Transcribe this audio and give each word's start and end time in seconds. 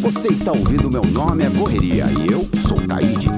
Você 0.00 0.28
está 0.28 0.50
ouvindo 0.50 0.90
Meu 0.90 1.04
Nome 1.04 1.44
é 1.44 1.50
Correria 1.50 2.06
e 2.06 2.32
eu 2.32 2.48
sou 2.60 2.84
Taíde. 2.84 3.28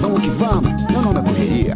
Vamos 0.00 0.20
que 0.22 0.28
vamos, 0.28 0.70
meu 0.88 1.02
nome 1.02 1.18
é 1.18 1.22
Correria. 1.24 1.74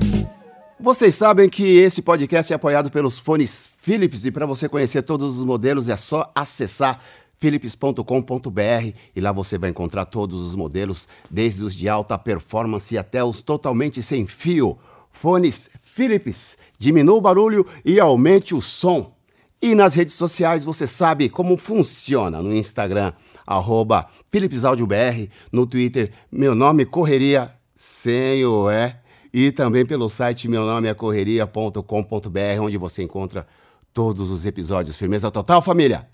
Vocês 0.78 1.16
sabem 1.16 1.48
que 1.48 1.78
esse 1.78 2.00
podcast 2.00 2.52
é 2.52 2.56
apoiado 2.56 2.92
pelos 2.92 3.18
fones 3.18 3.68
Philips 3.80 4.24
e 4.24 4.30
para 4.30 4.46
você 4.46 4.68
conhecer 4.68 5.02
todos 5.02 5.36
os 5.36 5.44
modelos 5.44 5.88
é 5.88 5.96
só 5.96 6.30
acessar 6.32 7.00
philips.com.br 7.38 8.92
e 9.16 9.20
lá 9.20 9.32
você 9.32 9.58
vai 9.58 9.70
encontrar 9.70 10.04
todos 10.04 10.44
os 10.44 10.54
modelos, 10.54 11.08
desde 11.28 11.60
os 11.60 11.74
de 11.74 11.88
alta 11.88 12.16
performance 12.16 12.96
até 12.96 13.24
os 13.24 13.42
totalmente 13.42 14.00
sem 14.00 14.26
fio. 14.26 14.78
Fones 15.12 15.68
Philips, 15.82 16.58
diminua 16.78 17.16
o 17.16 17.20
barulho 17.20 17.66
e 17.84 17.98
aumente 17.98 18.54
o 18.54 18.62
som. 18.62 19.16
E 19.60 19.74
nas 19.74 19.94
redes 19.94 20.14
sociais 20.14 20.64
você 20.64 20.86
sabe 20.86 21.28
como 21.28 21.56
funciona 21.56 22.40
no 22.40 22.54
Instagram, 22.54 23.12
arroba 23.44 24.08
PhilipsAudioBR, 24.30 25.28
no 25.50 25.66
Twitter, 25.66 26.12
meu 26.30 26.54
nome 26.54 26.84
Correria, 26.84 27.52
sem 27.74 28.44
o 28.44 28.70
E, 28.70 28.94
e 29.32 29.50
também 29.50 29.84
pelo 29.84 30.08
site 30.08 30.48
meu 30.48 30.64
nome 30.64 30.86
é 30.86 30.94
correria.com.br, 30.94 32.60
onde 32.60 32.78
você 32.78 33.02
encontra 33.02 33.46
todos 33.92 34.30
os 34.30 34.46
episódios. 34.46 34.96
Firmeza 34.96 35.30
total, 35.30 35.60
família? 35.60 36.08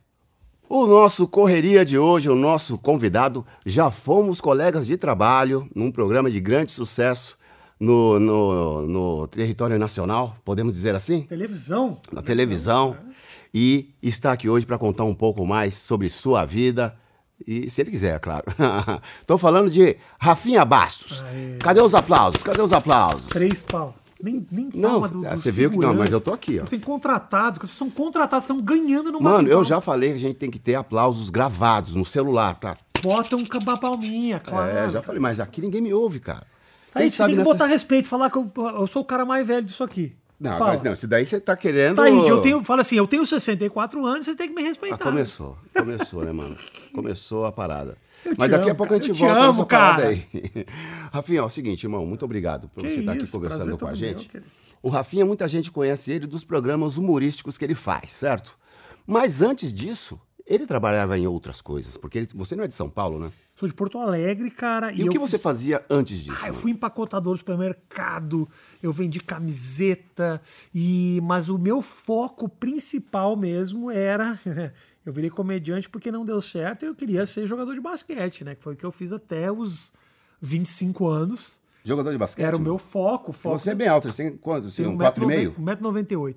O 0.66 0.87
nosso 0.87 1.28
correria 1.28 1.84
de 1.84 1.98
hoje, 1.98 2.30
o 2.30 2.34
nosso 2.34 2.78
convidado, 2.78 3.45
já 3.66 3.90
fomos 3.90 4.40
colegas 4.40 4.87
de 4.87 4.96
trabalho 4.96 5.68
num 5.74 5.92
programa 5.92 6.30
de 6.30 6.40
grande 6.40 6.73
sucesso 6.73 7.37
no, 7.78 8.19
no, 8.19 8.83
no 8.83 9.27
território 9.28 9.78
nacional, 9.78 10.37
podemos 10.45 10.74
dizer 10.74 10.95
assim? 10.95 11.23
Televisão. 11.23 11.99
Na 12.12 12.23
televisão. 12.23 12.96
E 13.52 13.95
está 14.02 14.32
aqui 14.32 14.49
hoje 14.49 14.66
para 14.66 14.79
contar 14.79 15.04
um 15.04 15.15
pouco 15.15 15.46
mais 15.46 15.74
sobre 15.74 16.10
sua 16.10 16.45
vida. 16.45 16.96
E 17.46 17.68
se 17.68 17.80
ele 17.80 17.90
quiser, 17.90 18.18
claro. 18.21 18.45
Estou 19.21 19.38
falando 19.38 19.71
de 19.71 19.96
Rafinha 20.18 20.65
Bastos. 20.65 21.23
Aê. 21.23 21.59
Cadê 21.59 21.80
os 21.80 21.95
aplausos? 21.95 22.43
Cadê 22.43 22.60
os 22.60 22.73
aplausos? 22.73 23.26
Três 23.26 23.62
pau. 23.62 23.95
Nem, 24.23 24.46
nem 24.51 24.71
Não, 24.74 25.02
do, 25.02 25.21
dos 25.21 25.43
você 25.43 25.52
viu 25.52 25.71
que 25.71 25.79
não, 25.79 25.93
mas 25.93 26.10
eu 26.10 26.21
tô 26.21 26.32
aqui, 26.32 26.59
ó. 26.59 26.65
Você 26.65 26.71
tem 26.71 26.80
contratado, 26.80 27.60
vocês 27.60 27.74
são 27.74 27.90
contratados, 27.90 28.45
estão 28.45 28.60
ganhando 28.60 29.12
no 29.12 29.21
Mano, 29.21 29.49
eu 29.49 29.62
já 29.62 29.80
falei 29.80 30.10
que 30.10 30.16
a 30.16 30.21
gente 30.21 30.37
tem 30.37 30.51
que 30.51 30.59
ter 30.59 30.77
aplausos 30.77 31.29
gravados 31.29 31.95
no 31.95 32.06
celular. 32.06 32.54
Pra... 32.54 32.77
Bota 33.02 33.37
um 33.37 33.45
palminha, 33.77 34.40
claro. 34.40 34.71
É, 34.71 34.88
já 34.88 35.02
falei, 35.02 35.21
mas 35.21 35.40
aqui 35.40 35.60
ninguém 35.60 35.82
me 35.82 35.93
ouve, 35.93 36.21
cara. 36.21 36.46
Aí 36.95 37.02
Quem 37.02 37.10
você 37.10 37.16
sabe 37.16 37.28
tem 37.30 37.34
que 37.37 37.38
nessa- 37.40 37.52
botar 37.52 37.66
respeito, 37.66 38.09
falar 38.09 38.30
que 38.30 38.37
eu, 38.38 38.50
eu 38.56 38.87
sou 38.87 39.02
o 39.02 39.04
cara 39.04 39.24
mais 39.24 39.46
velho 39.46 39.64
disso 39.64 39.82
aqui. 39.82 40.14
Não, 40.38 40.52
Fala. 40.59 40.73
mas 40.73 40.82
não, 40.82 40.92
isso 40.92 41.06
daí 41.06 41.24
você 41.24 41.40
tá 41.40 41.56
querendo. 41.56 41.96
Taíde, 41.96 42.28
eu 42.28 42.40
tenho, 42.42 42.62
fala 42.62 42.80
assim, 42.82 42.96
eu 42.96 43.06
tenho 43.06 43.24
64 43.24 44.04
anos, 44.04 44.26
você 44.26 44.34
tem 44.34 44.48
que 44.48 44.54
me 44.54 44.62
Ah, 44.62 44.66
respeitar. 44.66 44.98
começou. 44.98 45.56
Começou, 45.74 46.24
né, 46.24 46.32
mano? 46.32 46.56
Começou 46.92 47.46
a 47.46 47.52
parada. 47.52 47.96
Eu 48.24 48.32
te 48.32 48.38
Mas 48.38 48.50
daqui 48.50 48.65
a 48.68 48.70
amo, 48.70 48.76
pouco 48.76 48.95
a 48.95 48.96
cara. 48.98 49.02
gente 49.02 49.10
Eu 49.10 49.16
te 49.16 49.20
volta 49.22 49.38
amo, 49.40 49.52
nessa 49.52 49.66
parada 49.66 50.02
cara. 50.02 50.09
aí. 50.09 50.26
Rafinha, 51.12 51.40
é 51.40 51.42
o 51.42 51.48
seguinte, 51.50 51.84
irmão, 51.84 52.06
muito 52.06 52.24
obrigado 52.24 52.68
por 52.68 52.82
Que 52.82 52.90
você 52.90 53.00
estar 53.00 53.12
aqui 53.12 53.22
isso, 53.24 53.32
conversando 53.32 53.76
prazer 53.76 53.78
com 53.78 53.84
a 53.87 53.88
todo 53.90 53.96
gente. 53.98 54.18
meu, 54.22 54.28
querido. 54.28 54.50
o 54.82 54.88
Rafinha, 54.88 55.26
muita 55.26 55.46
gente 55.46 55.70
conhece 55.70 56.10
ele 56.10 56.26
dos 56.26 56.42
programas 56.42 56.96
humorísticos 56.96 57.59
que 57.59 57.65
ele 57.66 57.74
faz, 57.74 58.10
certo? 58.12 58.56
Mas 59.06 59.42
antes 59.42 59.70
disso, 59.72 60.18
ele 60.46 60.66
trabalhava 60.66 61.18
em 61.18 61.26
outras 61.26 61.60
coisas, 61.60 61.96
porque 61.96 62.18
ele- 62.18 62.28
você 62.34 62.54
não 62.56 62.64
é 62.64 62.68
de 62.68 62.74
São 62.74 62.88
Paulo, 62.90 63.18
né? 63.18 63.30
Sou 63.54 63.68
de 63.68 63.74
Porto 63.74 63.98
Alegre, 63.98 64.50
cara. 64.50 64.92
E, 64.92 65.03
o 65.03 65.06
eu 65.06 65.12
que 65.12 65.19
você 65.19 65.37
fiz- 65.37 65.42
fazia 65.42 65.84
antes 65.88 66.19
disso? 66.22 66.38
Ah, 66.42 66.48
eu 66.48 66.54
fui 66.54 66.70
empacotador 66.72 67.32
do 67.34 67.38
supermercado, 67.38 68.48
eu 68.82 68.92
vendi 68.92 69.20
camiseta, 69.20 70.41
e 70.75 71.20
mas 71.22 71.48
o 71.48 71.59
meu 71.59 71.81
foco 71.81 72.48
principal 72.48 73.37
mesmo 73.37 73.91
era. 73.91 74.38
eu 75.06 75.12
virei 75.12 75.31
comediante 75.31 75.88
porque 75.88 76.10
não 76.10 76.25
deu 76.25 76.41
certo 76.43 76.84
e 76.84 76.87
eu 76.88 76.94
queria 76.94 77.25
ser 77.27 77.47
jogador 77.47 77.75
de 77.75 77.81
basquete, 77.81 78.43
né? 78.44 78.54
Que 78.54 78.62
foi 78.62 78.75
o 78.75 78.77
que 78.77 78.84
eu 78.84 78.93
fiz 78.93 79.12
até 79.12 79.50
os 79.53 79.93
25 80.41 81.06
anos. 81.06 81.60
Jogador 81.84 82.10
de 82.10 82.19
basquete? 82.19 82.44
Era 82.47 82.56
o 82.56 82.60
meu 82.60 82.78
foco. 82.78 83.31
foco 83.33 83.59
Você 83.59 83.71
é 83.71 83.75
bem 83.75 83.87
alto, 83.88 84.10
você 84.10 84.25
tem 84.31 84.37
quanto? 84.38 84.66
Um 84.66 84.97
4,5? 84.97 85.54
1,98m. 85.59 86.37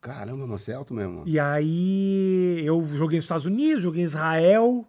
Caramba, 0.00 0.38
mano, 0.38 0.58
você 0.58 0.72
é 0.72 0.74
alto 0.74 0.94
mesmo. 0.94 1.12
mano. 1.14 1.24
E 1.28 1.38
aí 1.38 2.62
eu 2.64 2.86
joguei 2.94 3.18
nos 3.18 3.24
Estados 3.24 3.46
Unidos, 3.46 3.82
joguei 3.82 4.02
em 4.02 4.04
Israel, 4.04 4.86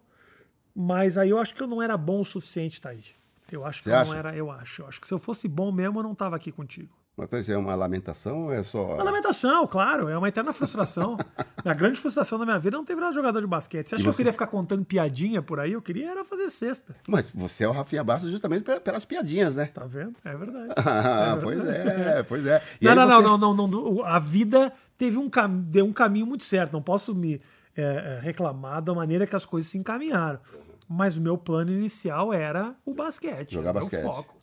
mas 0.74 1.18
aí 1.18 1.30
eu 1.30 1.38
acho 1.38 1.54
que 1.54 1.62
eu 1.62 1.66
não 1.66 1.82
era 1.82 1.96
bom 1.96 2.20
o 2.20 2.24
suficiente, 2.24 2.80
Thaís. 2.80 3.10
Eu 3.50 3.64
acho 3.64 3.78
que 3.82 3.84
Você 3.84 3.90
eu 3.90 3.96
acha? 3.98 4.10
não 4.12 4.18
era, 4.18 4.36
eu 4.36 4.50
acho. 4.50 4.82
Eu 4.82 4.86
acho 4.86 5.00
que 5.00 5.08
se 5.08 5.12
eu 5.14 5.18
fosse 5.18 5.48
bom 5.48 5.72
mesmo, 5.72 5.98
eu 5.98 6.02
não 6.04 6.14
tava 6.14 6.36
aqui 6.36 6.52
contigo. 6.52 6.96
Mas 7.16 7.26
pois 7.28 7.48
é 7.48 7.56
uma 7.58 7.74
lamentação 7.74 8.44
ou 8.44 8.52
é 8.52 8.62
só. 8.62 8.94
Uma 8.94 9.02
lamentação, 9.02 9.66
claro, 9.66 10.08
é 10.08 10.16
uma 10.16 10.28
eterna 10.28 10.52
frustração. 10.52 11.16
a 11.64 11.74
grande 11.74 11.98
frustração 11.98 12.38
da 12.38 12.44
minha 12.46 12.58
vida 12.60 12.76
é 12.76 12.78
não 12.78 12.84
ter 12.84 12.94
virado 12.94 13.12
jogador 13.12 13.40
de 13.40 13.48
basquete. 13.48 13.88
Você 13.88 13.96
acha 13.96 14.02
E 14.02 14.04
que 14.04 14.08
eu 14.08 14.12
você? 14.12 14.18
queria 14.18 14.32
ficar 14.32 14.46
contando 14.46 14.84
piadinha 14.84 15.42
por 15.42 15.58
aí? 15.58 15.72
Eu 15.72 15.82
queria 15.82 16.08
era 16.12 16.24
fazer 16.24 16.48
cesta. 16.48 16.94
Mas 17.08 17.28
você 17.28 17.64
é 17.64 17.68
o 17.68 17.72
Rafinha 17.72 18.04
Bastos 18.04 18.30
justamente 18.30 18.62
pe- 18.62 18.78
pelas 18.78 19.04
piadinhas, 19.04 19.56
né? 19.56 19.66
Tá 19.66 19.84
vendo? 19.84 20.14
É 20.24 20.34
verdade. 20.36 20.72
Ah, 20.86 21.36
pois 21.42 21.58
é, 21.66 22.22
pois 22.22 22.46
é. 22.46 22.62
E 22.80 22.84
não, 22.86 22.94
não, 22.94 23.08
você- 23.08 23.22
não, 23.22 23.36
não, 23.38 23.54
não, 23.54 23.66
não. 23.68 24.04
A 24.04 24.18
vida 24.20 24.72
teve 25.00 25.16
um, 25.16 25.30
cam... 25.30 25.48
deu 25.62 25.86
um 25.86 25.92
caminho 25.94 26.26
muito 26.26 26.44
certo. 26.44 26.74
Não 26.74 26.82
posso 26.82 27.14
me 27.14 27.40
é, 27.74 27.82
é, 27.82 28.20
reclamar 28.20 28.82
da 28.82 28.92
maneira 28.92 29.26
que 29.26 29.34
as 29.34 29.46
coisas 29.46 29.70
se 29.70 29.78
encaminharam. 29.78 30.38
Mas 30.86 31.16
o 31.16 31.22
meu 31.22 31.38
plano 31.38 31.72
inicial 31.72 32.34
era 32.34 32.76
o 32.84 32.92
basquete. 32.92 33.54
Jogar 33.54 33.72
basquete. 33.72 34.02
Foco. 34.02 34.36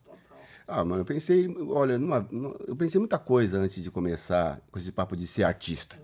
Ah, 0.67 0.83
mano, 0.83 1.01
eu 1.01 1.05
pensei, 1.05 1.47
olha, 1.69 1.99
numa- 1.99 2.27
eu 2.67 2.75
pensei 2.75 2.97
muita 2.99 3.19
coisa 3.19 3.59
antes 3.59 3.83
de 3.83 3.91
começar 3.91 4.59
com 4.71 4.79
esse 4.79 4.91
papo 4.91 5.15
de 5.15 5.27
ser 5.27 5.43
artista. 5.43 5.95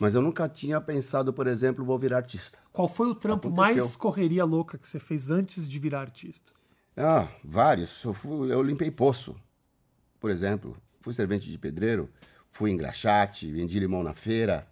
Mas 0.00 0.14
eu 0.14 0.22
nunca 0.22 0.48
tinha 0.48 0.80
pensado, 0.80 1.32
por 1.32 1.46
exemplo, 1.46 1.84
vou 1.84 1.98
virar 1.98 2.16
artista. 2.16 2.58
Qual 2.72 2.88
foi 2.88 3.08
o 3.08 3.14
trampo 3.14 3.48
Aconteceu. 3.48 3.82
mais 3.84 3.96
correria 3.96 4.44
louca 4.46 4.78
que 4.78 4.88
você 4.88 4.98
fez 4.98 5.30
antes 5.30 5.68
de 5.68 5.78
virar 5.78 6.00
artista? 6.00 6.52
Ah, 6.96 7.28
vários. 7.44 8.02
Eu, 8.02 8.14
fui- 8.14 8.50
eu 8.52 8.62
limpei 8.62 8.90
poço, 8.90 9.36
por 10.18 10.30
exemplo. 10.30 10.74
Fui 11.00 11.12
servente 11.12 11.50
de 11.50 11.58
pedreiro, 11.58 12.08
fui 12.54 12.70
engraxate, 12.70 13.50
vendi 13.50 13.80
limão 13.80 14.04
na 14.04 14.14
feira, 14.14 14.64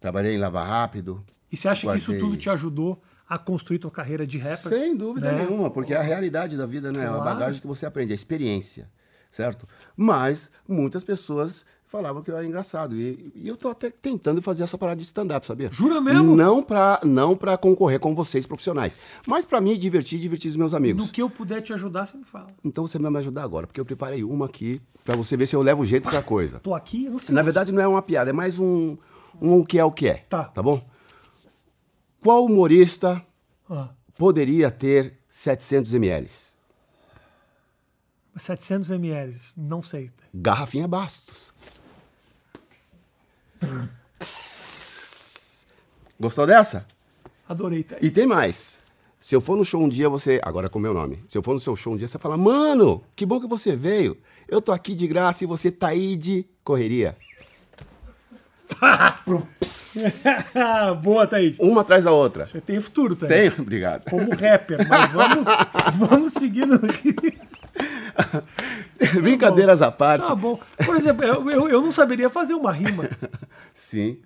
trabalhei 0.00 0.34
em 0.34 0.38
Lava 0.38 0.64
Rápido. 0.64 1.22
E 1.52 1.56
você 1.56 1.68
acha 1.68 1.86
que 1.86 1.96
isso 1.98 2.12
Guardei. 2.12 2.18
tudo 2.18 2.36
te 2.38 2.48
ajudou 2.48 3.00
a 3.28 3.36
construir 3.38 3.78
tua 3.78 3.90
carreira 3.90 4.26
de 4.26 4.38
rapper? 4.38 4.72
Sem 4.72 4.96
dúvida 4.96 5.30
né? 5.30 5.44
nenhuma, 5.44 5.70
porque 5.70 5.92
é 5.92 5.98
a 5.98 6.02
realidade 6.02 6.56
da 6.56 6.64
vida, 6.64 6.90
né? 6.90 7.00
É 7.00 7.04
a 7.04 7.08
Claro. 7.10 7.24
bagagem 7.24 7.60
que 7.60 7.66
você 7.66 7.84
aprende, 7.84 8.12
a 8.12 8.14
experiência, 8.14 8.90
certo? 9.30 9.68
Mas 9.94 10.50
muitas 10.66 11.04
pessoas 11.04 11.66
falavam 11.90 12.22
que 12.22 12.30
eu 12.30 12.36
era 12.36 12.46
engraçado. 12.46 12.96
E, 12.96 13.32
e 13.34 13.48
eu 13.48 13.56
tô 13.56 13.68
até 13.68 13.90
tentando 13.90 14.40
fazer 14.40 14.62
essa 14.62 14.78
parada 14.78 14.96
de 14.96 15.02
stand-up, 15.02 15.44
sabia? 15.44 15.68
Jura 15.72 16.00
mesmo? 16.00 16.36
Não 16.36 16.62
pra, 16.62 17.00
não 17.04 17.36
pra 17.36 17.58
concorrer 17.58 17.98
com 17.98 18.14
vocês 18.14 18.46
profissionais, 18.46 18.96
mas 19.26 19.44
pra 19.44 19.60
me 19.60 19.76
divertir 19.76 20.16
e 20.18 20.22
divertir 20.22 20.50
os 20.50 20.56
meus 20.56 20.72
amigos. 20.72 21.04
No 21.04 21.12
que 21.12 21.20
eu 21.20 21.28
puder 21.28 21.60
te 21.60 21.72
ajudar, 21.72 22.06
você 22.06 22.16
me 22.16 22.24
fala. 22.24 22.46
Então 22.64 22.86
você 22.86 22.96
vai 22.96 23.10
me 23.10 23.18
ajudar 23.18 23.42
agora, 23.42 23.66
porque 23.66 23.80
eu 23.80 23.84
preparei 23.84 24.22
uma 24.22 24.46
aqui 24.46 24.80
pra 25.04 25.16
você 25.16 25.36
ver 25.36 25.48
se 25.48 25.56
eu 25.56 25.62
levo 25.62 25.84
jeito 25.84 26.08
pra 26.08 26.22
coisa. 26.22 26.60
Tô 26.60 26.74
aqui 26.74 27.08
ansioso. 27.08 27.32
Na 27.32 27.42
verdade, 27.42 27.72
não 27.72 27.82
é 27.82 27.88
uma 27.88 28.00
piada, 28.02 28.30
é 28.30 28.32
mais 28.32 28.60
um, 28.60 28.96
um 29.42 29.58
o 29.58 29.66
que 29.66 29.76
é 29.76 29.84
o 29.84 29.90
que 29.90 30.06
é. 30.06 30.24
Tá. 30.28 30.44
Tá 30.44 30.62
bom? 30.62 30.80
Qual 32.22 32.44
humorista 32.44 33.20
Ah, 33.68 33.88
poderia 34.16 34.70
ter 34.70 35.18
700 35.28 35.92
ml? 35.94 36.30
700 38.36 38.90
ml, 38.90 39.36
não 39.56 39.82
sei. 39.82 40.10
Garrafinha 40.32 40.86
Bastos. 40.86 41.52
Gostou 46.18 46.46
dessa? 46.46 46.86
Adorei. 47.48 47.82
Tá? 47.82 47.96
E 48.00 48.10
tem 48.10 48.26
mais. 48.26 48.80
Se 49.18 49.34
eu 49.34 49.40
for 49.40 49.56
no 49.56 49.64
show 49.64 49.82
um 49.82 49.88
dia, 49.88 50.08
você. 50.08 50.40
Agora 50.42 50.68
com 50.68 50.78
o 50.78 50.82
meu 50.82 50.94
nome. 50.94 51.22
Se 51.28 51.36
eu 51.36 51.42
for 51.42 51.52
no 51.52 51.60
seu 51.60 51.76
show 51.76 51.92
um 51.92 51.96
dia, 51.96 52.08
você 52.08 52.18
fala: 52.18 52.36
Mano, 52.36 53.02
que 53.14 53.26
bom 53.26 53.40
que 53.40 53.46
você 53.46 53.76
veio. 53.76 54.16
Eu 54.48 54.62
tô 54.62 54.72
aqui 54.72 54.94
de 54.94 55.06
graça 55.06 55.44
e 55.44 55.46
você 55.46 55.70
tá 55.70 55.88
aí 55.88 56.16
de 56.16 56.46
correria. 56.64 57.16
Boa, 61.02 61.26
Thaís. 61.26 61.58
Uma 61.58 61.82
atrás 61.82 62.04
da 62.04 62.12
outra. 62.12 62.46
Você 62.46 62.60
tem 62.60 62.80
futuro, 62.80 63.16
Thaís. 63.16 63.52
Tem? 63.52 63.60
Obrigado. 63.60 64.08
Como 64.08 64.30
rapper, 64.30 64.86
mas 64.88 65.12
vamos, 65.12 65.44
vamos 66.08 66.32
seguindo 66.32 66.74
aqui. 66.74 67.14
Brincadeiras 69.20 69.82
à 69.82 69.90
parte. 69.90 70.26
Tá 70.26 70.34
bom. 70.34 70.58
Por 70.84 70.96
exemplo, 70.96 71.24
eu, 71.24 71.50
eu, 71.50 71.68
eu 71.68 71.82
não 71.82 71.90
saberia 71.90 72.30
fazer 72.30 72.54
uma 72.54 72.72
rima. 72.72 73.08
Sim. 73.74 74.20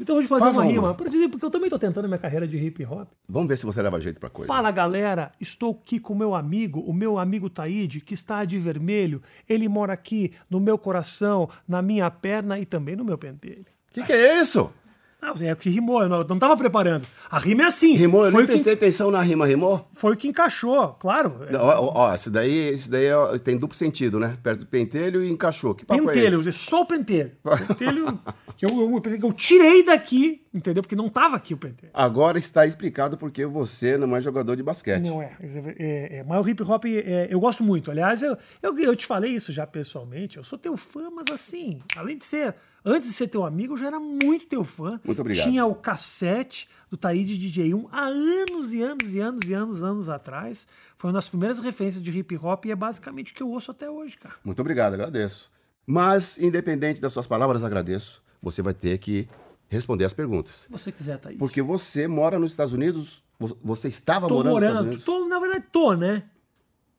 Então 0.00 0.16
eu 0.16 0.22
vou 0.22 0.28
fazer 0.28 0.44
Faz 0.44 0.56
uma 0.56 0.62
uma. 0.64 0.72
rima. 0.72 0.94
Por 0.94 1.06
exemplo, 1.06 1.30
porque 1.32 1.44
eu 1.44 1.50
também 1.50 1.68
tô 1.68 1.78
tentando 1.78 2.08
minha 2.08 2.18
carreira 2.18 2.48
de 2.48 2.56
hip 2.56 2.84
hop. 2.84 3.08
Vamos 3.28 3.48
ver 3.48 3.56
se 3.58 3.66
você 3.66 3.82
leva 3.82 4.00
jeito 4.00 4.18
pra 4.18 4.30
coisa. 4.30 4.48
Fala 4.48 4.70
galera, 4.70 5.32
estou 5.40 5.78
aqui 5.82 6.00
com 6.00 6.14
o 6.14 6.16
meu 6.16 6.34
amigo, 6.34 6.80
o 6.80 6.92
meu 6.92 7.18
amigo 7.18 7.50
Taíde, 7.50 8.00
que 8.00 8.14
está 8.14 8.44
de 8.44 8.58
vermelho. 8.58 9.22
Ele 9.48 9.68
mora 9.68 9.92
aqui 9.92 10.32
no 10.48 10.60
meu 10.60 10.78
coração, 10.78 11.48
na 11.68 11.82
minha 11.82 12.10
perna 12.10 12.58
e 12.58 12.64
também 12.64 12.96
no 12.96 13.04
meu 13.04 13.18
pentelho. 13.18 13.66
O 13.90 13.92
que, 13.92 14.02
que 14.02 14.12
é 14.12 14.40
isso? 14.40 14.72
Ah, 15.20 15.32
é 15.40 15.52
o 15.52 15.56
que 15.56 15.70
rimou, 15.70 16.02
eu 16.02 16.08
não, 16.08 16.18
eu 16.18 16.26
não 16.28 16.38
tava 16.38 16.56
preparando. 16.56 17.06
A 17.30 17.38
rima 17.38 17.62
é 17.62 17.66
assim. 17.66 17.94
Rimou, 17.94 18.26
eu 18.26 18.30
foi 18.30 18.40
nem 18.40 18.44
o 18.44 18.46
que, 18.46 18.52
prestei 18.52 18.74
atenção 18.74 19.10
na 19.10 19.22
rima, 19.22 19.46
rimou? 19.46 19.88
Foi 19.94 20.12
o 20.12 20.16
que 20.16 20.28
encaixou, 20.28 20.94
claro. 21.00 21.40
Não, 21.50 21.60
Ó, 21.60 21.92
ó, 21.94 22.14
isso 22.14 22.30
daí, 22.30 22.74
isso 22.74 22.90
daí 22.90 23.10
ó, 23.10 23.36
tem 23.38 23.56
duplo 23.56 23.76
sentido, 23.76 24.20
né? 24.20 24.36
Perto 24.42 24.60
do 24.60 24.66
pentelho 24.66 25.24
e 25.24 25.30
encaixou. 25.30 25.74
Que 25.74 25.86
papo 25.86 26.06
pentelho, 26.06 26.40
é 26.40 26.48
esse? 26.50 26.52
só 26.52 26.82
o 26.82 26.86
pentelho. 26.86 27.32
Pentelho 27.66 28.20
que 28.56 28.66
eu, 28.66 28.70
eu, 28.70 29.02
eu 29.22 29.32
tirei 29.32 29.82
daqui, 29.82 30.42
entendeu? 30.56 30.82
Porque 30.82 30.96
não 30.96 31.08
tava 31.08 31.36
aqui 31.36 31.52
o 31.52 31.56
pentelho. 31.56 31.92
Agora 31.92 32.38
está 32.38 32.66
explicado 32.66 33.18
porque 33.18 33.44
você 33.44 33.96
não 33.96 34.16
é 34.16 34.20
jogador 34.20 34.56
de 34.56 34.62
basquete. 34.62 35.04
Não 35.04 35.22
é. 35.22 35.36
é, 35.78 36.18
é 36.18 36.24
mas 36.24 36.44
o 36.44 36.48
hip 36.48 36.62
hop 36.62 36.84
é, 36.86 37.28
eu 37.30 37.38
gosto 37.38 37.62
muito. 37.62 37.90
Aliás, 37.90 38.22
eu, 38.22 38.36
eu, 38.62 38.78
eu 38.78 38.96
te 38.96 39.06
falei 39.06 39.32
isso 39.32 39.52
já 39.52 39.66
pessoalmente. 39.66 40.38
Eu 40.38 40.44
sou 40.44 40.58
teu 40.58 40.76
fã, 40.76 41.10
mas 41.10 41.26
assim, 41.30 41.80
além 41.96 42.16
de 42.16 42.24
ser. 42.24 42.54
Antes 42.88 43.08
de 43.08 43.16
ser 43.16 43.26
teu 43.26 43.44
amigo, 43.44 43.74
eu 43.74 43.78
já 43.78 43.88
era 43.88 43.98
muito 43.98 44.46
teu 44.46 44.62
fã. 44.62 45.00
Muito 45.02 45.20
obrigado. 45.20 45.44
Tinha 45.44 45.66
o 45.66 45.74
cassete 45.74 46.68
do 46.88 46.96
Taíde 46.96 47.36
DJ1 47.36 47.88
há 47.90 48.04
anos 48.04 48.72
e 48.72 48.80
anos 48.80 49.12
e 49.12 49.18
anos 49.18 49.48
e 49.48 49.52
anos, 49.52 49.82
anos 49.82 50.08
atrás. 50.08 50.68
Foi 50.96 51.08
uma 51.08 51.14
das 51.14 51.28
primeiras 51.28 51.58
referências 51.58 52.00
de 52.00 52.16
hip 52.16 52.36
hop 52.36 52.64
e 52.64 52.70
é 52.70 52.76
basicamente 52.76 53.32
o 53.32 53.34
que 53.34 53.42
eu 53.42 53.50
ouço 53.50 53.72
até 53.72 53.90
hoje, 53.90 54.16
cara. 54.16 54.36
Muito 54.44 54.60
obrigado, 54.60 54.94
agradeço. 54.94 55.50
Mas, 55.84 56.38
independente 56.38 57.00
das 57.00 57.12
suas 57.12 57.26
palavras, 57.26 57.64
agradeço. 57.64 58.22
Você 58.40 58.62
vai 58.62 58.72
ter 58.72 58.96
que 58.98 59.28
responder 59.68 60.04
as 60.04 60.12
perguntas. 60.12 60.54
Se 60.66 60.70
você 60.70 60.92
quiser, 60.92 61.18
Taíde. 61.18 61.38
Porque 61.38 61.60
você 61.62 62.06
mora 62.08 62.38
nos 62.38 62.50
Estados 62.52 62.72
Unidos. 62.72 63.22
vo- 63.38 63.56
Você 63.62 63.88
estava 63.88 64.28
Tô 64.28 64.34
morando 64.34 64.54
nos 64.54 64.62
Estados 64.62 64.74
morando. 64.74 64.88
Unidos? 64.88 65.04
Tô, 65.04 65.28
na 65.28 65.38
verdade, 65.38 65.64
tô, 65.72 65.92
né? 65.94 66.24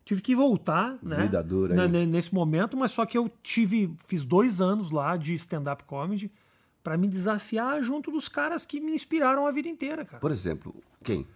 Tive 0.05 0.21
que 0.21 0.35
voltar, 0.35 0.97
né? 1.03 1.23
Vida 1.23 1.43
dura, 1.43 1.75
na- 1.75 1.87
Nesse 1.87 2.33
momento, 2.33 2.77
mas 2.77 2.91
só 2.91 3.05
que 3.05 3.17
eu 3.17 3.29
tive, 3.43 3.93
fiz 4.05 4.23
dois 4.23 4.61
anos 4.61 4.89
lá 4.91 5.17
de 5.17 5.33
stand-up 5.35 5.83
comedy 5.83 6.31
pra 6.83 6.95
me 6.97 7.07
desafiar 7.09 7.81
junto 7.81 8.09
dos 8.09 8.29
caras 8.29 8.65
que 8.65 8.79
me 8.79 8.93
inspiraram 8.93 9.45
a 9.45 9.51
vida 9.51 9.67
inteira, 9.67 10.05
cara. 10.05 10.19
Por 10.21 10.31
exemplo, 10.31 10.73
quem? 11.03 11.27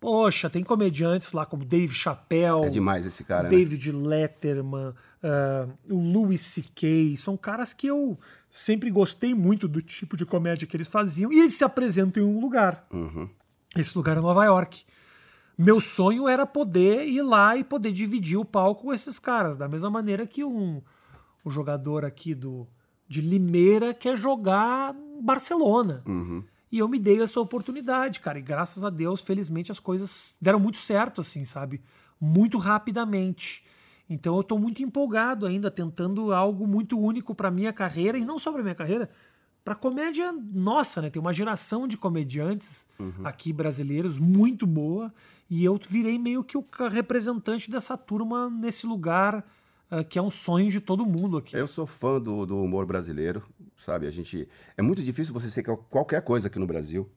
Poxa, 0.00 0.48
tem 0.48 0.64
comediantes 0.64 1.32
lá 1.32 1.44
como 1.44 1.62
Dave 1.62 1.94
Chappelle, 1.94 2.64
É 2.64 2.70
demais 2.70 3.04
esse 3.04 3.22
cara, 3.22 3.44
né? 3.44 3.50
David 3.50 3.92
Letterman, 3.92 4.94
ah, 5.22 5.68
o 5.88 6.00
Louis 6.00 6.40
C.K. 6.40 7.16
São 7.18 7.36
caras 7.36 7.74
que 7.74 7.86
eu 7.86 8.18
sempre 8.48 8.90
gostei 8.90 9.34
muito 9.34 9.68
do 9.68 9.82
tipo 9.82 10.16
de 10.16 10.24
comédia 10.24 10.66
que 10.66 10.74
eles 10.74 10.88
faziam. 10.88 11.30
E 11.30 11.38
eles 11.38 11.52
se 11.52 11.64
apresentam 11.64 12.22
em 12.22 12.26
um 12.26 12.40
lugar. 12.40 12.86
Uhum. 12.90 13.28
Esse 13.76 13.96
lugar 13.96 14.16
é 14.16 14.20
Nova 14.20 14.44
York. 14.44 14.84
Meu 15.56 15.78
sonho 15.78 16.26
era 16.26 16.46
poder 16.46 17.06
ir 17.06 17.20
lá 17.20 17.54
e 17.54 17.62
poder 17.62 17.92
dividir 17.92 18.38
o 18.38 18.44
palco 18.44 18.84
com 18.84 18.94
esses 18.94 19.18
caras. 19.18 19.56
Da 19.58 19.68
mesma 19.68 19.90
maneira 19.90 20.26
que 20.26 20.42
um, 20.42 20.80
um 21.44 21.50
jogador 21.50 22.06
aqui 22.06 22.34
do, 22.34 22.66
de 23.06 23.20
Limeira 23.20 23.92
quer 23.92 24.16
jogar 24.16 24.96
Barcelona. 25.20 26.02
Uhum. 26.06 26.42
E 26.70 26.78
eu 26.78 26.88
me 26.88 26.98
dei 26.98 27.20
essa 27.20 27.40
oportunidade, 27.40 28.20
cara. 28.20 28.38
E 28.38 28.42
graças 28.42 28.84
a 28.84 28.90
Deus, 28.90 29.20
felizmente, 29.20 29.72
as 29.72 29.80
coisas 29.80 30.34
deram 30.40 30.60
muito 30.60 30.78
certo, 30.78 31.20
assim, 31.20 31.44
sabe? 31.44 31.80
Muito 32.20 32.58
rapidamente. 32.58 33.64
Então 34.08 34.36
eu 34.36 34.42
tô 34.42 34.58
muito 34.58 34.82
empolgado 34.82 35.46
ainda, 35.46 35.70
tentando 35.70 36.32
algo 36.32 36.66
muito 36.66 36.98
único 36.98 37.34
pra 37.34 37.50
minha 37.50 37.72
carreira, 37.72 38.18
e 38.18 38.24
não 38.24 38.38
só 38.38 38.52
pra 38.52 38.62
minha 38.62 38.74
carreira, 38.74 39.10
pra 39.64 39.74
comédia 39.74 40.32
nossa, 40.32 41.00
né? 41.00 41.10
Tem 41.10 41.20
uma 41.20 41.32
geração 41.32 41.86
de 41.86 41.96
comediantes 41.96 42.88
aqui 43.24 43.52
brasileiros 43.52 44.18
muito 44.18 44.66
boa, 44.66 45.12
e 45.48 45.64
eu 45.64 45.78
virei 45.88 46.18
meio 46.18 46.42
que 46.42 46.56
o 46.56 46.64
representante 46.90 47.70
dessa 47.70 47.96
turma 47.96 48.50
nesse 48.50 48.86
lugar 48.86 49.44
ah, 49.90 50.04
que 50.04 50.18
é 50.18 50.22
um 50.22 50.30
sonho 50.30 50.70
de 50.70 50.80
todo 50.80 51.04
mundo 51.04 51.36
aqui. 51.38 51.56
Eu 51.56 51.66
sou 51.66 51.86
fã 51.86 52.20
do, 52.20 52.46
do 52.46 52.58
humor 52.62 52.86
brasileiro, 52.86 53.42
sabe? 53.76 54.06
A 54.06 54.10
gente 54.10 54.48
é 54.76 54.82
muito 54.82 55.02
difícil 55.02 55.32
você 55.34 55.48
ser 55.50 55.62
qual- 55.62 55.76
qualquer 55.78 56.22
coisa 56.22 56.46
aqui 56.46 56.58
no 56.58 56.66
Brasil, 56.66 57.10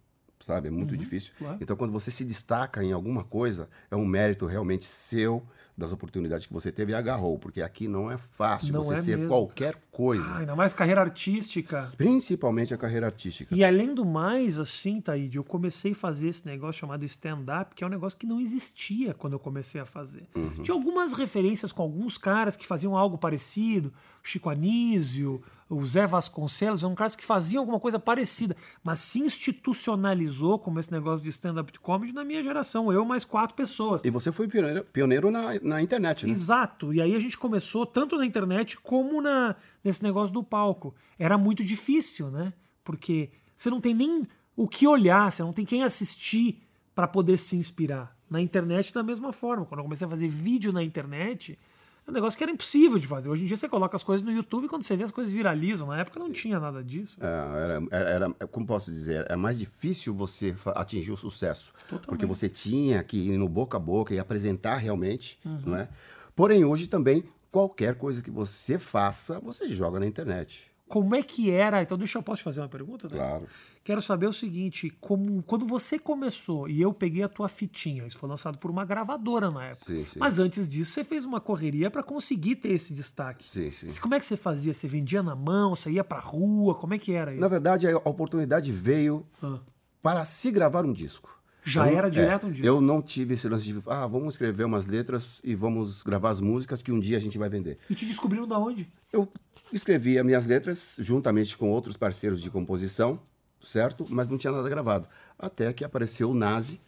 sabe? 0.44 0.68
É 0.68 0.72
muito 0.72 0.96
difícil. 0.98 1.32
Uhum, 1.40 1.46
claro. 1.48 1.58
Então, 1.62 1.76
quando 1.76 1.92
você 1.92 2.12
se 2.12 2.26
destaca 2.26 2.84
em 2.84 2.92
alguma 2.92 3.24
coisa, 3.24 3.70
é 3.90 3.96
um 3.96 4.06
mérito 4.06 4.46
realmente 4.46 4.86
seu 4.86 5.42
das 5.76 5.92
oportunidades 5.92 6.46
que 6.46 6.54
você 6.54 6.72
teve 6.72 6.92
e 6.92 6.96
agarrou, 6.96 7.40
porque 7.40 7.60
aqui 7.60 7.88
não 7.88 8.12
é 8.12 8.16
fácil 8.16 8.74
Não 8.74 8.84
você 8.84 8.94
é 8.94 8.98
ser 9.02 9.18
mesmo, 9.18 9.28
qualquer 9.30 9.76
coisa, 9.92 10.24
Ah, 10.24 10.38
ainda 10.38 10.56
mais 10.56 10.72
carreira 10.72 11.02
artística. 11.02 11.84
principalmente 11.98 12.76
a 12.76 12.78
carreira 12.78 13.08
artística. 13.08 13.56
E 13.56 13.64
além 13.64 13.92
do 13.92 14.06
mais, 14.06 14.60
assim, 14.60 15.02
Taíde, 15.02 15.38
eu 15.38 15.44
comecei 15.44 15.94
a 15.94 15.96
fazer 15.96 16.28
esse 16.28 16.46
negócio 16.46 16.80
chamado 16.82 17.04
stand-up, 17.06 17.74
que 17.74 17.84
é 17.84 17.88
um 17.88 17.90
negócio 17.90 18.16
que 18.20 18.28
não 18.28 18.40
existia 18.40 19.16
quando 19.16 19.34
eu 19.34 19.40
comecei 19.40 19.82
a 19.82 19.86
fazer. 19.86 20.28
Tinha 20.62 20.76
algumas 20.76 21.14
referências 21.14 21.72
com 21.72 21.82
alguns 21.82 22.20
caras 22.20 22.56
que 22.56 22.68
faziam 22.68 22.96
algo 22.96 23.18
parecido, 23.18 23.92
Chico 24.22 24.52
Anísio, 24.52 25.42
o 25.74 25.86
Zé 25.86 26.06
Vasconcelos, 26.06 26.84
eram 26.84 26.96
caras 26.96 27.16
que 27.16 27.26
faziam 27.26 27.62
alguma 27.62 27.80
coisa 27.80 28.00
parecida, 28.00 28.56
mas 28.84 29.00
se 29.00 29.20
institucionalizou 29.20 30.60
como 30.60 30.80
esse 30.80 30.92
negócio 30.92 31.24
de 31.24 31.30
stand-up 31.30 31.80
comedy 31.80 32.14
na 32.14 32.24
minha 32.24 32.44
geração, 32.44 32.92
eu 32.92 33.04
mais 33.06 33.26
quatro 33.26 33.56
pessoas. 33.56 34.04
E 34.04 34.10
você 34.10 34.32
foi 34.32 34.48
pioneiro, 34.48 34.86
pioneiro 34.86 35.32
na, 35.32 35.60
na 35.62 35.82
internet, 35.82 36.26
né? 36.26 36.32
Exato. 36.32 36.94
E 36.94 37.02
aí 37.02 37.16
a 37.16 37.20
gente 37.20 37.38
começou 37.38 37.86
tanto 37.86 38.18
na 38.18 38.26
internet 38.26 38.78
como 38.78 39.22
na, 39.22 39.56
nesse 39.84 40.04
negócio 40.04 40.34
do 40.34 40.44
palco. 40.44 40.94
Era 41.18 41.38
muito 41.38 41.64
difícil, 41.64 42.30
né? 42.30 42.54
Porque 42.84 43.32
você 43.56 43.70
não 43.70 43.82
tem 43.82 43.94
nem 43.94 44.28
o 44.56 44.68
que 44.68 44.88
olhar, 44.88 45.32
você 45.32 45.42
não 45.42 45.54
tem 45.54 45.66
quem 45.66 45.84
assistir 45.84 46.62
para 46.94 47.08
poder 47.08 47.38
se 47.38 47.56
inspirar. 47.56 48.16
Na 48.30 48.42
internet, 48.42 48.94
da 48.94 49.04
mesma 49.04 49.32
forma. 49.32 49.66
Quando 49.66 49.80
eu 49.80 49.84
comecei 49.84 50.08
a 50.08 50.10
fazer 50.10 50.28
vídeo 50.28 50.74
na 50.74 50.82
internet, 50.82 51.58
é 52.06 52.10
um 52.12 52.14
negócio 52.14 52.38
que 52.38 52.44
era 52.44 52.52
impossível 52.52 53.00
de 53.00 53.08
fazer. 53.08 53.30
Hoje 53.30 53.44
em 53.44 53.48
dia 53.48 53.56
você 53.58 53.70
coloca 53.70 53.96
as 53.96 54.04
coisas 54.04 54.26
no 54.26 54.32
YouTube 54.32 54.66
e 54.66 54.68
quando 54.68 54.84
você 54.84 54.96
vê 54.96 55.04
as 55.04 55.12
coisas 55.12 55.34
viralizam. 55.34 55.88
Na 55.88 56.00
época 56.00 56.20
não 56.20 56.32
tinha 56.32 56.60
nada 56.60 56.84
disso. 56.84 57.18
É, 57.22 57.64
era, 57.92 58.06
era, 58.10 58.30
como 58.48 58.66
posso 58.66 58.92
dizer, 58.92 59.26
é 59.30 59.36
mais 59.36 59.58
difícil 59.60 60.14
você 60.14 60.56
atingir 60.76 61.12
o 61.12 61.18
sucesso. 61.18 61.72
Porque 62.06 62.26
você 62.26 62.50
tinha 62.50 63.02
que 63.04 63.18
ir 63.18 63.38
no 63.38 63.48
boca 63.48 63.78
a 63.78 63.80
boca 63.80 64.14
e 64.14 64.20
apresentar 64.20 64.78
realmente, 64.78 65.40
Uhum. 65.46 65.62
não 65.66 65.78
é? 65.78 65.88
Porém, 66.36 66.66
hoje 66.66 66.88
também, 66.88 67.24
qualquer 67.52 67.96
coisa 67.96 68.22
que 68.22 68.32
você 68.32 68.78
faça, 68.80 69.40
você 69.40 69.70
joga 69.70 70.00
na 70.00 70.06
internet. 70.08 70.73
Como 70.94 71.16
é 71.16 71.24
que 71.24 71.50
era? 71.50 71.82
Então, 71.82 71.98
deixa 71.98 72.20
eu 72.20 72.22
posso 72.24 72.42
te 72.42 72.44
fazer 72.44 72.62
uma 72.62 72.70
pergunta? 72.70 73.08
Dani? 73.08 73.20
Claro. 73.20 73.48
Quero 73.84 74.00
saber 74.00 74.28
o 74.28 74.32
seguinte: 74.34 74.92
como, 75.02 75.42
quando 75.42 75.66
você 75.66 75.98
começou 75.98 76.70
e 76.70 76.80
eu 76.80 76.94
peguei 76.94 77.24
a 77.24 77.28
tua 77.28 77.48
fitinha, 77.50 78.06
isso 78.06 78.16
foi 78.20 78.30
lançado 78.30 78.60
por 78.60 78.70
uma 78.70 78.86
gravadora 78.86 79.50
na 79.50 79.66
época. 79.70 79.92
Sim, 79.92 80.06
sim. 80.06 80.20
Mas 80.20 80.38
antes 80.38 80.68
disso, 80.70 80.92
você 80.92 81.04
fez 81.04 81.26
uma 81.26 81.42
correria 81.42 81.90
para 81.90 82.04
conseguir 82.04 82.58
ter 82.58 82.74
esse 82.74 82.94
destaque. 82.94 83.44
Sim, 83.44 83.72
sim. 83.72 83.88
Como 84.00 84.14
é 84.14 84.20
que 84.20 84.26
você 84.26 84.38
fazia? 84.38 84.72
Você 84.72 84.88
vendia 84.88 85.24
na 85.24 85.36
mão? 85.36 85.74
Você 85.74 85.90
ia 85.90 86.04
pra 86.04 86.20
rua? 86.20 86.76
Como 86.76 86.94
é 86.94 87.00
que 87.00 87.12
era 87.12 87.32
isso? 87.32 87.42
Na 87.42 87.48
verdade, 87.48 87.88
a 87.88 87.98
oportunidade 87.98 88.72
veio 88.72 89.26
Ah. 89.42 89.58
para 90.00 90.24
se 90.26 90.52
gravar 90.52 90.86
um 90.86 90.94
disco. 90.94 91.42
Já 91.66 91.90
Eu- 91.90 91.98
era 91.98 92.08
é, 92.08 92.12
direto 92.12 92.46
um 92.46 92.52
disco. 92.52 92.68
Eu 92.68 92.80
não 92.82 93.02
tive 93.02 93.34
esse 93.34 93.48
lance 93.48 93.66
de, 93.72 93.82
ah, 93.88 94.06
vamos 94.06 94.34
escrever 94.36 94.66
umas 94.66 94.86
letras 94.86 95.42
e 95.44 95.56
vamos 95.56 96.04
gravar 96.04 96.30
as 96.30 96.40
músicas 96.42 96.82
que 96.84 96.92
um 96.92 97.00
dia 97.00 97.18
a 97.18 97.22
gente 97.22 97.38
vai 97.40 97.48
vender. 97.50 97.80
E 97.90 97.96
te 97.96 98.06
descobriram 98.06 98.46
da 98.46 98.60
onde? 98.60 98.88
Eu 99.12 99.28
escrevi 99.76 100.18
as 100.18 100.26
minhas 100.26 100.46
letras 100.48 100.96
juntamente 101.00 101.58
com 101.58 101.70
outros 101.72 101.98
parceiros 101.98 102.42
de 102.42 102.50
composição, 102.52 103.20
certo? 103.64 104.06
Mas 104.10 104.30
não 104.30 104.38
tinha 104.38 104.52
nada 104.54 104.68
gravado. 104.70 105.08
Até 105.38 105.72
que 105.74 105.84
apareceu 105.84 106.32
o 106.32 106.34
Nazi, 106.34 106.80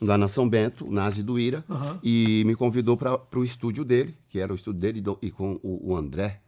lá 0.00 0.16
na 0.18 0.28
São 0.28 0.48
Bento, 0.48 0.86
o 0.86 0.90
Nazi 0.92 1.22
do 1.22 1.38
Ira, 1.38 1.64
e 2.02 2.42
me 2.46 2.54
convidou 2.56 2.96
para 2.96 3.20
o 3.38 3.44
estúdio 3.44 3.84
dele, 3.84 4.16
que 4.28 4.38
era 4.38 4.52
o 4.52 4.56
estúdio 4.56 4.80
dele 4.80 4.98
e 4.98 5.02
do- 5.02 5.18
e 5.22 5.30
com 5.30 5.60
o, 5.62 5.92
o 5.92 5.96
André, 5.96 6.40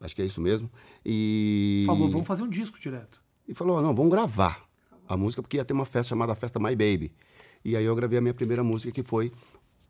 acho 0.00 0.14
que 0.16 0.22
é 0.22 0.24
isso 0.24 0.40
mesmo. 0.40 0.70
E 1.04 1.84
Falou, 1.86 2.10
vamos 2.10 2.26
fazer 2.26 2.42
um 2.42 2.48
disco 2.48 2.78
direto. 2.80 3.22
e 3.48 3.54
falou: 3.54 3.80
não, 3.80 3.94
vamos 3.94 4.10
gravar 4.10 4.64
a 5.08 5.16
música, 5.16 5.40
porque 5.42 5.56
ia 5.56 5.64
ter 5.64 5.72
uma 5.72 5.86
festa 5.86 6.08
chamada 6.10 6.34
Festa 6.34 6.58
My 6.58 6.70
Baby. 6.74 7.12
E 7.64 7.76
aí 7.76 7.84
eu 7.84 7.94
gravei 7.94 8.18
a 8.18 8.20
minha 8.20 8.34
primeira 8.34 8.62
música, 8.64 8.90
que 8.92 9.02
foi 9.02 9.32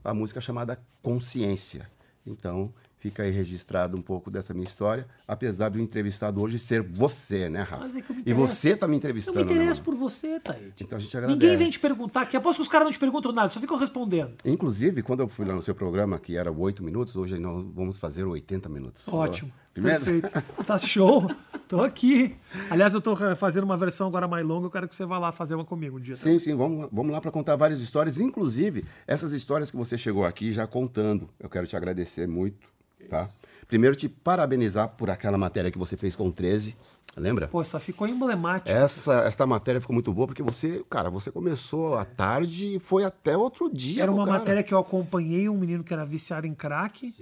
a 0.04 0.12
música 0.14 0.40
chamada 0.40 0.78
Consciência. 1.02 1.90
Então, 2.26 2.72
fica 3.06 3.22
aí 3.22 3.30
registrado 3.30 3.96
um 3.96 4.02
pouco 4.02 4.32
dessa 4.32 4.52
minha 4.52 4.64
história, 4.64 5.06
apesar 5.28 5.68
do 5.68 5.80
entrevistado 5.80 6.40
hoje 6.42 6.58
ser 6.58 6.82
você, 6.82 7.48
né, 7.48 7.62
Rafa? 7.62 7.86
É 7.86 8.00
eu 8.00 8.04
e 8.26 8.32
você 8.34 8.76
tá 8.76 8.88
me 8.88 8.94
Eu 8.94 8.98
entrevistando. 8.98 9.38
me 9.38 9.44
né, 9.44 9.52
interesso 9.52 9.80
mano? 9.80 9.84
por 9.84 9.94
você, 9.94 10.40
Thaís. 10.40 10.72
Então 10.80 10.98
a 10.98 11.00
gente 11.00 11.16
agradece. 11.16 11.38
Ninguém 11.38 11.56
vem 11.56 11.70
te 11.70 11.78
perguntar, 11.78 12.26
que 12.26 12.36
aposto 12.36 12.56
que 12.56 12.62
os 12.62 12.68
caras 12.68 12.84
não 12.86 12.92
te 12.92 12.98
perguntam 12.98 13.30
nada, 13.30 13.48
só 13.48 13.60
ficam 13.60 13.78
respondendo. 13.78 14.32
Inclusive, 14.44 15.02
quando 15.02 15.20
eu 15.20 15.28
fui 15.28 15.46
lá 15.46 15.54
no 15.54 15.62
seu 15.62 15.74
programa, 15.74 16.18
que 16.18 16.36
era 16.36 16.50
oito 16.50 16.82
minutos, 16.82 17.14
hoje 17.14 17.38
nós 17.38 17.64
vamos 17.74 17.96
fazer 17.96 18.24
80 18.24 18.68
minutos. 18.68 19.06
Ótimo. 19.08 19.52
Primeiro? 19.72 20.02
Perfeito. 20.02 20.64
Tá 20.64 20.78
show. 20.78 21.30
Tô 21.68 21.82
aqui. 21.82 22.34
Aliás, 22.70 22.94
eu 22.94 23.00
tô 23.00 23.14
fazendo 23.34 23.64
uma 23.64 23.76
versão 23.76 24.06
agora 24.06 24.26
mais 24.28 24.46
longa, 24.46 24.66
eu 24.66 24.70
quero 24.70 24.88
que 24.88 24.94
você 24.94 25.04
vá 25.04 25.18
lá 25.18 25.32
fazer 25.32 25.54
uma 25.56 25.64
comigo 25.64 25.98
um 25.98 26.00
dia. 26.00 26.14
tá? 26.14 26.20
Sim, 26.20 26.38
sim, 26.38 26.54
vamos, 26.54 26.88
vamos 26.92 27.12
lá 27.12 27.20
para 27.20 27.30
contar 27.32 27.56
várias 27.56 27.80
histórias, 27.80 28.20
inclusive 28.20 28.84
essas 29.06 29.32
histórias 29.32 29.70
que 29.70 29.76
você 29.76 29.98
chegou 29.98 30.24
aqui 30.24 30.52
já 30.52 30.64
contando. 30.66 31.28
Eu 31.40 31.50
quero 31.50 31.66
te 31.66 31.76
agradecer 31.76 32.26
muito, 32.28 32.68
tá? 33.06 33.28
Primeiro, 33.68 33.96
te 33.96 34.08
parabenizar 34.08 34.88
por 34.90 35.10
aquela 35.10 35.36
matéria 35.36 35.70
que 35.70 35.78
você 35.78 35.96
fez 35.96 36.14
com 36.14 36.28
o 36.28 36.32
13, 36.32 36.76
lembra? 37.16 37.48
Pô, 37.48 37.60
essa 37.60 37.80
ficou 37.80 38.06
emblemática. 38.06 38.70
Essa, 38.70 39.22
essa 39.22 39.46
matéria 39.46 39.80
ficou 39.80 39.94
muito 39.94 40.12
boa 40.12 40.28
porque 40.28 40.42
você, 40.42 40.84
cara, 40.88 41.10
você 41.10 41.32
começou 41.32 41.96
à 41.96 42.04
tarde 42.04 42.76
e 42.76 42.78
foi 42.78 43.04
até 43.04 43.36
outro 43.36 43.68
dia. 43.72 44.04
Era 44.04 44.12
uma 44.12 44.24
cara. 44.24 44.38
matéria 44.38 44.62
que 44.62 44.72
eu 44.72 44.78
acompanhei 44.78 45.48
um 45.48 45.58
menino 45.58 45.82
que 45.82 45.92
era 45.92 46.04
viciado 46.04 46.46
em 46.46 46.54
crack 46.54 47.12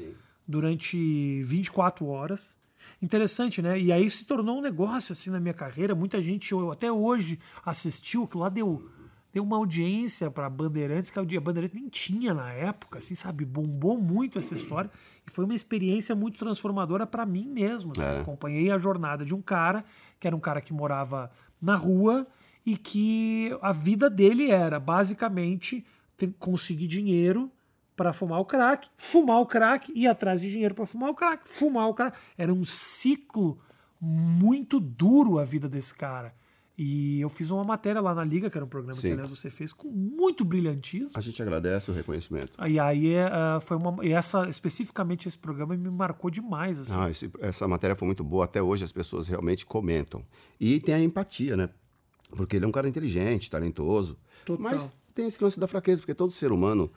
durante 0.46 1.42
24 1.42 2.06
horas. 2.06 2.56
Interessante, 3.00 3.62
né? 3.62 3.78
E 3.80 3.90
aí 3.90 4.08
se 4.10 4.24
tornou 4.24 4.58
um 4.58 4.60
negócio 4.60 5.12
assim 5.12 5.30
na 5.30 5.40
minha 5.40 5.54
carreira. 5.54 5.94
Muita 5.94 6.20
gente 6.20 6.52
eu, 6.52 6.70
até 6.70 6.92
hoje 6.92 7.38
assistiu, 7.64 8.26
que 8.26 8.36
lá 8.36 8.50
deu, 8.50 8.86
deu 9.34 9.42
uma 9.42 9.56
audiência 9.56 10.30
para 10.30 10.48
Bandeirantes, 10.48 11.10
que 11.10 11.18
a 11.18 11.40
Bandeirantes 11.40 11.74
nem 11.74 11.88
tinha 11.88 12.32
na 12.32 12.52
época, 12.52 12.98
assim, 12.98 13.16
sabe? 13.16 13.44
Bombou 13.44 13.98
muito 13.98 14.38
essa 14.38 14.54
história. 14.54 14.88
E 15.26 15.30
foi 15.30 15.44
uma 15.44 15.56
experiência 15.56 16.14
muito 16.14 16.38
transformadora 16.38 17.04
para 17.04 17.26
mim 17.26 17.48
mesmo. 17.48 17.90
Assim. 17.90 18.02
É. 18.02 18.20
Acompanhei 18.20 18.70
a 18.70 18.78
jornada 18.78 19.24
de 19.24 19.34
um 19.34 19.42
cara, 19.42 19.84
que 20.20 20.28
era 20.28 20.36
um 20.36 20.40
cara 20.40 20.60
que 20.60 20.72
morava 20.72 21.32
na 21.60 21.74
rua 21.74 22.24
e 22.64 22.76
que 22.76 23.50
a 23.60 23.72
vida 23.72 24.08
dele 24.08 24.52
era 24.52 24.78
basicamente 24.78 25.84
ter, 26.16 26.32
conseguir 26.38 26.86
dinheiro 26.86 27.50
para 27.96 28.12
fumar 28.12 28.38
o 28.38 28.44
crack, 28.44 28.88
fumar 28.96 29.40
o 29.40 29.46
crack, 29.46 29.92
ir 29.96 30.06
atrás 30.06 30.40
de 30.40 30.48
dinheiro 30.48 30.76
para 30.76 30.86
fumar 30.86 31.10
o 31.10 31.14
crack, 31.14 31.48
fumar 31.48 31.88
o 31.88 31.94
crack. 31.94 32.16
Era 32.38 32.52
um 32.52 32.64
ciclo 32.64 33.58
muito 34.00 34.78
duro 34.78 35.40
a 35.40 35.44
vida 35.44 35.68
desse 35.68 35.92
cara. 35.92 36.32
E 36.76 37.20
eu 37.20 37.28
fiz 37.28 37.52
uma 37.52 37.62
matéria 37.62 38.00
lá 38.00 38.12
na 38.14 38.24
Liga, 38.24 38.50
que 38.50 38.58
era 38.58 38.64
um 38.64 38.68
programa 38.68 38.94
Sim. 38.94 39.02
que 39.08 39.12
aliás 39.12 39.30
você 39.30 39.48
fez 39.48 39.72
com 39.72 39.88
muito 39.88 40.44
brilhantismo. 40.44 41.10
A 41.14 41.20
gente 41.20 41.40
agradece 41.40 41.90
o 41.90 41.94
reconhecimento. 41.94 42.52
E 42.66 42.80
aí 42.80 43.14
eh, 43.14 43.30
foi 43.60 43.76
uma. 43.76 44.04
E 44.04 44.12
essa, 44.12 44.48
especificamente 44.48 45.28
esse 45.28 45.38
programa 45.38 45.76
me 45.76 45.88
marcou 45.88 46.30
demais. 46.30 46.80
Assim. 46.80 46.94
Ah, 46.98 47.08
esse- 47.08 47.30
essa 47.40 47.68
matéria 47.68 47.94
foi 47.94 48.06
muito 48.06 48.24
boa. 48.24 48.44
Até 48.44 48.60
hoje 48.60 48.84
as 48.84 48.90
pessoas 48.90 49.28
realmente 49.28 49.64
comentam. 49.64 50.24
E 50.58 50.80
tem 50.80 50.94
a 50.96 51.00
empatia, 51.00 51.56
né? 51.56 51.68
Porque 52.36 52.56
ele 52.56 52.64
é 52.64 52.68
um 52.68 52.72
cara 52.72 52.88
inteligente, 52.88 53.48
talentoso. 53.48 54.18
Total. 54.44 54.62
Mas 54.64 54.96
tem 55.14 55.26
esse 55.28 55.40
lance 55.42 55.60
da 55.60 55.68
fraqueza, 55.68 56.00
porque 56.00 56.14
todo 56.14 56.32
ser 56.32 56.50
humano 56.50 56.90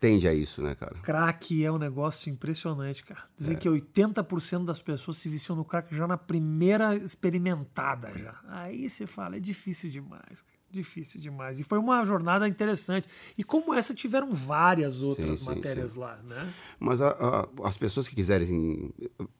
tende 0.00 0.28
a 0.28 0.34
isso, 0.34 0.62
né, 0.62 0.74
cara? 0.74 0.94
Crack 1.02 1.64
é 1.64 1.70
um 1.72 1.78
negócio 1.78 2.30
impressionante, 2.30 3.02
cara. 3.04 3.22
Dizem 3.36 3.56
É. 3.56 3.58
que 3.58 3.68
80% 3.68 4.64
das 4.64 4.80
pessoas 4.80 5.16
se 5.16 5.28
viciam 5.28 5.56
no 5.56 5.64
crack 5.64 5.94
já 5.94 6.06
na 6.06 6.16
primeira 6.16 6.94
experimentada 6.96 8.12
já. 8.16 8.34
Aí 8.48 8.88
você 8.88 9.06
fala, 9.06 9.36
é 9.36 9.40
difícil 9.40 9.90
demais, 9.90 10.42
cara. 10.42 10.58
Difícil 10.70 11.18
demais. 11.18 11.58
E 11.58 11.64
foi 11.64 11.78
uma 11.78 12.04
jornada 12.04 12.46
interessante. 12.46 13.08
E 13.38 13.42
como 13.42 13.72
essa 13.72 13.94
tiveram 13.94 14.34
várias 14.34 15.00
outras 15.00 15.38
sim, 15.38 15.46
matérias 15.46 15.92
sim. 15.92 15.98
lá, 15.98 16.18
né? 16.22 16.52
Mas 16.78 17.00
a- 17.00 17.08
a- 17.08 17.48
as 17.66 17.78
pessoas 17.78 18.06
que 18.06 18.14
quiserem 18.14 18.92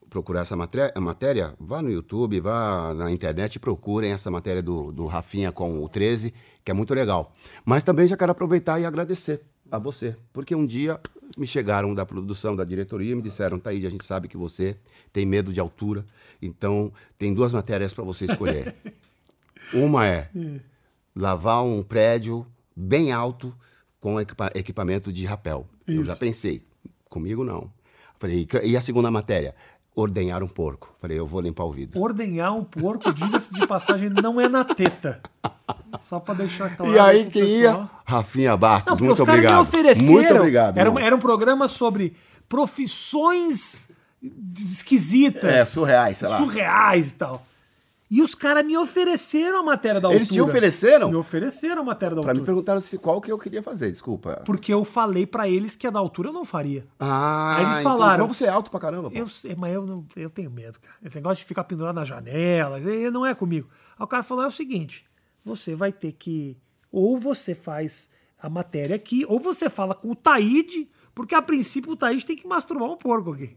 procurar 0.09 0.41
essa 0.41 0.57
matéria, 0.57 0.91
a 0.97 1.01
matéria, 1.03 1.55
vá 1.61 1.83
no 1.83 1.91
YouTube, 1.91 2.41
vá 2.41 2.95
na 2.95 3.11
internet 3.13 3.57
e 3.57 3.59
procurem 3.59 4.11
essa 4.11 4.31
matéria 4.31 4.63
do, 4.63 4.91
do 4.91 5.05
Rafinha 5.05 5.53
com 5.53 5.85
o 5.85 5.89
13, 5.91 6.33
que 6.65 6.71
é 6.71 6.75
muito 6.75 6.95
legal. 6.95 7.35
Mas 7.63 7.85
também 7.85 8.07
já 8.07 8.17
quero 8.17 8.33
aproveitar 8.33 8.81
e 8.81 8.87
agradecer 8.87 9.45
a 9.71 9.79
você, 9.79 10.17
porque 10.33 10.55
um 10.55 10.65
dia 10.67 11.01
me 11.37 11.47
chegaram 11.47 11.95
da 11.95 12.05
produção, 12.07 12.57
da 12.57 12.65
diretoria, 12.65 13.13
e 13.13 13.15
me 13.15 13.23
disseram, 13.23 13.59
Taíde, 13.59 13.87
a 13.87 13.91
gente 13.91 14.05
sabe 14.07 14.29
que 14.29 14.37
você 14.37 14.77
tem 15.13 15.25
medo 15.27 15.53
de 15.53 15.61
altura, 15.61 16.05
então 16.41 16.93
tem 17.19 17.33
duas 17.35 17.53
matérias 17.53 17.93
para 17.93 18.03
você 18.05 18.25
escolher. 18.25 18.75
Uma 19.75 20.07
é 20.07 20.31
lavar 21.15 21.65
um 21.65 21.83
prédio 21.83 22.47
bem 22.75 23.13
alto 23.13 23.55
com 24.01 24.19
equipa- 24.21 24.51
equipamento 24.55 25.13
de 25.13 25.25
rapel. 25.27 25.67
Eu 25.87 26.05
já 26.05 26.13
Isso. 26.13 26.21
pensei, 26.21 26.63
comigo 27.09 27.45
não. 27.45 27.71
Falei, 28.19 28.39
"E 28.41 28.47
ca- 28.47 28.63
e 28.65 28.77
a 28.77 28.81
segunda 28.81 29.11
matéria? 29.11 29.55
Ordenhar 30.01 30.45
um 30.45 30.47
porco. 30.47 30.95
Falei, 31.01 31.19
eu 31.19 31.27
vou 31.27 31.41
limpar 31.41 31.65
o 31.65 31.73
vidro. 31.73 32.01
Ordenhar 32.01 32.55
um 32.55 32.63
porco, 32.63 33.13
diga-se 33.13 33.53
de 33.53 33.67
passagem, 33.67 34.09
não 34.23 34.41
é 34.41 34.47
na 34.49 34.65
teta. 34.65 35.21
Só 36.01 36.21
pra 36.21 36.35
deixar 36.35 36.77
claro. 36.77 36.93
E 36.93 36.99
aí 37.01 37.25
quem 37.29 37.43
pessoal. 37.43 37.81
ia? 37.83 37.91
Rafinha 38.05 38.57
Bastos, 38.57 39.01
Não, 39.01 39.07
muito 39.07 39.23
obrigado. 39.25 39.61
ofereceram. 39.63 40.13
Muito 40.13 40.35
obrigado. 40.35 40.79
Era, 40.79 41.01
era 41.01 41.17
um 41.17 41.19
programa 41.19 41.67
sobre 41.67 42.17
profissões 42.49 43.89
esquisitas. 44.57 45.43
É, 45.51 45.65
surreais, 45.65 46.17
sei 46.17 46.29
lá. 46.29 46.37
Surreais 46.37 47.11
e 47.11 47.15
tal. 47.15 47.45
E 48.11 48.23
os 48.23 48.35
caras 48.35 48.65
me 48.65 48.75
ofereceram 48.77 49.59
a 49.59 49.63
matéria 49.63 50.01
da 50.01 50.09
altura. 50.09 50.19
Eles 50.19 50.29
te 50.31 50.41
ofereceram? 50.41 51.11
Me 51.11 51.17
ofereceram 51.17 51.83
a 51.83 51.85
matéria 51.85 52.17
da 52.17 52.23
Pra 52.23 52.33
me 52.33 52.39
altura. 52.39 52.47
perguntaram 52.47 52.81
se, 52.81 52.97
qual 52.97 53.21
que 53.21 53.31
eu 53.31 53.39
queria 53.39 53.63
fazer, 53.63 53.91
desculpa. 53.91 54.43
Porque 54.47 54.73
eu 54.73 54.83
falei 54.83 55.27
pra 55.27 55.47
eles 55.47 55.77
que 55.77 55.87
a 55.87 55.91
da 55.91 55.99
altura 55.99 56.31
eu 56.31 56.33
não 56.33 56.45
faria. 56.45 56.87
Ah, 56.99 57.57
Aí 57.57 57.65
eles 57.67 57.79
então- 57.81 57.93
falaram- 57.93 58.27
Mas 58.27 58.37
você 58.37 58.45
é 58.47 58.49
alto 58.49 58.71
pra 58.71 58.81
caramba, 58.81 59.11
pô. 59.11 59.17
Eu 59.17 59.27
mas 59.59 59.75
eu, 59.75 59.85
não, 59.87 60.07
eu 60.17 60.31
tenho 60.31 60.51
medo, 60.51 60.81
cara. 60.81 60.97
Esse 61.05 61.17
negócio 61.17 61.43
de 61.43 61.45
ficar 61.49 61.65
pendurado 61.65 61.95
na 61.97 62.05
janela, 62.05 62.79
não 63.13 63.27
é 63.27 63.35
comigo. 63.35 63.69
Aí 63.99 64.05
o 64.05 64.07
cara 64.07 64.23
falou: 64.23 64.43
é 64.45 64.47
o 64.47 64.51
seguinte: 64.51 65.05
você 65.45 65.75
vai 65.75 65.93
ter 65.93 66.13
que. 66.13 66.57
Ou 66.91 67.19
você 67.19 67.55
faz 67.55 68.09
a 68.41 68.49
matéria 68.49 68.97
aqui, 68.97 69.27
ou 69.29 69.39
você 69.39 69.69
fala 69.69 69.95
com 69.95 70.11
o 70.11 70.17
Taíde, 70.17 70.89
porque 71.15 71.35
a 71.35 71.43
princípio 71.43 71.93
o 71.93 71.97
Taíde 71.97 72.25
tem 72.25 72.37
que 72.37 72.47
masturbar 72.47 72.89
um 72.89 72.97
porco 72.97 73.33
aqui. 73.35 73.55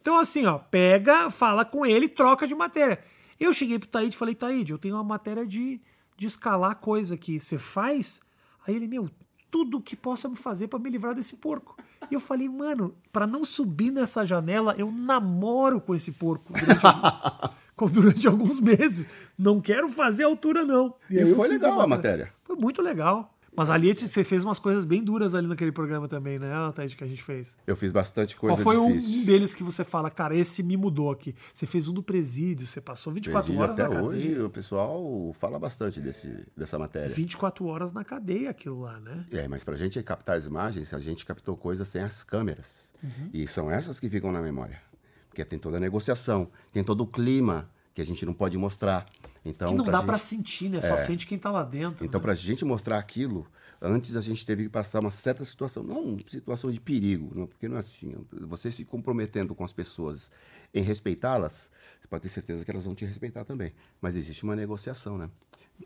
Então, 0.00 0.18
assim, 0.18 0.46
ó, 0.46 0.56
pega, 0.58 1.28
fala 1.28 1.64
com 1.64 1.84
ele, 1.84 2.08
troca 2.08 2.46
de 2.46 2.54
matéria. 2.54 3.00
Eu 3.38 3.52
cheguei 3.52 3.78
pro 3.78 3.88
Taíde 3.88 4.14
e 4.14 4.18
falei, 4.18 4.34
Taíde, 4.34 4.72
eu 4.72 4.78
tenho 4.78 4.94
uma 4.94 5.04
matéria 5.04 5.46
de, 5.46 5.80
de 6.16 6.26
escalar 6.26 6.76
coisa 6.76 7.14
aqui. 7.14 7.38
Você 7.40 7.58
faz? 7.58 8.20
Aí 8.66 8.74
ele, 8.74 8.86
meu, 8.88 9.10
tudo 9.50 9.80
que 9.80 9.94
possa 9.96 10.28
me 10.28 10.36
fazer 10.36 10.68
pra 10.68 10.78
me 10.78 10.90
livrar 10.90 11.14
desse 11.14 11.36
porco. 11.36 11.76
E 12.10 12.14
eu 12.14 12.20
falei, 12.20 12.48
mano, 12.48 12.94
pra 13.12 13.26
não 13.26 13.44
subir 13.44 13.90
nessa 13.90 14.24
janela, 14.24 14.74
eu 14.78 14.90
namoro 14.92 15.80
com 15.80 15.94
esse 15.94 16.12
porco 16.12 16.52
durante, 16.52 16.86
algum- 16.86 17.88
durante 17.92 18.28
alguns 18.28 18.60
meses. 18.60 19.08
Não 19.38 19.60
quero 19.60 19.88
fazer 19.88 20.24
altura, 20.24 20.64
não. 20.64 20.94
E 21.10 21.14
eu 21.16 21.34
foi 21.36 21.48
legal 21.48 21.80
a 21.80 21.86
matéria. 21.86 22.32
Foi 22.44 22.56
muito 22.56 22.80
legal. 22.82 23.35
Mas 23.56 23.70
ali 23.70 23.94
você 23.94 24.22
fez 24.22 24.44
umas 24.44 24.58
coisas 24.58 24.84
bem 24.84 25.02
duras 25.02 25.34
ali 25.34 25.46
naquele 25.46 25.72
programa 25.72 26.06
também, 26.06 26.38
né, 26.38 26.48
Taíde, 26.74 26.94
que 26.94 27.02
a 27.02 27.06
gente 27.06 27.22
fez. 27.22 27.56
Eu 27.66 27.76
fiz 27.76 27.90
bastante 27.90 28.36
coisa 28.36 28.56
Qual 28.56 28.62
foi 28.62 28.76
um 28.76 28.92
difícil. 28.92 29.24
deles 29.24 29.54
que 29.54 29.62
você 29.62 29.82
fala, 29.82 30.10
cara, 30.10 30.36
esse 30.36 30.62
me 30.62 30.76
mudou 30.76 31.10
aqui? 31.10 31.34
Você 31.52 31.66
fez 31.66 31.88
um 31.88 31.92
do 31.92 32.02
presídio, 32.02 32.66
você 32.66 32.80
passou 32.80 33.12
24 33.12 33.46
Presídio 33.46 33.62
horas 33.62 33.78
até 33.78 33.88
na 33.88 34.00
cadeia. 34.00 34.08
hoje, 34.08 34.42
o 34.42 34.50
pessoal 34.50 35.32
fala 35.38 35.58
bastante 35.58 36.00
desse, 36.00 36.46
dessa 36.56 36.78
matéria. 36.78 37.08
24 37.08 37.64
horas 37.66 37.92
na 37.92 38.04
cadeia 38.04 38.50
aquilo 38.50 38.80
lá, 38.80 39.00
né? 39.00 39.24
É, 39.30 39.48
mas 39.48 39.64
pra 39.64 39.74
gente 39.76 40.02
captar 40.02 40.36
as 40.36 40.46
imagens, 40.46 40.92
a 40.92 41.00
gente 41.00 41.24
captou 41.24 41.56
coisas 41.56 41.88
sem 41.88 42.02
as 42.02 42.22
câmeras. 42.22 42.92
Uhum. 43.02 43.30
E 43.32 43.46
são 43.48 43.70
essas 43.70 43.98
que 43.98 44.10
ficam 44.10 44.30
na 44.30 44.42
memória. 44.42 44.80
Porque 45.28 45.44
tem 45.44 45.58
toda 45.58 45.76
a 45.76 45.80
negociação, 45.80 46.48
tem 46.72 46.82
todo 46.82 47.02
o 47.02 47.06
clima 47.06 47.68
que 47.94 48.02
a 48.02 48.04
gente 48.04 48.24
não 48.26 48.34
pode 48.34 48.58
mostrar. 48.58 49.06
Então, 49.46 49.70
que 49.70 49.74
não 49.76 49.84
dá 49.84 49.98
gente... 49.98 50.06
pra 50.06 50.18
sentir, 50.18 50.68
né? 50.68 50.80
Só 50.80 50.96
sente 50.96 51.26
quem 51.26 51.38
tá 51.38 51.50
lá 51.50 51.62
dentro. 51.62 52.04
Então, 52.04 52.18
né? 52.18 52.22
para 52.22 52.32
a 52.32 52.34
gente 52.36 52.64
mostrar 52.64 52.98
aquilo, 52.98 53.46
antes 53.80 54.16
a 54.16 54.20
gente 54.20 54.44
teve 54.44 54.64
que 54.64 54.68
passar 54.68 55.00
uma 55.00 55.10
certa 55.10 55.44
situação, 55.44 55.84
não 55.84 56.00
uma 56.00 56.18
situação 56.26 56.70
de 56.70 56.80
perigo, 56.80 57.30
não, 57.34 57.46
porque 57.46 57.68
não 57.68 57.76
é 57.76 57.80
assim. 57.80 58.12
Você 58.32 58.72
se 58.72 58.84
comprometendo 58.84 59.54
com 59.54 59.62
as 59.62 59.72
pessoas 59.72 60.30
em 60.74 60.82
respeitá-las, 60.82 61.70
você 62.00 62.08
pode 62.08 62.22
ter 62.22 62.28
certeza 62.28 62.64
que 62.64 62.70
elas 62.70 62.82
vão 62.82 62.94
te 62.94 63.04
respeitar 63.04 63.44
também. 63.44 63.72
Mas 64.00 64.16
existe 64.16 64.42
uma 64.42 64.56
negociação, 64.56 65.16
né? 65.16 65.30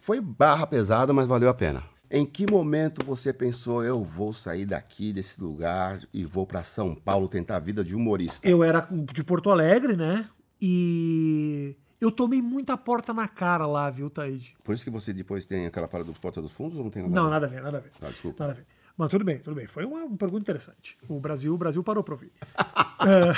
Foi 0.00 0.21
barra 0.21 0.67
pesada, 0.67 1.12
mas 1.12 1.26
valeu 1.26 1.49
a 1.49 1.55
pena. 1.55 1.85
Em 2.11 2.25
que 2.25 2.50
momento 2.50 3.05
você 3.05 3.33
pensou, 3.33 3.85
eu 3.85 4.02
vou 4.02 4.33
sair 4.33 4.67
daqui, 4.67 5.12
desse 5.12 5.40
lugar, 5.40 6.00
e 6.12 6.25
vou 6.25 6.47
para 6.47 6.64
São 6.64 6.95
Paulo 6.95 7.29
tentar 7.29 7.57
a 7.57 7.61
vida 7.61 7.85
de 7.85 7.95
humorista? 7.95 8.49
Eu 8.49 8.64
era 8.64 8.88
de 9.12 9.23
Porto 9.23 9.50
Alegre, 9.50 9.97
né? 9.97 10.29
E 10.61 11.76
eu 12.00 12.11
tomei 12.11 12.40
muita 12.40 12.76
porta 12.76 13.12
na 13.12 13.28
cara 13.28 13.66
lá, 13.66 13.90
viu, 13.90 14.09
Taíde? 14.09 14.54
Por 14.64 14.75
isso 14.75 14.85
que 14.85 14.90
você 14.90 15.12
depois 15.12 15.45
tem 15.45 15.66
aquela 15.66 15.87
parada 15.87 16.11
do 16.11 16.19
Porta 16.19 16.40
dos 16.40 16.50
Fundos 16.50 16.78
ou 16.78 16.85
não 16.85 16.90
tem 16.90 17.02
nada 17.02 17.14
Não, 17.14 17.28
nada 17.28 17.47
a 17.47 17.49
ver, 17.49 17.62
nada 17.62 17.78
a 17.78 17.80
ver. 17.80 17.90
Ah, 18.00 18.07
desculpa. 18.07 18.45
Nada 18.45 18.52
a 18.52 18.57
ver. 18.57 18.66
Mas 18.97 19.09
tudo 19.09 19.25
bem, 19.25 19.38
tudo 19.38 19.54
bem. 19.54 19.66
Foi 19.66 19.85
uma, 19.85 20.04
uma 20.04 20.16
pergunta 20.16 20.42
interessante. 20.42 20.97
O 21.09 21.21
Brasil, 21.21 21.54
o 21.54 21.59
Brasil 21.59 21.83
parou 21.83 22.02
pra 22.02 22.14
ouvir. 22.14 22.33
É. 23.00 23.33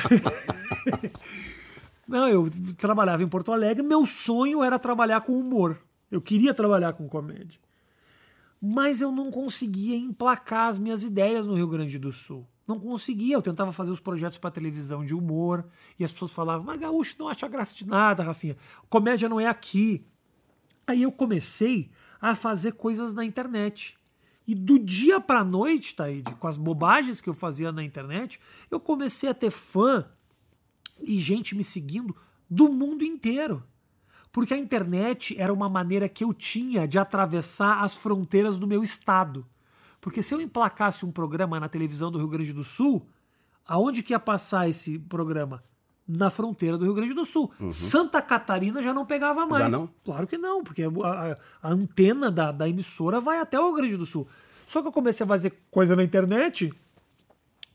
Não, 2.09 2.29
eu 2.29 2.51
trabalhava 2.77 3.23
em 3.23 3.29
Porto 3.29 3.53
Alegre, 3.53 3.81
meu 3.81 4.05
sonho 4.05 4.61
era 4.61 4.77
trabalhar 4.77 5.21
com 5.21 5.39
humor. 5.39 5.81
Eu 6.11 6.21
queria 6.21 6.53
trabalhar 6.53 6.95
com 6.95 7.09
comédia. 7.09 7.61
Mas 8.61 9.01
eu 9.01 9.13
não 9.13 9.31
conseguia 9.31 9.97
emplacar 9.97 10.69
as 10.69 10.81
minhas 10.81 11.05
ideias 11.05 11.47
no 11.47 11.55
Rio 11.55 11.69
Grande 11.69 11.99
do 11.99 12.11
Sul. 12.11 12.45
Não 12.67 12.79
conseguia. 12.79 13.35
Eu 13.35 13.43
tentava 13.43 13.73
fazer 13.73 13.91
os 13.91 14.01
projetos 14.01 14.39
para 14.39 14.51
televisão 14.51 15.05
de 15.05 15.15
humor 15.15 15.67
e 15.99 16.05
as 16.05 16.13
pessoas 16.13 16.33
falavam: 16.33 16.65
Mas 16.65 16.81
gaúcho 16.81 17.17
não 17.19 17.29
acha 17.29 17.49
graça 17.49 17.75
de 17.75 17.87
nada, 17.87 18.23
Rafinha. 18.23 18.57
Comédia 18.89 19.29
não 19.29 19.41
é 19.41 19.47
aqui. 19.47 20.07
Aí 20.87 21.03
eu 21.03 21.13
comecei 21.13 21.91
a 22.21 22.35
fazer 22.35 22.73
coisas 22.73 23.15
na 23.15 23.25
internet. 23.25 23.99
E 24.47 24.55
do 24.55 24.79
dia 24.79 25.21
pra 25.21 25.45
noite, 25.45 25.95
Taíde, 25.95 26.35
com 26.35 26.49
as 26.49 26.57
bobagens 26.57 27.21
que 27.21 27.29
eu 27.29 27.35
fazia 27.35 27.71
na 27.71 27.83
internet, 27.83 28.41
eu 28.71 28.81
comecei 28.81 29.29
a 29.29 29.35
ter 29.35 29.51
fã 29.51 30.05
e 31.01 31.19
gente 31.19 31.55
me 31.55 31.63
seguindo 31.63 32.15
do 32.51 32.69
mundo 32.69 33.05
inteiro. 33.05 33.63
Porque 34.33 34.55
a 34.55 34.59
internet 34.59 35.39
era 35.39 35.53
uma 35.53 35.69
maneira 35.69 36.09
que 36.09 36.25
eu 36.25 36.33
tinha 36.33 36.89
de 36.89 36.99
atravessar 36.99 37.83
as 37.83 37.97
fronteiras 37.97 38.59
do 38.59 38.67
meu 38.67 38.83
estado. 38.83 39.47
Porque 40.03 40.21
se 40.21 40.35
eu 40.35 40.41
emplacasse 40.41 41.07
um 41.07 41.11
programa 41.13 41.59
na 41.59 41.69
televisão 41.69 42.11
do 42.11 42.19
Rio 42.19 42.29
Grande 42.29 42.53
do 42.53 42.63
Sul, 42.65 43.07
aonde 43.65 44.03
que 44.03 44.13
ia 44.13 44.19
passar 44.21 44.69
esse 44.69 44.99
programa? 44.99 45.63
Na 46.07 46.29
fronteira 46.29 46.77
do 46.77 46.85
Rio 46.85 46.93
Grande 46.95 47.15
do 47.15 47.25
Sul. 47.25 47.51
Santa 47.71 48.21
Catarina 48.21 48.83
já 48.83 48.93
não 48.93 49.07
pegava 49.07 49.47
mais. 49.47 49.73
não? 49.73 49.89
Claro 50.05 50.27
que 50.27 50.37
não, 50.37 50.63
porque 50.65 50.83
a, 50.83 50.89
a- 50.89 51.37
a 51.63 51.71
antena 51.71 52.29
da, 52.31 52.51
da 52.51 52.69
emissora 52.69 53.21
vai 53.21 53.39
até 53.39 53.59
o 53.59 53.67
Rio 53.67 53.75
Grande 53.77 53.97
do 53.97 54.05
Sul. 54.05 54.27
Só 54.67 54.83
que 54.83 54.89
eu 54.89 54.93
comecei 54.93 55.23
a 55.25 55.29
fazer 55.29 55.57
coisa 55.71 55.95
na 55.95 56.03
internet 56.03 56.75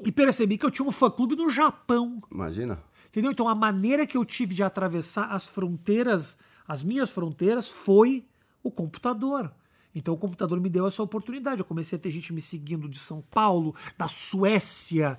e 0.03 0.12
percebi 0.12 0.57
que 0.57 0.65
eu 0.65 0.72
tinha 0.72 0.88
um 0.88 0.91
fã-clube 0.91 1.36
no 1.38 1.50
Japão. 1.50 2.22
Imagina. 2.29 2.77
Entendeu? 3.07 3.31
Então 3.31 3.48
a 3.48 3.55
maneira 3.55 4.05
que 4.05 4.17
eu 4.17 4.25
tive 4.25 4.53
de 4.53 4.62
atravessar 4.62 5.31
as 5.31 5.48
fronteiras, 5.48 6.38
as 6.67 6.84
minhas 6.84 7.10
fronteiras, 7.10 7.69
foi 7.69 8.25
o 8.62 8.69
computador. 8.69 9.51
Então 9.98 10.13
o 10.13 10.18
computador 10.18 10.62
me 10.62 10.70
deu 10.70 10.86
essa 10.86 11.01
oportunidade. 11.01 11.60
Eu 11.60 11.66
comecei 11.66 11.98
a 11.98 12.00
ter 12.00 12.12
gente 12.12 12.32
me 12.32 12.39
seguindo 12.39 12.88
de 12.88 13.00
São 13.00 13.20
Paulo, 13.32 13.74
da 13.98 14.08
Suécia. 14.08 15.18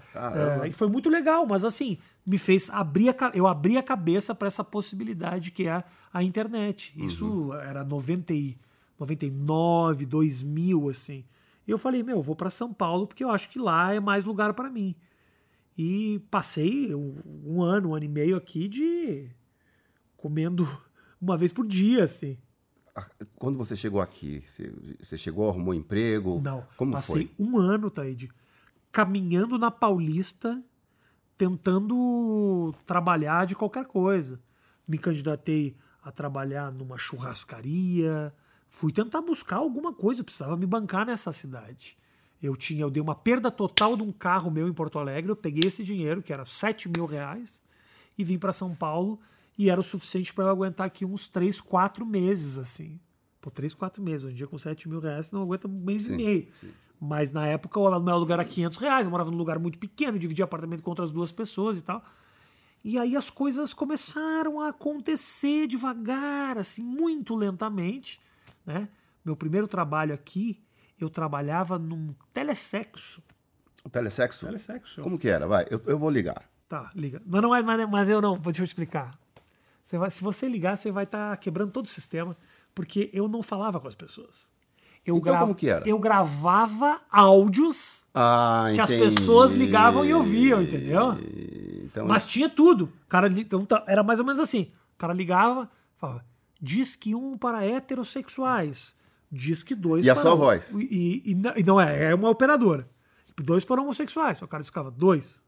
É, 0.63 0.69
e 0.69 0.73
foi 0.73 0.89
muito 0.89 1.11
legal, 1.11 1.45
mas 1.45 1.65
assim, 1.65 1.99
me 2.25 2.39
fez 2.39 2.71
abrir 2.71 3.09
a, 3.09 3.15
eu 3.35 3.49
abri 3.49 3.77
a 3.77 3.83
cabeça 3.83 4.37
para 4.37 4.47
essa 4.47 4.63
possibilidade 4.63 5.51
que 5.51 5.67
é 5.67 5.83
a 6.13 6.23
internet. 6.23 6.95
Isso 6.97 7.27
uhum. 7.27 7.55
era 7.55 7.85
90 7.85 8.33
e, 8.33 8.57
99, 9.01 10.07
2000, 10.07 10.89
assim. 10.89 11.25
E 11.67 11.71
eu 11.73 11.77
falei, 11.77 12.05
meu, 12.05 12.19
eu 12.19 12.23
vou 12.23 12.37
para 12.37 12.49
São 12.49 12.73
Paulo 12.73 13.09
porque 13.09 13.25
eu 13.25 13.31
acho 13.31 13.49
que 13.51 13.59
lá 13.59 13.93
é 13.93 13.99
mais 13.99 14.25
lugar 14.25 14.55
para 14.55 14.71
mim. 14.71 14.95
E 15.77 16.21
passei 16.31 16.95
um, 16.95 17.17
um 17.45 17.63
ano, 17.63 17.91
um 17.91 17.95
ano 17.97 18.05
e 18.05 18.09
meio 18.09 18.37
aqui 18.37 18.69
de 18.69 19.29
comendo 20.17 20.69
uma 21.21 21.37
vez 21.37 21.53
por 21.53 21.67
dia, 21.67 22.05
assim. 22.05 22.39
Quando 23.37 23.57
você 23.59 23.77
chegou 23.77 24.01
aqui, 24.01 24.43
você 25.01 25.17
chegou, 25.17 25.49
arrumou 25.49 25.75
emprego? 25.75 26.41
Não. 26.43 26.67
Como 26.77 26.93
passei 26.93 27.31
foi? 27.37 27.47
um 27.47 27.59
ano, 27.59 27.91
Taíde, 27.91 28.31
caminhando 28.91 29.59
na 29.59 29.71
Paulista, 29.71 30.63
tentando 31.37 32.75
trabalhar 32.87 33.47
de 33.47 33.55
qualquer 33.55 33.87
coisa. 33.87 34.41
Me 34.87 34.99
candidatei 34.99 35.77
a 36.03 36.11
trabalhar 36.11 36.73
numa 36.73 36.97
churrascaria, 36.97 38.33
fui 38.69 38.93
tentar 38.93 39.21
buscar 39.21 39.57
alguma 39.57 39.93
coisa, 39.93 40.25
precisava 40.25 40.57
me 40.57 40.67
bancar 40.67 41.07
nessa 41.07 41.31
cidade. 41.33 41.97
Eu 42.43 42.57
tinha, 42.57 42.83
eu 42.83 42.91
dei 42.91 43.03
uma 43.03 43.15
perda 43.15 43.51
total 43.51 43.97
de 43.97 44.03
um 44.03 44.13
carro 44.13 44.51
meu 44.51 44.69
em 44.69 44.73
Porto 44.73 44.99
Alegre, 44.99 45.31
eu 45.31 45.37
peguei 45.37 45.69
esse 45.69 45.83
dinheiro, 45.83 46.23
que 46.23 46.33
era 46.33 46.45
7 46.45 46.89
mil 46.89 47.05
reais, 47.05 47.63
e 48.17 48.25
vim 48.25 48.39
para 48.39 48.53
São 48.53 48.75
Paulo 48.75 49.21
e 49.59 49.69
era 49.69 49.81
o 49.81 49.83
suficiente 49.83 50.33
para 50.33 50.45
eu 50.45 50.51
aguentar 50.51 50.87
aqui 50.87 51.05
uns 51.05 51.27
3, 51.27 51.61
4 51.61 52.07
meses, 52.07 52.59
assim. 52.59 53.01
Pô, 53.41 53.51
3, 53.51 53.75
4 53.75 54.01
meses. 54.01 54.25
Hoje 54.25 54.35
em 54.35 54.37
dia, 54.37 54.47
com 54.47 54.57
7 54.57 54.89
mil 54.89 55.01
reais, 55.01 55.33
não 55.33 55.43
aguenta 55.43 55.67
um 55.67 55.73
mês 55.73 56.05
sim, 56.05 56.15
e 56.15 56.17
meio. 56.17 56.49
Sim. 56.55 56.71
Mas 57.01 57.33
na 57.33 57.45
época, 57.45 57.79
o 57.81 58.01
meu 58.01 58.17
lugar 58.17 58.39
era 58.39 58.45
500 58.45 58.79
reais. 58.79 59.07
Eu 59.07 59.11
morava 59.11 59.33
num 59.33 59.37
lugar 59.37 59.59
muito 59.59 59.77
pequeno, 59.77 60.17
dividia 60.17 60.45
apartamento 60.45 60.83
com 60.83 60.91
outras 60.91 61.11
duas 61.11 61.33
pessoas 61.33 61.77
e 61.77 61.83
tal. 61.83 62.05
E 62.85 62.97
aí 62.97 63.17
as 63.17 63.31
coisas 63.31 63.75
começaram 63.75 64.61
a 64.61 64.69
acontecer 64.69 65.67
devagar, 65.67 66.57
assim, 66.57 66.83
muito 66.83 67.35
lentamente. 67.35 68.21
Né? 68.65 68.89
Meu 69.25 69.35
primeiro 69.35 69.67
trabalho 69.67 70.15
aqui, 70.15 70.63
eu 71.01 71.11
trabalhava 71.11 71.79
num 71.79 72.15
telesexo. 72.33 73.23
O 73.85 73.91
telesexo? 73.91 74.47
Telesexo. 74.47 75.03
Como 75.03 75.19
que 75.19 75.29
era? 75.29 75.49
Vai, 75.49 75.67
eu, 75.69 75.83
eu 75.87 75.99
vou 75.99 76.11
ligar. 76.11 76.49
Tá, 76.69 76.91
liga. 76.95 77.21
Mas, 77.27 77.43
não 77.43 77.55
é, 77.55 77.87
mas 77.87 78.09
eu 78.09 78.21
não, 78.21 78.39
deixa 78.39 78.61
eu 78.61 78.65
explicar. 78.65 79.19
Você 79.89 79.97
vai, 79.97 80.11
se 80.11 80.23
você 80.23 80.47
ligar, 80.47 80.77
você 80.77 80.91
vai 80.91 81.05
estar 81.05 81.31
tá 81.31 81.37
quebrando 81.39 81.73
todo 81.73 81.87
o 81.87 81.89
sistema, 81.89 82.37
porque 82.75 83.09
eu 83.11 83.27
não 83.27 83.43
falava 83.43 83.81
com 83.81 83.89
as 83.89 83.95
pessoas. 83.95 84.47
Eu 85.03 85.17
então, 85.17 85.33
gra... 85.33 85.41
como 85.41 85.55
que 85.55 85.67
era? 85.67 85.89
Eu 85.89 85.99
gravava 85.99 87.01
áudios 87.11 88.07
ah, 88.15 88.67
que 88.75 88.83
as 88.83 88.91
pessoas 88.91 89.55
ligavam 89.55 90.05
e 90.05 90.13
ouviam, 90.13 90.61
entendeu? 90.61 91.17
Então... 91.87 92.07
Mas 92.07 92.27
tinha 92.27 92.51
tudo. 92.51 92.93
cara, 93.09 93.29
então, 93.29 93.65
tá, 93.65 93.83
era 93.87 94.03
mais 94.03 94.21
ou 94.21 94.27
menos 94.27 94.39
assim. 94.39 94.71
O 94.95 94.99
cara 94.99 95.15
ligava, 95.15 95.71
falava, 95.97 96.23
diz 96.61 96.95
que 96.95 97.15
um 97.15 97.39
para 97.39 97.65
heterossexuais, 97.65 98.95
diz 99.33 99.63
que 99.63 99.75
dois 99.75 100.05
e 100.05 100.09
para... 100.13 100.19
E 100.19 100.19
a 100.19 100.23
sua 100.23 100.35
voz? 100.35 100.75
E, 100.75 101.23
e, 101.25 101.31
e, 101.57 101.63
não 101.63 101.81
é, 101.81 102.11
é 102.11 102.15
uma 102.15 102.29
operadora. 102.29 102.87
Dois 103.39 103.65
para 103.65 103.81
homossexuais. 103.81 104.43
O 104.43 104.47
cara 104.47 104.63
ficava, 104.63 104.91
dois. 104.91 105.41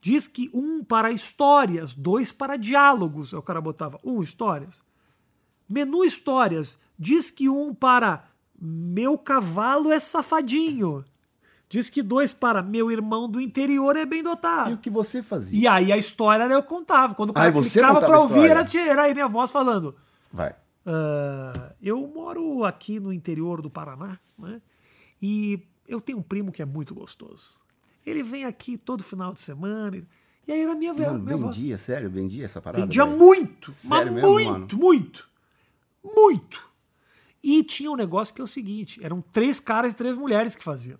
Diz 0.00 0.26
que 0.26 0.50
um 0.54 0.82
para 0.82 1.12
histórias, 1.12 1.94
dois 1.94 2.32
para 2.32 2.56
diálogos. 2.56 3.32
O 3.32 3.42
cara 3.42 3.60
botava 3.60 3.98
um 4.02 4.22
histórias. 4.22 4.82
Menu 5.68 6.04
histórias. 6.04 6.78
Diz 6.98 7.30
que 7.30 7.48
um 7.48 7.74
para 7.74 8.24
meu 8.60 9.18
cavalo 9.18 9.92
é 9.92 10.00
safadinho. 10.00 11.04
Diz 11.68 11.88
que 11.88 12.02
dois 12.02 12.34
para 12.34 12.62
meu 12.62 12.90
irmão 12.90 13.28
do 13.28 13.40
interior 13.40 13.96
é 13.96 14.04
bem 14.04 14.22
dotado. 14.22 14.70
E 14.70 14.74
o 14.74 14.78
que 14.78 14.90
você 14.90 15.22
fazia? 15.22 15.60
E 15.60 15.68
aí 15.68 15.92
a 15.92 15.96
história 15.96 16.42
eu 16.44 16.62
contava. 16.62 17.14
Quando 17.14 17.30
o 17.30 17.32
cara 17.32 17.48
ah, 17.48 17.52
clicava 17.52 18.00
para 18.00 18.18
ouvir, 18.18 18.50
era, 18.50 18.66
era 18.76 19.02
aí 19.02 19.14
minha 19.14 19.28
voz 19.28 19.52
falando. 19.52 19.94
Vai. 20.32 20.50
Uh, 20.50 21.72
eu 21.80 22.06
moro 22.08 22.64
aqui 22.64 22.98
no 22.98 23.12
interior 23.12 23.62
do 23.62 23.70
Paraná, 23.70 24.18
né? 24.36 24.60
E 25.22 25.62
eu 25.86 26.00
tenho 26.00 26.18
um 26.18 26.22
primo 26.22 26.50
que 26.50 26.60
é 26.60 26.64
muito 26.64 26.94
gostoso. 26.94 27.60
Ele 28.04 28.22
vem 28.22 28.44
aqui 28.44 28.78
todo 28.78 29.04
final 29.04 29.32
de 29.32 29.40
semana. 29.40 30.02
E 30.46 30.52
aí 30.52 30.60
era 30.60 30.74
minha, 30.74 30.92
mano, 30.92 31.18
minha 31.18 31.36
vendia, 31.36 31.76
voz. 31.76 31.82
sério? 31.82 32.10
Vendia 32.10 32.44
essa 32.44 32.60
parada? 32.60 32.84
Vendia 32.84 33.04
véio? 33.04 33.16
muito. 33.16 33.72
Sério 33.72 34.12
mesmo, 34.12 34.28
muito, 34.28 34.50
mano? 34.50 34.68
muito. 34.78 35.30
Muito. 36.02 36.70
E 37.42 37.62
tinha 37.62 37.90
um 37.90 37.96
negócio 37.96 38.34
que 38.34 38.40
é 38.40 38.44
o 38.44 38.46
seguinte: 38.46 39.00
eram 39.02 39.20
três 39.20 39.60
caras 39.60 39.92
e 39.92 39.96
três 39.96 40.16
mulheres 40.16 40.56
que 40.56 40.64
faziam. 40.64 40.98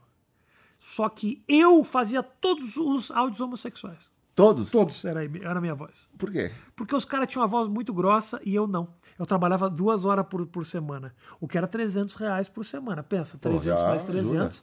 Só 0.78 1.08
que 1.08 1.42
eu 1.46 1.84
fazia 1.84 2.22
todos 2.22 2.76
os 2.76 3.10
áudios 3.10 3.40
homossexuais. 3.40 4.10
Todos? 4.34 4.70
Todos, 4.70 5.04
era, 5.04 5.22
era 5.22 5.58
a 5.58 5.60
minha 5.60 5.74
voz. 5.74 6.08
Por 6.16 6.32
quê? 6.32 6.50
Porque 6.74 6.94
os 6.94 7.04
caras 7.04 7.28
tinham 7.28 7.42
uma 7.42 7.48
voz 7.48 7.68
muito 7.68 7.92
grossa 7.92 8.40
e 8.42 8.54
eu 8.54 8.66
não. 8.66 8.88
Eu 9.18 9.26
trabalhava 9.26 9.68
duas 9.68 10.06
horas 10.06 10.26
por, 10.26 10.46
por 10.46 10.64
semana, 10.64 11.14
o 11.38 11.46
que 11.46 11.58
era 11.58 11.66
300 11.66 12.14
reais 12.14 12.48
por 12.48 12.64
semana. 12.64 13.02
Pensa, 13.02 13.36
300 13.36 13.82
Pô, 13.82 13.88
mais 13.88 14.04
300. 14.04 14.62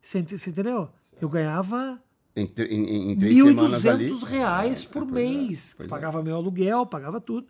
Você, 0.00 0.22
você 0.22 0.50
entendeu? 0.50 0.90
Eu 1.20 1.28
ganhava 1.28 2.00
em, 2.36 2.44
em, 2.44 3.12
em 3.12 3.16
1.200 3.16 4.22
reais 4.24 4.84
é, 4.84 4.88
por 4.92 5.02
é, 5.02 5.06
mês. 5.06 5.76
É, 5.78 5.86
pagava 5.86 6.20
é. 6.20 6.22
meu 6.22 6.36
aluguel, 6.36 6.86
pagava 6.86 7.20
tudo. 7.20 7.46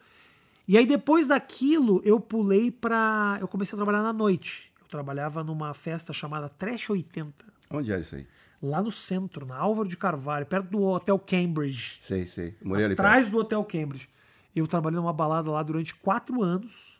E 0.66 0.76
aí 0.76 0.86
depois 0.86 1.26
daquilo 1.26 2.00
eu 2.04 2.20
pulei 2.20 2.70
para, 2.70 3.38
eu 3.40 3.48
comecei 3.48 3.76
a 3.76 3.78
trabalhar 3.78 4.02
na 4.02 4.12
noite. 4.12 4.72
Eu 4.80 4.88
trabalhava 4.88 5.44
numa 5.44 5.74
festa 5.74 6.12
chamada 6.12 6.48
Trash 6.48 6.90
80. 6.90 7.32
Onde 7.70 7.92
é 7.92 8.00
isso 8.00 8.16
aí? 8.16 8.26
Lá 8.62 8.82
no 8.82 8.90
centro, 8.90 9.46
na 9.46 9.56
Álvaro 9.56 9.88
de 9.88 9.96
Carvalho, 9.96 10.44
perto 10.44 10.68
do 10.68 10.82
Hotel 10.82 11.18
Cambridge. 11.18 11.96
Sei, 12.00 12.26
sei. 12.26 12.56
Morei 12.62 12.86
ali 12.86 12.94
Atrás 12.94 13.26
perto. 13.26 13.32
do 13.32 13.38
Hotel 13.38 13.64
Cambridge. 13.64 14.08
Eu 14.54 14.66
trabalhei 14.66 14.98
numa 14.98 15.12
balada 15.12 15.50
lá 15.50 15.62
durante 15.62 15.94
quatro 15.94 16.42
anos. 16.42 16.97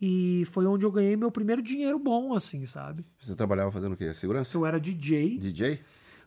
E 0.00 0.44
foi 0.46 0.66
onde 0.66 0.84
eu 0.84 0.92
ganhei 0.92 1.16
meu 1.16 1.30
primeiro 1.30 1.62
dinheiro 1.62 1.98
bom, 1.98 2.34
assim, 2.34 2.66
sabe? 2.66 3.04
Você 3.18 3.34
trabalhava 3.34 3.72
fazendo 3.72 3.94
o 3.94 3.96
quê? 3.96 4.12
Segurança? 4.12 4.56
Eu 4.56 4.66
era 4.66 4.78
DJ. 4.78 5.38
DJ? 5.38 5.80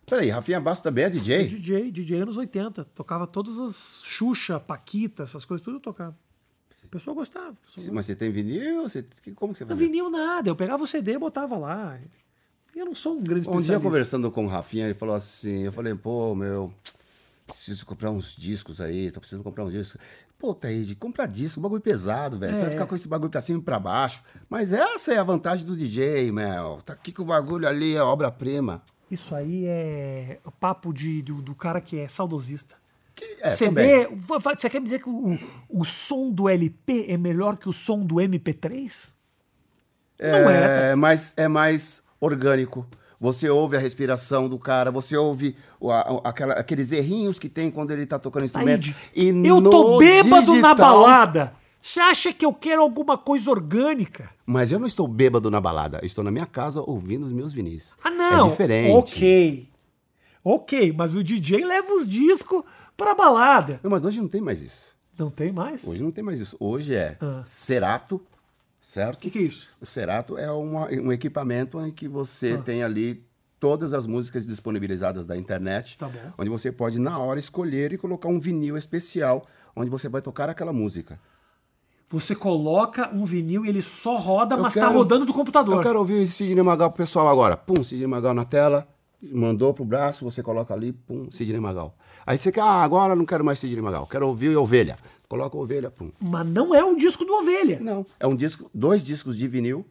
Peraí, 0.06 0.30
Rafinha 0.30 0.60
Bastos 0.60 0.84
também 0.84 1.04
é 1.04 1.10
DJ? 1.10 1.48
DJ, 1.48 1.92
DJ 1.92 2.22
anos 2.22 2.38
80. 2.38 2.84
Tocava 2.86 3.28
todas 3.28 3.60
as 3.60 4.02
Xuxa, 4.04 4.60
Paquita, 4.60 5.22
essas 5.22 5.46
coisas, 5.46 5.64
tudo 5.64 5.78
eu 5.78 5.82
tocava. 5.82 6.18
A 6.84 6.88
pessoa 6.90 7.14
gostava. 7.14 7.56
Pessoa 7.74 7.94
Mas 7.94 8.06
você 8.08 8.16
tem 8.16 8.32
vinil? 8.32 8.84
Você... 8.84 9.06
Como 9.36 9.54
que 9.54 9.60
você 9.60 9.66
fazia? 9.66 9.68
Não 9.68 9.78
vinil 9.78 10.10
nada. 10.10 10.50
Eu 10.50 10.56
pegava 10.56 10.84
o 10.84 10.88
CD 10.88 11.14
e 11.14 11.20
botava 11.20 11.58
lá. 11.58 12.00
Eu 12.76 12.86
não 12.86 12.96
sou 12.96 13.14
um 13.14 13.22
grande 13.22 13.42
especialista. 13.42 13.74
Um 13.74 13.76
dia 13.76 13.80
conversando 13.80 14.32
com 14.32 14.46
o 14.46 14.48
Rafinha, 14.48 14.86
ele 14.86 14.94
falou 14.94 15.16
assim, 15.16 15.64
eu 15.64 15.72
falei, 15.72 15.94
pô, 15.94 16.34
meu, 16.34 16.74
preciso 17.54 17.86
comprar 17.86 18.12
uns 18.12 18.36
discos 18.36 18.80
aí, 18.80 19.12
tô 19.12 19.20
precisando 19.20 19.44
comprar 19.44 19.66
uns 19.66 19.72
discos. 19.72 20.00
Pô, 20.38 20.54
Taíde, 20.54 20.96
compra 20.96 21.26
disco, 21.26 21.60
bagulho 21.60 21.82
pesado, 21.82 22.40
velho. 22.40 22.52
É. 22.52 22.56
Você 22.56 22.62
vai 22.62 22.70
é. 22.70 22.72
ficar 22.72 22.86
com 22.86 22.96
esse 22.96 23.08
bagulho 23.08 23.30
pra 23.30 23.42
cima 23.42 23.60
e 23.60 23.62
pra 23.62 23.80
baixo. 23.80 24.24
Mas 24.50 24.72
essa 24.72 25.14
é 25.14 25.18
a 25.18 25.24
vantagem 25.24 25.66
do 25.66 25.76
DJ, 25.76 26.32
Mel. 26.32 26.80
Tá 26.86 26.94
aqui 26.94 27.12
com 27.12 27.24
o 27.24 27.26
bagulho 27.26 27.68
ali, 27.68 27.96
é 27.96 28.02
obra-prima. 28.02 28.82
Isso 29.12 29.36
aí 29.36 29.66
é 29.66 30.40
papo 30.60 30.94
de, 30.94 31.22
do, 31.22 31.42
do 31.42 31.56
cara 31.56 31.82
que 31.82 32.00
é 32.00 32.08
saudosista. 32.08 32.78
Que, 33.16 33.38
é, 33.42 33.50
CD, 33.50 34.08
você 34.16 34.70
quer 34.70 34.82
dizer 34.82 35.00
que 35.00 35.10
o, 35.10 35.38
o 35.68 35.84
som 35.84 36.32
do 36.32 36.48
LP 36.48 37.06
é 37.10 37.18
melhor 37.18 37.58
que 37.58 37.68
o 37.68 37.74
som 37.74 38.00
do 38.00 38.16
MP3? 38.16 39.14
É, 40.18 40.32
Não 40.32 40.50
é. 40.50 40.90
Tá? 40.90 40.96
Mas 40.96 41.34
é 41.36 41.48
mais 41.48 42.02
orgânico. 42.20 42.88
Você 43.20 43.50
ouve 43.50 43.76
a 43.76 43.80
respiração 43.80 44.48
do 44.48 44.58
cara, 44.58 44.92
você 44.92 45.18
ouve 45.18 45.56
a, 45.84 46.30
aquela, 46.30 46.54
aqueles 46.54 46.92
errinhos 46.92 47.38
que 47.38 47.50
tem 47.50 47.70
quando 47.70 47.92
ele 47.92 48.06
tá 48.06 48.18
tocando 48.18 48.46
instrumento. 48.46 48.94
e 49.14 49.30
eu 49.46 49.62
tô 49.62 49.98
bêbado 49.98 50.46
digital... 50.46 50.62
na 50.62 50.74
balada. 50.74 51.54
Você 51.82 52.00
acha 52.00 52.34
que 52.34 52.46
eu 52.46 52.54
quero 52.54 52.82
alguma 52.82 53.18
coisa 53.18 53.50
orgânica? 53.50 54.30
Mas 54.46 54.72
eu 54.72 54.80
não 54.80 54.88
estou 54.88 55.08
bêbado 55.08 55.50
na 55.50 55.62
balada. 55.62 56.00
Eu 56.02 56.06
estou 56.06 56.24
na 56.24 56.32
minha 56.32 56.46
casa 56.46 56.82
ouvindo 56.82 57.26
os 57.26 57.32
meus 57.32 57.54
vinis. 57.54 57.96
Ah, 58.04 58.10
não. 58.10 58.48
É 58.48 58.50
diferente. 58.50 58.92
Ok. 58.92 59.70
Ok, 60.44 60.94
mas 60.94 61.16
o 61.16 61.24
DJ 61.24 61.66
leva 61.66 61.92
os 61.94 62.08
discos 62.08 62.64
pra 62.96 63.14
balada. 63.14 63.80
Não, 63.84 63.92
mas 63.92 64.04
hoje 64.04 64.20
não 64.22 64.28
tem 64.28 64.42
mais 64.42 64.62
isso. 64.62 64.96
Não 65.18 65.30
tem 65.30 65.52
mais? 65.52 65.86
Hoje 65.86 66.02
não 66.02 66.12
tem 66.12 66.24
mais 66.24 66.40
isso. 66.40 66.56
Hoje 66.60 66.96
é 66.96 67.18
ah. 67.20 67.42
Cerato, 67.44 68.22
certo? 68.90 69.16
O 69.16 69.20
que, 69.20 69.30
que, 69.30 69.38
é 69.38 69.44
isso? 69.44 69.70
O 69.80 69.86
Cerato 69.86 70.36
é 70.36 70.52
uma, 70.52 70.88
um 70.88 71.12
equipamento 71.12 71.80
em 71.80 71.92
que 71.92 72.08
você 72.08 72.58
ah. 72.60 72.62
tem 72.62 72.82
ali 72.82 73.24
todas 73.60 73.94
as 73.94 74.08
músicas 74.08 74.48
disponibilizadas 74.48 75.26
da 75.26 75.38
internet, 75.38 75.98
tá 75.98 76.10
onde 76.38 76.50
você 76.50 76.72
pode 76.72 76.98
na 76.98 77.20
hora 77.20 77.40
escolher 77.40 77.94
e 77.94 77.98
colocar 77.98 78.30
um 78.30 78.40
vinil 78.40 78.76
especial 78.78 79.46
onde 79.76 79.92
você 79.92 80.10
vai 80.10 80.22
tocar 80.22 80.50
aquela 80.50 80.74
música. 80.74 81.20
Você 82.08 82.34
coloca 82.34 83.14
um 83.14 83.24
vinil 83.26 83.64
e 83.64 83.70
ele 83.70 83.84
só 83.84 84.18
roda, 84.18 84.56
eu 84.56 84.62
mas 84.64 84.76
está 84.76 84.88
rodando 84.88 85.26
do 85.26 85.34
computador. 85.34 85.76
Eu 85.76 85.84
quero 85.84 86.00
ouvir 86.00 86.24
o 86.24 86.28
Sidney 86.28 86.64
Magal 86.64 86.90
pro 86.90 87.06
pessoal 87.06 87.28
agora. 87.28 87.56
Pum, 87.56 87.84
Sidney 87.84 88.08
Magal 88.08 88.34
na 88.34 88.46
tela. 88.46 88.88
mandou 89.22 89.72
pro 89.72 89.86
braço, 89.86 90.26
você 90.26 90.42
coloca 90.42 90.74
ali, 90.74 90.94
pum, 90.94 91.30
Sidney 91.30 91.60
Magal. 91.60 91.94
Aí 92.26 92.40
você 92.40 92.52
quer, 92.52 92.62
ah, 92.62 92.82
agora 92.82 93.16
não 93.16 93.26
quero 93.26 93.46
mais 93.46 93.60
Sidney 93.60 93.84
Magal, 93.84 94.08
quero 94.08 94.28
ouvir 94.28 94.58
Ovelha. 94.58 94.98
Coloca 95.30 95.56
Ovelha, 95.56 95.92
pum. 95.92 96.12
Mas 96.20 96.46
não 96.48 96.74
é 96.74 96.84
o 96.84 96.96
disco 96.96 97.24
do 97.24 97.32
Ovelha. 97.34 97.80
Não, 97.80 98.04
é 98.20 98.26
um 98.28 98.36
disco, 98.36 98.70
dois 98.74 99.04
discos 99.04 99.38
de 99.38 99.48
vinil 99.48 99.86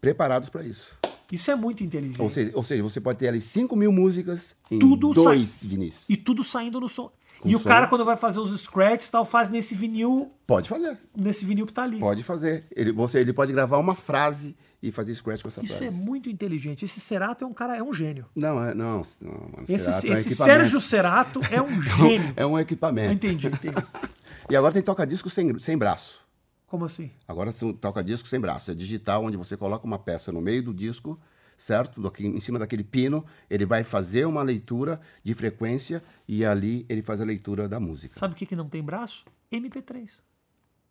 preparados 0.00 0.48
para 0.48 0.62
isso. 0.62 0.92
Isso 1.30 1.50
é 1.50 1.54
muito 1.56 1.82
inteligente. 1.84 2.22
Ou 2.22 2.30
seja, 2.30 2.52
ou 2.54 2.62
seja, 2.62 2.82
você 2.82 3.00
pode 3.00 3.18
ter 3.18 3.28
ali 3.28 3.40
5 3.40 3.74
mil 3.76 3.92
músicas 3.92 4.54
em 4.70 4.78
Tudo 4.78 5.12
dois 5.12 5.62
vinis. 5.64 6.08
E 6.08 6.16
tudo 6.16 6.42
saindo 6.44 6.80
no 6.80 6.88
som. 6.88 7.10
Com 7.40 7.48
e 7.48 7.54
o 7.54 7.58
som. 7.58 7.68
cara, 7.68 7.86
quando 7.86 8.04
vai 8.04 8.16
fazer 8.16 8.40
os 8.40 8.58
scratches 8.58 9.08
e 9.08 9.10
tal, 9.10 9.24
faz 9.24 9.50
nesse 9.50 9.74
vinil, 9.74 10.32
Pode 10.46 10.68
fazer, 10.68 10.96
nesse 11.14 11.44
vinil 11.44 11.66
que 11.66 11.72
tá 11.72 11.82
ali. 11.82 11.98
pode 11.98 12.22
fazer. 12.22 12.64
Ele, 12.74 12.92
você, 12.92 13.18
ele 13.18 13.32
pode 13.32 13.52
gravar 13.52 13.78
uma 13.78 13.94
frase 13.94 14.56
e 14.82 14.90
fazer 14.92 15.14
scratch 15.14 15.42
com 15.42 15.48
essa 15.48 15.62
Isso 15.62 15.74
é 15.74 15.90
frase. 15.90 15.96
muito 15.96 16.30
inteligente. 16.30 16.84
Esse 16.84 16.98
Cerato 17.00 17.44
é 17.44 17.46
um 17.48 17.52
cara, 17.52 17.76
é 17.76 17.82
um 17.82 17.92
gênio. 17.92 18.24
Não, 18.34 18.62
é, 18.64 18.72
não, 18.74 19.02
não 19.20 19.32
mano, 19.32 19.64
Esse, 19.68 19.84
Cerato 19.86 20.06
é 20.06 20.10
um 20.10 20.12
esse. 20.14 20.34
Sérgio 20.36 20.80
Cerato 20.80 21.40
é 21.52 21.60
um 21.60 21.82
gênio. 21.82 22.32
É 22.36 22.46
um 22.46 22.58
equipamento. 22.58 23.12
Entendi, 23.12 23.48
entendi. 23.48 23.74
E 24.50 24.56
agora 24.56 24.72
tem 24.72 24.82
toca-disco 24.82 25.28
sem, 25.28 25.58
sem 25.58 25.76
braço. 25.76 26.20
Como 26.66 26.84
assim? 26.84 27.10
Agora 27.26 27.52
tem 27.52 27.68
um 27.68 27.72
toca-disco 27.72 28.28
sem 28.28 28.40
braço. 28.40 28.70
É 28.70 28.74
digital, 28.74 29.24
onde 29.24 29.36
você 29.36 29.56
coloca 29.56 29.86
uma 29.86 29.98
peça 29.98 30.32
no 30.32 30.40
meio 30.40 30.62
do 30.62 30.74
disco, 30.74 31.18
certo? 31.56 32.00
Do- 32.00 32.12
em 32.18 32.40
cima 32.40 32.58
daquele 32.58 32.84
pino, 32.84 33.24
ele 33.50 33.64
vai 33.66 33.84
fazer 33.84 34.26
uma 34.26 34.42
leitura 34.42 35.00
de 35.22 35.34
frequência 35.34 36.02
e 36.26 36.44
ali 36.44 36.84
ele 36.88 37.02
faz 37.02 37.20
a 37.20 37.24
leitura 37.24 37.68
da 37.68 37.78
música. 37.80 38.18
Sabe 38.18 38.34
o 38.34 38.36
que, 38.36 38.46
que 38.46 38.56
não 38.56 38.68
tem 38.68 38.82
braço? 38.82 39.24
MP3. 39.52 40.20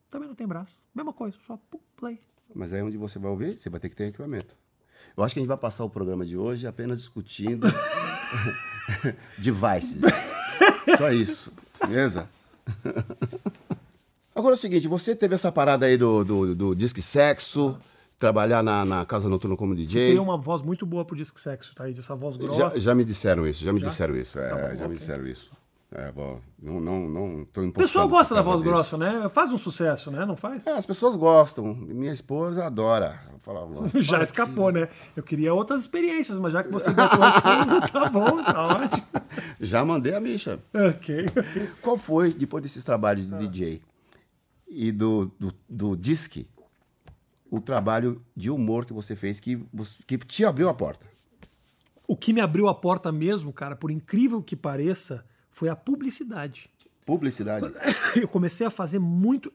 Também 0.09 0.27
não 0.27 0.35
tem 0.35 0.47
braço. 0.47 0.73
Mesma 0.95 1.13
coisa, 1.13 1.37
só 1.45 1.59
play. 1.95 2.19
Mas 2.55 2.73
aí 2.73 2.81
onde 2.81 2.97
você 2.97 3.19
vai 3.19 3.29
ouvir, 3.29 3.57
você 3.57 3.69
vai 3.69 3.79
ter 3.79 3.89
que 3.89 3.95
ter 3.95 4.05
equipamento. 4.07 4.55
Eu 5.15 5.23
acho 5.23 5.33
que 5.33 5.39
a 5.39 5.41
gente 5.41 5.47
vai 5.49 5.57
passar 5.57 5.83
o 5.83 5.89
programa 5.89 6.25
de 6.25 6.37
hoje 6.37 6.65
apenas 6.65 6.99
discutindo 6.99 7.67
devices. 9.37 10.01
Só 10.97 11.11
isso, 11.11 11.51
beleza? 11.81 12.29
Agora 14.35 14.53
é 14.53 14.57
o 14.57 14.57
seguinte, 14.57 14.87
você 14.87 15.15
teve 15.15 15.33
essa 15.35 15.51
parada 15.51 15.85
aí 15.85 15.97
do, 15.97 16.23
do, 16.23 16.55
do 16.55 16.75
disque 16.75 17.01
sexo, 17.01 17.77
trabalhar 18.19 18.61
na, 18.61 18.85
na 18.85 19.05
casa 19.05 19.27
noturna 19.27 19.57
como 19.57 19.75
DJ. 19.75 20.09
Tem 20.11 20.19
uma 20.19 20.37
voz 20.37 20.61
muito 20.61 20.85
boa 20.85 21.03
pro 21.03 21.15
disco 21.15 21.39
sexo, 21.39 21.73
tá 21.73 21.85
aí, 21.85 21.93
dessa 21.93 22.15
voz 22.15 22.37
grossa. 22.37 22.59
Já, 22.71 22.79
já 22.79 22.95
me 22.95 23.03
disseram 23.03 23.47
isso, 23.47 23.63
já 23.63 23.73
me 23.73 23.79
Já? 23.79 23.87
disseram 23.87 24.15
isso. 24.15 24.37
É, 24.39 24.47
Tá 24.49 24.55
bom, 24.55 24.61
já 24.61 24.73
ok. 24.75 24.87
me 24.89 24.95
disseram 24.95 25.25
isso. 25.27 25.51
É, 25.89 26.11
vó, 26.11 26.41
não, 26.61 26.81
não, 26.81 27.07
não 27.07 27.45
tô 27.45 27.61
O 27.61 27.71
pessoal 27.71 28.09
gosta 28.09 28.35
da 28.35 28.41
voz 28.41 28.61
grossa, 28.61 28.97
né? 28.97 29.29
Faz 29.29 29.53
um 29.53 29.57
sucesso, 29.57 30.11
né? 30.11 30.25
Não 30.25 30.35
faz? 30.35 30.67
É, 30.67 30.71
as 30.71 30.85
pessoas 30.85 31.15
gostam. 31.15 31.73
Minha 31.73 32.11
esposa 32.11 32.65
adora. 32.65 33.21
Eu 33.31 33.39
falava, 33.39 33.89
Já 34.01 34.21
escapou, 34.21 34.69
né? 34.69 34.89
Eu 35.15 35.23
queria 35.23 35.53
outras 35.53 35.81
experiências, 35.81 36.37
mas 36.37 36.51
já 36.51 36.61
que 36.61 36.69
você 36.69 36.91
botou 36.91 37.23
a 37.23 37.29
esposa, 37.29 37.81
tá 37.89 38.09
bom, 38.09 38.43
tá 38.43 38.67
ótimo. 38.67 39.07
já 39.61 39.85
mandei 39.85 40.13
a 40.13 40.19
micha. 40.19 40.59
Ok. 40.73 41.25
Qual 41.81 41.97
foi, 41.97 42.33
depois 42.33 42.61
desses 42.61 42.83
trabalhos 42.83 43.25
de 43.25 43.47
DJ 43.47 43.81
e 44.67 44.91
do, 44.91 45.31
do, 45.39 45.53
do 45.69 45.95
disque, 45.95 46.49
o 47.49 47.61
trabalho 47.61 48.21
de 48.35 48.49
humor 48.49 48.85
que 48.85 48.91
você 48.91 49.15
fez 49.15 49.39
que, 49.39 49.65
que 50.05 50.17
te 50.17 50.43
abriu 50.43 50.67
a 50.67 50.73
porta? 50.73 51.05
O 52.05 52.17
que 52.17 52.33
me 52.33 52.41
abriu 52.41 52.67
a 52.67 52.75
porta 52.75 53.09
mesmo, 53.09 53.53
cara, 53.53 53.75
por 53.75 53.89
incrível 53.89 54.43
que 54.43 54.55
pareça, 54.55 55.23
foi 55.57 55.69
a 55.69 55.75
publicidade. 55.75 56.69
Publicidade. 57.03 57.65
Eu 58.15 58.27
comecei 58.27 58.67
a 58.67 58.69
fazer 58.69 58.99
muito. 58.99 59.51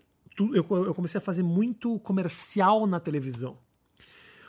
Eu 0.53 0.95
comecei 0.95 1.19
a 1.19 1.21
fazer 1.21 1.45
muito 1.45 2.01
comercial 2.01 2.87
na 2.87 2.99
televisão. 2.99 3.57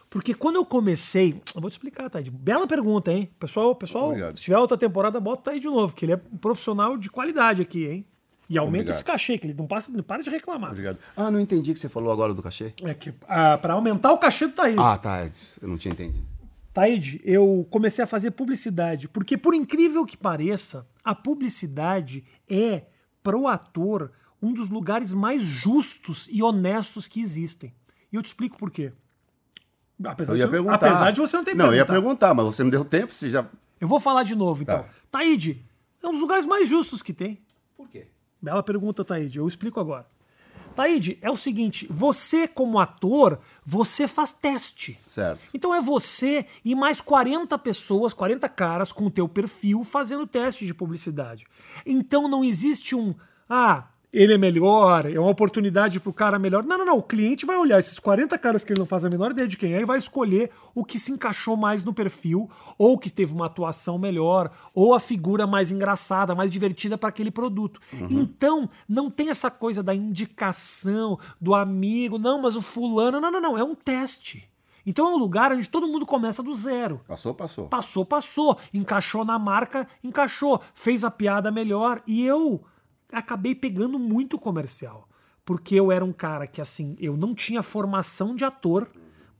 Porque 0.09 0.33
quando 0.33 0.55
eu 0.55 0.65
comecei. 0.65 1.41
Eu 1.53 1.59
vou 1.59 1.69
te 1.69 1.73
explicar, 1.73 2.09
Thaís. 2.09 2.29
Bela 2.29 2.65
pergunta, 2.65 3.11
hein? 3.11 3.29
Pessoal, 3.37 3.75
pessoal 3.75 4.09
Obrigado. 4.09 4.37
se 4.37 4.43
tiver 4.43 4.57
outra 4.57 4.77
temporada, 4.77 5.19
bota 5.19 5.51
aí 5.51 5.59
de 5.59 5.67
novo, 5.67 5.93
que 5.93 6.05
ele 6.05 6.13
é 6.13 6.21
um 6.31 6.37
profissional 6.37 6.97
de 6.97 7.09
qualidade 7.09 7.61
aqui, 7.61 7.85
hein? 7.85 8.05
E 8.49 8.57
aumenta 8.57 8.83
Obrigado. 8.83 8.95
esse 8.95 9.03
cachê, 9.03 9.37
que 9.37 9.47
ele 9.47 9.53
não, 9.53 9.67
passa, 9.67 9.91
não 9.91 10.03
para 10.03 10.23
de 10.23 10.29
reclamar. 10.29 10.71
Obrigado. 10.71 10.97
Ah, 11.17 11.29
não 11.29 11.39
entendi 11.39 11.71
o 11.71 11.73
que 11.73 11.79
você 11.79 11.89
falou 11.89 12.11
agora 12.11 12.33
do 12.33 12.41
cachê. 12.41 12.73
É 12.83 12.93
que 12.93 13.13
ah, 13.27 13.57
para 13.57 13.73
aumentar 13.73 14.13
o 14.13 14.17
cachê 14.17 14.47
do 14.47 14.53
Taíde. 14.53 14.79
Ah, 14.79 14.97
tá. 14.97 15.27
Eu 15.61 15.67
não 15.67 15.77
tinha 15.77 15.91
entendido. 15.91 16.32
Taíde, 16.73 17.21
eu 17.23 17.67
comecei 17.69 18.03
a 18.03 18.07
fazer 18.07 18.31
publicidade, 18.31 19.07
porque 19.07 19.37
por 19.37 19.53
incrível 19.53 20.05
que 20.05 20.17
pareça, 20.17 20.87
a 21.03 21.13
publicidade 21.13 22.23
é, 22.49 22.87
pro 23.21 23.47
ator, 23.47 24.11
um 24.41 24.51
dos 24.51 24.69
lugares 24.69 25.13
mais 25.13 25.43
justos 25.43 26.27
e 26.31 26.41
honestos 26.41 27.07
que 27.07 27.21
existem. 27.21 27.73
E 28.11 28.15
eu 28.15 28.23
te 28.23 28.25
explico 28.25 28.57
por 28.57 28.71
quê. 28.71 28.91
Apesar, 30.03 30.33
Eu 30.33 30.37
ia 30.37 30.45
de, 30.45 30.51
perguntar. 30.51 30.75
apesar 30.75 31.11
de 31.11 31.21
você 31.21 31.37
não 31.37 31.43
ter 31.43 31.55
Não, 31.55 31.67
eu 31.67 31.75
ia 31.75 31.85
perguntar, 31.85 32.33
mas 32.33 32.45
você 32.45 32.63
não 32.63 32.69
deu 32.71 32.83
tempo, 32.83 33.13
você 33.13 33.29
já. 33.29 33.47
Eu 33.79 33.87
vou 33.87 33.99
falar 33.99 34.23
de 34.23 34.35
novo, 34.35 34.63
então. 34.63 34.81
Tá. 34.81 34.89
Taíde, 35.11 35.63
é 36.01 36.07
um 36.07 36.11
dos 36.11 36.21
lugares 36.21 36.45
mais 36.45 36.67
justos 36.67 37.01
que 37.03 37.13
tem. 37.13 37.39
Por 37.77 37.87
quê? 37.87 38.07
Bela 38.41 38.63
pergunta, 38.63 39.05
Taíde. 39.05 39.37
Eu 39.37 39.47
explico 39.47 39.79
agora. 39.79 40.07
Taíde, 40.73 41.17
é 41.21 41.29
o 41.29 41.35
seguinte: 41.35 41.87
você, 41.89 42.47
como 42.47 42.79
ator, 42.79 43.39
você 43.65 44.07
faz 44.07 44.31
teste. 44.31 44.99
Certo. 45.05 45.39
Então 45.53 45.73
é 45.73 45.81
você 45.81 46.45
e 46.65 46.75
mais 46.75 46.99
40 46.99 47.57
pessoas, 47.59 48.13
40 48.13 48.47
caras 48.49 48.91
com 48.91 49.05
o 49.05 49.11
teu 49.11 49.27
perfil 49.27 49.83
fazendo 49.83 50.27
teste 50.27 50.65
de 50.65 50.73
publicidade. 50.73 51.45
Então 51.85 52.27
não 52.27 52.43
existe 52.43 52.95
um, 52.95 53.15
ah, 53.49 53.87
ele 54.13 54.35
é 54.35 54.37
melhor, 54.37 55.11
é 55.11 55.19
uma 55.19 55.31
oportunidade 55.31 55.99
pro 55.99 56.13
cara 56.13 56.37
melhor. 56.37 56.63
Não, 56.63 56.77
não, 56.77 56.85
não. 56.85 56.97
O 56.99 57.03
cliente 57.03 57.47
vai 57.47 57.57
olhar 57.57 57.79
esses 57.79 57.97
40 57.97 58.37
caras 58.37 58.63
que 58.63 58.71
ele 58.71 58.79
não 58.79 58.85
faz 58.85 59.03
a 59.03 59.09
menor 59.09 59.31
ideia 59.31 59.47
de 59.47 59.57
quem 59.57 59.73
é 59.73 59.81
e 59.81 59.85
vai 59.85 59.97
escolher 59.97 60.51
o 60.75 60.85
que 60.85 60.99
se 60.99 61.11
encaixou 61.11 61.57
mais 61.57 61.83
no 61.83 61.91
perfil, 61.91 62.47
ou 62.77 62.95
que 62.95 63.09
teve 63.09 63.33
uma 63.33 63.47
atuação 63.47 63.97
melhor, 63.97 64.51
ou 64.71 64.93
a 64.93 64.99
figura 64.99 65.47
mais 65.47 65.71
engraçada, 65.71 66.35
mais 66.35 66.51
divertida 66.51 66.95
para 66.95 67.09
aquele 67.09 67.31
produto. 67.31 67.81
Então, 68.07 68.69
não 68.87 69.09
tem 69.09 69.29
essa 69.29 69.49
coisa 69.49 69.81
da 69.81 69.95
indicação, 69.95 71.17
do 71.41 71.55
amigo, 71.55 72.19
não, 72.19 72.39
mas 72.39 72.55
o 72.55 72.61
fulano. 72.61 73.19
Não, 73.19 73.31
não, 73.31 73.41
não. 73.41 73.57
É 73.57 73.63
um 73.63 73.73
teste. 73.73 74.47
Então 74.85 75.07
é 75.07 75.09
um 75.13 75.17
lugar 75.17 75.51
onde 75.51 75.67
todo 75.67 75.87
mundo 75.87 76.05
começa 76.05 76.43
do 76.43 76.53
zero. 76.53 77.01
Passou, 77.07 77.33
passou. 77.33 77.67
Passou, 77.67 78.05
passou. 78.05 78.57
Encaixou 78.73 79.25
na 79.25 79.39
marca, 79.39 79.87
encaixou. 80.03 80.61
Fez 80.75 81.03
a 81.03 81.09
piada 81.09 81.49
melhor. 81.49 82.01
E 82.05 82.23
eu 82.23 82.63
acabei 83.13 83.55
pegando 83.55 83.97
muito 83.99 84.37
comercial. 84.39 85.07
Porque 85.45 85.75
eu 85.75 85.91
era 85.91 86.03
um 86.05 86.13
cara 86.13 86.47
que, 86.47 86.61
assim, 86.61 86.95
eu 86.99 87.15
não 87.17 87.35
tinha 87.35 87.61
formação 87.61 88.35
de 88.35 88.45
ator, 88.45 88.89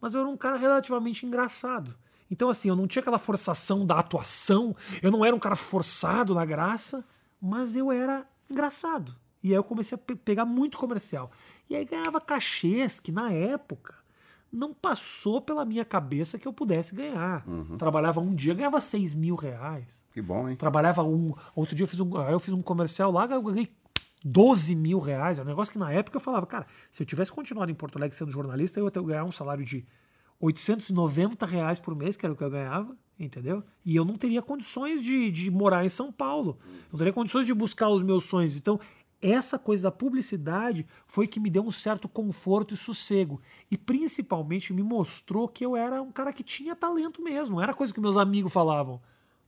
mas 0.02 0.14
eu 0.14 0.22
era 0.22 0.30
um 0.30 0.36
cara 0.38 0.58
relativamente 0.58 1.26
engraçado. 1.26 1.96
Então, 2.30 2.50
assim, 2.50 2.68
eu 2.70 2.76
não 2.76 2.88
tinha 2.88 3.02
aquela 3.02 3.20
forçação 3.20 3.86
da 3.86 4.00
atuação, 4.00 4.76
eu 5.02 5.12
não 5.12 5.24
era 5.24 5.36
um 5.36 5.40
cara 5.40 5.56
forçado 5.56 6.34
na 6.36 6.44
graça, 6.44 7.06
mas 7.42 7.76
eu 7.76 7.92
era 7.92 8.26
engraçado. 8.50 9.16
E 9.42 9.50
aí 9.50 9.56
eu 9.56 9.64
comecei 9.64 9.96
a 9.96 9.98
pe- 9.98 10.16
pegar 10.16 10.46
muito 10.46 10.78
comercial. 10.78 11.32
E 11.70 11.76
aí 11.76 11.86
ganhava 11.86 12.20
cachês 12.20 13.00
que, 13.00 13.12
na 13.12 13.32
época, 13.32 13.94
não 14.52 14.74
passou 14.74 15.42
pela 15.42 15.64
minha 15.66 15.86
cabeça 15.86 16.38
que 16.38 16.48
eu 16.48 16.54
pudesse 16.54 16.94
ganhar. 16.94 17.46
Trabalhava 17.78 18.20
um 18.20 18.34
dia, 18.36 18.54
ganhava 18.54 18.82
6 18.82 19.14
mil 19.14 19.36
reais. 19.36 20.02
Que 20.14 20.22
bom, 20.22 20.48
hein? 20.48 20.56
Trabalhava 20.56 21.04
um. 21.04 21.34
Outro 21.56 21.76
dia 21.76 21.84
eu 21.84 21.88
fiz 21.88 22.00
um, 22.00 22.16
eu 22.30 22.40
fiz 22.40 22.54
um 22.54 22.62
comercial 22.62 23.12
lá, 23.12 23.26
eu 23.26 23.42
ganhei 23.42 23.68
12 24.24 24.76
mil 24.76 25.00
reais. 25.00 25.40
É 25.40 25.42
um 25.42 25.46
negócio 25.46 25.74
que 25.74 25.80
na 25.80 25.92
época 25.92 26.18
eu 26.18 26.22
falava, 26.22 26.46
cara, 26.46 26.68
se 26.92 27.02
eu 27.02 27.06
tivesse 27.06 27.32
continuado 27.32 27.72
em 27.72 27.76
Porto 27.76 27.98
Alegre 27.98 28.16
sendo 28.16 28.32
jornalista, 28.32 28.80
eu 28.80 28.86
ia 28.86 29.02
ganhar 29.02 29.24
um 29.24 29.32
salário 29.32 29.66
de 29.66 29.86
890 30.40 31.46
reais 31.46 31.80
por 31.80 31.96
mês, 31.96 32.16
que 32.16 32.26
era 32.26 32.34
o 32.34 32.38
que 32.38 32.44
eu 32.44 32.50
ganhava, 32.50 32.96
entendeu? 33.20 33.64
E 33.84 33.96
eu 33.96 34.06
não 34.06 34.16
teria 34.16 34.42
condições 34.42 35.04
de, 35.04 35.32
de 35.32 35.50
morar 35.50 35.84
em 35.84 35.90
São 35.90 36.12
Paulo. 36.12 36.60
Não 36.92 36.98
teria 36.98 37.14
condições 37.14 37.48
de 37.48 37.54
buscar 37.54 37.90
os 37.90 38.04
meus 38.04 38.26
sonhos. 38.26 38.56
Então, 38.56 38.80
essa 39.20 39.58
coisa 39.58 39.84
da 39.84 39.92
publicidade 39.92 40.86
foi 41.08 41.26
que 41.28 41.40
me 41.40 41.50
deu 41.50 41.64
um 41.64 41.72
certo 41.72 42.08
conforto 42.08 42.74
e 42.74 42.78
sossego. 42.78 43.42
E 43.72 43.78
principalmente 43.78 44.74
me 44.74 44.84
mostrou 44.84 45.48
que 45.48 45.66
eu 45.66 45.76
era 45.76 46.02
um 46.02 46.12
cara 46.12 46.34
que 46.34 46.44
tinha 46.44 46.76
talento 46.76 47.22
mesmo. 47.22 47.56
Não 47.56 47.64
era 47.64 47.74
coisa 47.74 47.94
que 47.94 48.02
meus 48.02 48.18
amigos 48.18 48.52
falavam. 48.52 49.02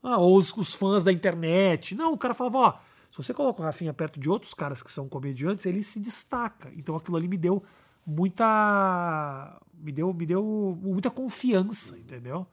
Ah, 0.05 0.19
ou 0.19 0.37
os, 0.37 0.55
os 0.55 0.75
fãs 0.75 1.03
da 1.03 1.11
internet. 1.11 1.95
Não, 1.95 2.13
o 2.13 2.17
cara 2.17 2.35
falava, 2.35 2.57
ó, 2.59 2.71
se 3.09 3.17
você 3.17 3.33
coloca 3.33 3.59
o 3.59 3.65
Rafinha 3.65 3.91
perto 3.91 4.19
de 4.19 4.29
outros 4.29 4.53
caras 4.53 4.83
que 4.83 4.91
são 4.91 5.09
comediantes, 5.09 5.65
ele 5.65 5.81
se 5.81 5.99
destaca. 5.99 6.71
Então 6.75 6.95
aquilo 6.95 7.17
ali 7.17 7.27
me 7.27 7.37
deu 7.37 7.63
muita. 8.05 9.59
Me 9.73 9.91
deu, 9.91 10.13
me 10.13 10.25
deu 10.25 10.77
muita 10.81 11.09
confiança, 11.09 11.97
entendeu? 11.97 12.45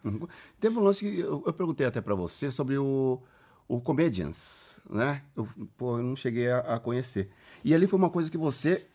Teve 0.58 0.78
um 0.78 0.82
lance 0.82 1.04
que 1.04 1.20
eu, 1.20 1.42
eu 1.46 1.52
perguntei 1.52 1.86
até 1.86 2.00
pra 2.00 2.14
você 2.14 2.50
sobre 2.50 2.78
o, 2.78 3.20
o 3.68 3.80
Comedians, 3.80 4.78
né? 4.88 5.22
Eu, 5.36 5.46
pô, 5.76 5.98
eu 5.98 6.02
não 6.02 6.16
cheguei 6.16 6.50
a, 6.50 6.60
a 6.60 6.78
conhecer. 6.80 7.30
E 7.62 7.74
ali 7.74 7.86
foi 7.86 7.98
uma 7.98 8.10
coisa 8.10 8.30
que 8.30 8.38
você, 8.38 8.86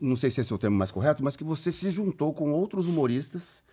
não 0.00 0.16
sei 0.16 0.30
se 0.30 0.40
esse 0.40 0.52
é 0.52 0.54
o 0.54 0.58
termo 0.58 0.76
mais 0.76 0.90
correto, 0.90 1.24
mas 1.24 1.34
que 1.34 1.44
você 1.44 1.72
se 1.72 1.90
juntou 1.90 2.34
com 2.34 2.52
outros 2.52 2.86
humoristas 2.86 3.64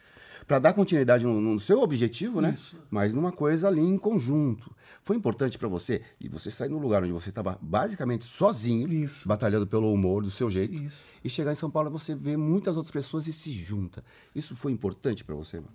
para 0.47 0.59
dar 0.59 0.73
continuidade 0.73 1.25
no, 1.25 1.39
no 1.39 1.59
seu 1.59 1.81
objetivo, 1.81 2.41
né? 2.41 2.57
Mas 2.89 3.13
numa 3.13 3.31
coisa 3.31 3.67
ali 3.67 3.81
em 3.81 3.97
conjunto. 3.97 4.75
Foi 5.03 5.15
importante 5.15 5.57
pra 5.57 5.67
você 5.67 6.01
e 6.19 6.27
você 6.27 6.51
sair 6.51 6.69
no 6.69 6.77
lugar 6.77 7.03
onde 7.03 7.11
você 7.11 7.29
estava 7.29 7.57
basicamente 7.61 8.25
sozinho, 8.25 8.91
Isso. 8.91 9.27
batalhando 9.27 9.65
pelo 9.65 9.91
humor 9.91 10.23
do 10.23 10.31
seu 10.31 10.49
jeito, 10.49 10.73
Isso. 10.81 11.03
e 11.23 11.29
chegar 11.29 11.51
em 11.51 11.55
São 11.55 11.71
Paulo 11.71 11.89
e 11.89 11.91
você 11.91 12.15
vê 12.15 12.37
muitas 12.37 12.75
outras 12.75 12.91
pessoas 12.91 13.27
e 13.27 13.33
se 13.33 13.51
junta. 13.51 14.03
Isso 14.35 14.55
foi 14.55 14.71
importante 14.71 15.23
pra 15.23 15.35
você, 15.35 15.57
mano? 15.59 15.73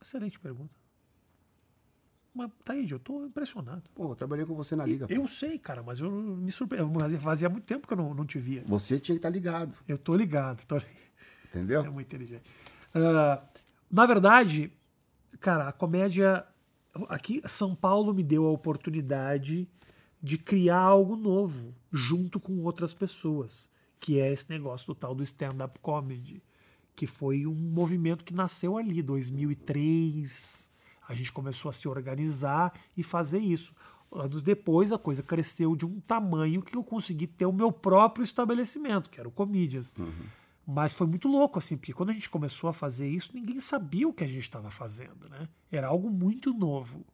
Excelente 0.00 0.38
pergunta. 0.38 0.74
mas 2.34 2.50
tá 2.64 2.74
aí, 2.74 2.88
eu 2.88 2.98
tô 2.98 3.24
impressionado. 3.24 3.82
Pô, 3.94 4.10
eu 4.10 4.14
trabalhei 4.14 4.44
com 4.44 4.54
você 4.54 4.76
na 4.76 4.84
liga. 4.84 5.06
Eu 5.08 5.26
sei, 5.26 5.58
cara, 5.58 5.82
mas 5.82 6.00
eu 6.00 6.10
me 6.10 6.52
surpreendo. 6.52 6.92
Fazia, 7.00 7.20
fazia 7.20 7.48
muito 7.48 7.64
tempo 7.64 7.86
que 7.86 7.94
eu 7.94 7.96
não, 7.98 8.14
não 8.14 8.26
te 8.26 8.38
via. 8.38 8.62
Você 8.66 9.00
tinha 9.00 9.14
que 9.14 9.18
estar 9.18 9.30
ligado. 9.30 9.74
Eu 9.88 9.96
tô 9.98 10.14
ligado. 10.14 10.64
Tô... 10.66 10.76
Entendeu? 11.48 11.82
É 11.82 11.88
muito 11.88 12.06
inteligente. 12.06 12.44
Uh, 12.94 13.42
na 13.90 14.06
verdade, 14.06 14.72
cara, 15.40 15.68
a 15.68 15.72
comédia. 15.72 16.44
Aqui, 17.08 17.42
São 17.46 17.74
Paulo 17.74 18.14
me 18.14 18.22
deu 18.22 18.46
a 18.46 18.50
oportunidade 18.50 19.68
de 20.22 20.38
criar 20.38 20.80
algo 20.80 21.14
novo 21.14 21.74
junto 21.92 22.40
com 22.40 22.58
outras 22.62 22.94
pessoas, 22.94 23.70
que 24.00 24.18
é 24.18 24.32
esse 24.32 24.48
negócio 24.50 24.86
do 24.86 24.94
tal 24.94 25.14
do 25.14 25.22
stand-up 25.22 25.78
comedy, 25.80 26.42
que 26.94 27.06
foi 27.06 27.46
um 27.46 27.54
movimento 27.54 28.24
que 28.24 28.34
nasceu 28.34 28.78
ali, 28.78 29.02
2003. 29.02 30.70
A 31.08 31.14
gente 31.14 31.30
começou 31.30 31.68
a 31.68 31.72
se 31.72 31.86
organizar 31.86 32.72
e 32.96 33.02
fazer 33.02 33.38
isso. 33.38 33.74
Anos 34.10 34.40
depois, 34.40 34.92
a 34.92 34.98
coisa 34.98 35.22
cresceu 35.22 35.76
de 35.76 35.84
um 35.84 36.00
tamanho 36.00 36.62
que 36.62 36.76
eu 36.76 36.82
consegui 36.82 37.26
ter 37.26 37.44
o 37.44 37.52
meu 37.52 37.70
próprio 37.70 38.24
estabelecimento, 38.24 39.10
que 39.10 39.20
era 39.20 39.28
o 39.28 39.32
Comedians. 39.32 39.92
Uhum. 39.98 40.26
Mas 40.66 40.92
foi 40.92 41.06
muito 41.06 41.28
louco, 41.28 41.60
assim, 41.60 41.76
porque 41.76 41.92
quando 41.92 42.10
a 42.10 42.12
gente 42.12 42.28
começou 42.28 42.68
a 42.68 42.72
fazer 42.72 43.08
isso, 43.08 43.30
ninguém 43.32 43.60
sabia 43.60 44.08
o 44.08 44.12
que 44.12 44.24
a 44.24 44.26
gente 44.26 44.40
estava 44.40 44.68
fazendo, 44.68 45.28
né? 45.28 45.48
Era 45.70 45.86
algo 45.86 46.10
muito 46.10 46.52
novo. 46.52 47.06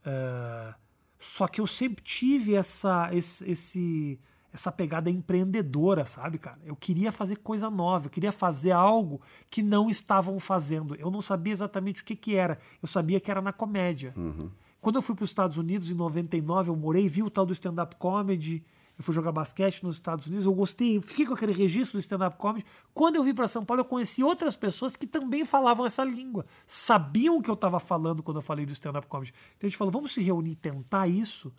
Uh, 0.00 0.74
só 1.16 1.46
que 1.46 1.60
eu 1.60 1.66
sempre 1.66 2.02
tive 2.02 2.56
essa, 2.56 3.08
esse, 3.12 3.48
esse, 3.48 4.20
essa 4.52 4.72
pegada 4.72 5.08
empreendedora, 5.08 6.04
sabe, 6.04 6.38
cara? 6.38 6.58
Eu 6.64 6.74
queria 6.74 7.12
fazer 7.12 7.36
coisa 7.36 7.70
nova, 7.70 8.06
eu 8.06 8.10
queria 8.10 8.32
fazer 8.32 8.72
algo 8.72 9.20
que 9.48 9.62
não 9.62 9.88
estavam 9.88 10.40
fazendo. 10.40 10.96
Eu 10.96 11.08
não 11.08 11.20
sabia 11.20 11.52
exatamente 11.52 12.02
o 12.02 12.04
que, 12.04 12.16
que 12.16 12.34
era, 12.34 12.58
eu 12.82 12.88
sabia 12.88 13.20
que 13.20 13.30
era 13.30 13.40
na 13.40 13.52
comédia. 13.52 14.12
Uhum. 14.16 14.50
Quando 14.80 14.96
eu 14.96 15.02
fui 15.02 15.14
para 15.14 15.24
os 15.24 15.30
Estados 15.30 15.56
Unidos 15.56 15.90
em 15.90 15.94
99, 15.94 16.70
eu 16.70 16.76
morei, 16.76 17.08
vi 17.08 17.22
o 17.22 17.30
tal 17.30 17.46
do 17.46 17.52
stand-up 17.52 17.94
comedy 17.96 18.64
eu 18.98 19.04
fui 19.04 19.14
jogar 19.14 19.30
basquete 19.30 19.84
nos 19.84 19.94
Estados 19.94 20.26
Unidos, 20.26 20.44
eu 20.44 20.52
gostei, 20.52 21.00
fiquei 21.00 21.24
com 21.24 21.32
aquele 21.32 21.52
registro 21.52 21.98
do 21.98 22.00
stand-up 22.00 22.36
comedy. 22.36 22.66
Quando 22.92 23.14
eu 23.14 23.22
vim 23.22 23.32
para 23.32 23.46
São 23.46 23.64
Paulo, 23.64 23.82
eu 23.82 23.84
conheci 23.84 24.24
outras 24.24 24.56
pessoas 24.56 24.96
que 24.96 25.06
também 25.06 25.44
falavam 25.44 25.86
essa 25.86 26.02
língua, 26.02 26.44
sabiam 26.66 27.36
o 27.36 27.42
que 27.42 27.48
eu 27.48 27.54
estava 27.54 27.78
falando 27.78 28.24
quando 28.24 28.38
eu 28.38 28.42
falei 28.42 28.66
do 28.66 28.72
stand-up 28.72 29.06
comedy. 29.06 29.32
Então 29.56 29.68
a 29.68 29.70
gente 29.70 29.78
falou, 29.78 29.92
vamos 29.92 30.12
se 30.12 30.20
reunir 30.20 30.50
e 30.50 30.56
tentar 30.56 31.06
isso. 31.06 31.54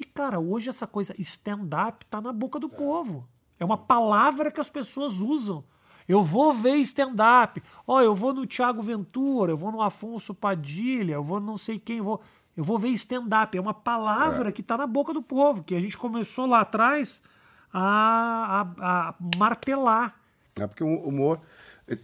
E 0.00 0.04
cara, 0.04 0.40
hoje 0.40 0.70
essa 0.70 0.86
coisa 0.86 1.14
stand-up 1.18 2.06
tá 2.06 2.22
na 2.22 2.32
boca 2.32 2.58
do 2.58 2.70
povo. 2.70 3.28
É 3.60 3.64
uma 3.66 3.76
palavra 3.76 4.50
que 4.50 4.60
as 4.60 4.70
pessoas 4.70 5.18
usam. 5.18 5.62
Eu 6.08 6.22
vou 6.22 6.54
ver 6.54 6.76
stand-up. 6.76 7.62
Ó, 7.86 7.96
oh, 7.96 8.00
eu 8.00 8.14
vou 8.14 8.32
no 8.32 8.46
Tiago 8.46 8.80
Ventura, 8.80 9.52
eu 9.52 9.58
vou 9.58 9.70
no 9.70 9.82
Afonso 9.82 10.34
Padilha, 10.34 11.12
eu 11.12 11.22
vou 11.22 11.38
não 11.38 11.58
sei 11.58 11.78
quem, 11.78 12.00
vou 12.00 12.22
eu 12.58 12.64
vou 12.64 12.76
ver 12.76 12.88
stand-up. 12.88 13.56
É 13.56 13.60
uma 13.60 13.72
palavra 13.72 14.48
é. 14.48 14.52
que 14.52 14.62
está 14.62 14.76
na 14.76 14.86
boca 14.86 15.14
do 15.14 15.22
povo, 15.22 15.62
que 15.62 15.76
a 15.76 15.80
gente 15.80 15.96
começou 15.96 16.44
lá 16.44 16.62
atrás 16.62 17.22
a, 17.72 18.66
a, 18.80 19.08
a 19.10 19.14
martelar. 19.38 20.20
É 20.56 20.66
porque 20.66 20.82
o 20.82 20.96
humor. 20.96 21.40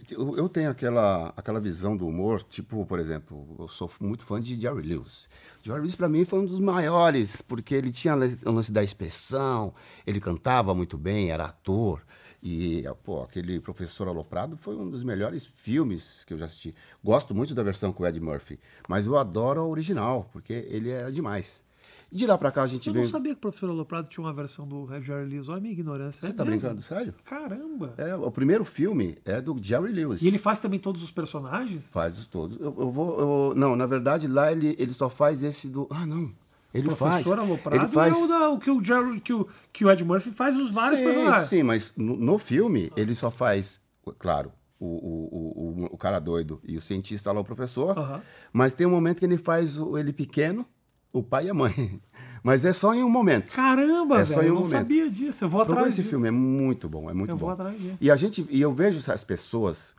Eu 0.09 0.47
tenho 0.47 0.71
aquela, 0.71 1.33
aquela 1.35 1.59
visão 1.59 1.95
do 1.95 2.07
humor, 2.07 2.41
tipo, 2.41 2.85
por 2.85 2.99
exemplo, 2.99 3.45
eu 3.59 3.67
sou 3.67 3.91
muito 3.99 4.23
fã 4.23 4.41
de 4.41 4.59
Jerry 4.59 4.81
Lewis. 4.81 5.27
Jerry 5.61 5.79
Lewis, 5.79 5.95
para 5.95 6.07
mim, 6.07 6.23
foi 6.23 6.39
um 6.39 6.45
dos 6.45 6.59
maiores, 6.59 7.41
porque 7.41 7.75
ele 7.75 7.91
tinha 7.91 8.15
o 8.15 8.51
lance 8.51 8.71
da 8.71 8.81
expressão, 8.81 9.73
ele 10.07 10.21
cantava 10.21 10.73
muito 10.73 10.97
bem, 10.97 11.31
era 11.31 11.45
ator. 11.45 12.01
E, 12.47 12.83
pô, 13.03 13.23
aquele 13.23 13.59
Professor 13.59 14.07
Aloprado 14.07 14.55
foi 14.55 14.75
um 14.75 14.87
dos 14.87 15.03
melhores 15.03 15.47
filmes 15.47 16.23
que 16.23 16.31
eu 16.31 16.37
já 16.37 16.45
assisti. 16.45 16.75
Gosto 17.03 17.33
muito 17.33 17.55
da 17.55 17.63
versão 17.63 17.91
com 17.91 18.03
o 18.03 18.05
Ed 18.05 18.21
Murphy, 18.21 18.59
mas 18.87 19.07
eu 19.07 19.17
adoro 19.17 19.61
a 19.61 19.65
original, 19.65 20.29
porque 20.31 20.53
ele 20.69 20.91
é 20.91 21.09
demais. 21.09 21.63
De 22.11 22.27
lá 22.27 22.37
pra 22.37 22.51
cá 22.51 22.61
a 22.61 22.67
gente 22.67 22.85
eu 22.85 22.93
vem... 22.93 23.01
Eu 23.01 23.07
não 23.07 23.11
sabia 23.11 23.33
que 23.33 23.39
o 23.39 23.41
Professor 23.41 23.67
Aloprado 23.67 24.07
tinha 24.07 24.23
uma 24.23 24.31
versão 24.31 24.67
do 24.67 24.87
Jerry 25.01 25.27
Lewis. 25.27 25.49
Olha 25.49 25.57
a 25.57 25.61
minha 25.61 25.73
ignorância. 25.73 26.21
Você 26.21 26.27
é 26.27 26.33
tá 26.33 26.45
mesmo? 26.45 26.59
brincando? 26.59 26.83
Sério? 26.83 27.15
Caramba! 27.25 27.95
É, 27.97 28.15
o 28.15 28.29
primeiro 28.29 28.63
filme 28.63 29.17
é 29.25 29.41
do 29.41 29.57
Jerry 29.59 29.91
Lewis. 29.91 30.21
E 30.21 30.27
ele 30.27 30.37
faz 30.37 30.59
também 30.59 30.79
todos 30.79 31.01
os 31.01 31.09
personagens? 31.09 31.89
Faz 31.89 32.27
todos. 32.27 32.57
Eu, 32.59 32.75
eu 32.77 32.91
vou... 32.91 33.19
Eu, 33.19 33.55
não, 33.55 33.75
na 33.75 33.87
verdade 33.87 34.27
lá 34.27 34.51
ele, 34.51 34.75
ele 34.77 34.93
só 34.93 35.09
faz 35.09 35.41
esse 35.41 35.67
do... 35.67 35.87
Ah, 35.89 36.05
não. 36.05 36.31
Ele 36.75 36.89
faz. 36.93 37.25
Ele 37.25 37.87
faz. 37.87 38.13
É 38.13 38.21
o, 38.21 38.27
da, 38.27 38.49
o, 38.49 38.59
que 38.59 38.69
o, 38.69 38.83
Jerry, 38.83 39.21
que, 39.21 39.33
o, 39.33 39.47
que 39.71 39.85
o 39.85 39.89
Ed 39.89 40.03
Murphy 40.03 40.31
faz 40.31 40.59
os 40.59 40.71
vários 40.71 40.99
sim, 40.99 41.05
personagens. 41.05 41.47
Sim, 41.47 41.63
mas 41.63 41.93
no, 41.95 42.17
no, 42.17 42.37
filme 42.37 42.91
ele 42.97 43.15
só 43.15 43.31
faz, 43.31 43.79
claro, 44.19 44.51
o, 44.77 44.85
o, 44.85 45.83
o, 45.83 45.85
o 45.91 45.97
cara 45.97 46.19
doido 46.19 46.59
e 46.67 46.77
o 46.77 46.81
cientista 46.81 47.31
lá, 47.31 47.39
o 47.39 47.45
professor. 47.45 48.21
Mas 48.51 48.73
tem 48.73 48.85
um 48.85 48.91
momento 48.91 49.19
que 49.19 49.25
ele 49.25 49.37
faz 49.37 49.77
ele 49.97 50.11
pequeno, 50.11 50.65
o 51.13 51.23
pai 51.23 51.45
e 51.45 51.49
a 51.49 51.53
mãe. 51.53 52.01
Mas 52.43 52.63
é 52.63 52.73
só 52.73 52.93
em 52.93 53.03
um 53.03 53.09
momento. 53.09 53.51
Caramba, 53.53 54.15
é 54.15 54.23
velho, 54.23 54.27
só 54.27 54.41
em 54.41 54.43
um 54.43 54.47
eu 54.47 54.53
não 54.53 54.61
momento. 54.61 54.71
sabia 54.71 55.09
disso. 55.09 55.45
Eu 55.45 55.49
vou 55.49 55.61
atrás 55.61 55.87
esse 55.87 55.97
disso. 55.97 56.09
filme, 56.09 56.27
é 56.27 56.31
muito 56.31 56.87
bom, 56.87 57.09
é 57.09 57.13
muito 57.13 57.31
eu 57.31 57.37
bom. 57.37 57.45
Vou 57.45 57.53
atrás 57.53 57.75
disso. 57.75 57.97
E 57.99 58.11
a 58.11 58.15
gente, 58.15 58.45
e 58.49 58.61
eu 58.61 58.71
vejo 58.71 58.99
essas 58.99 59.23
pessoas 59.23 59.95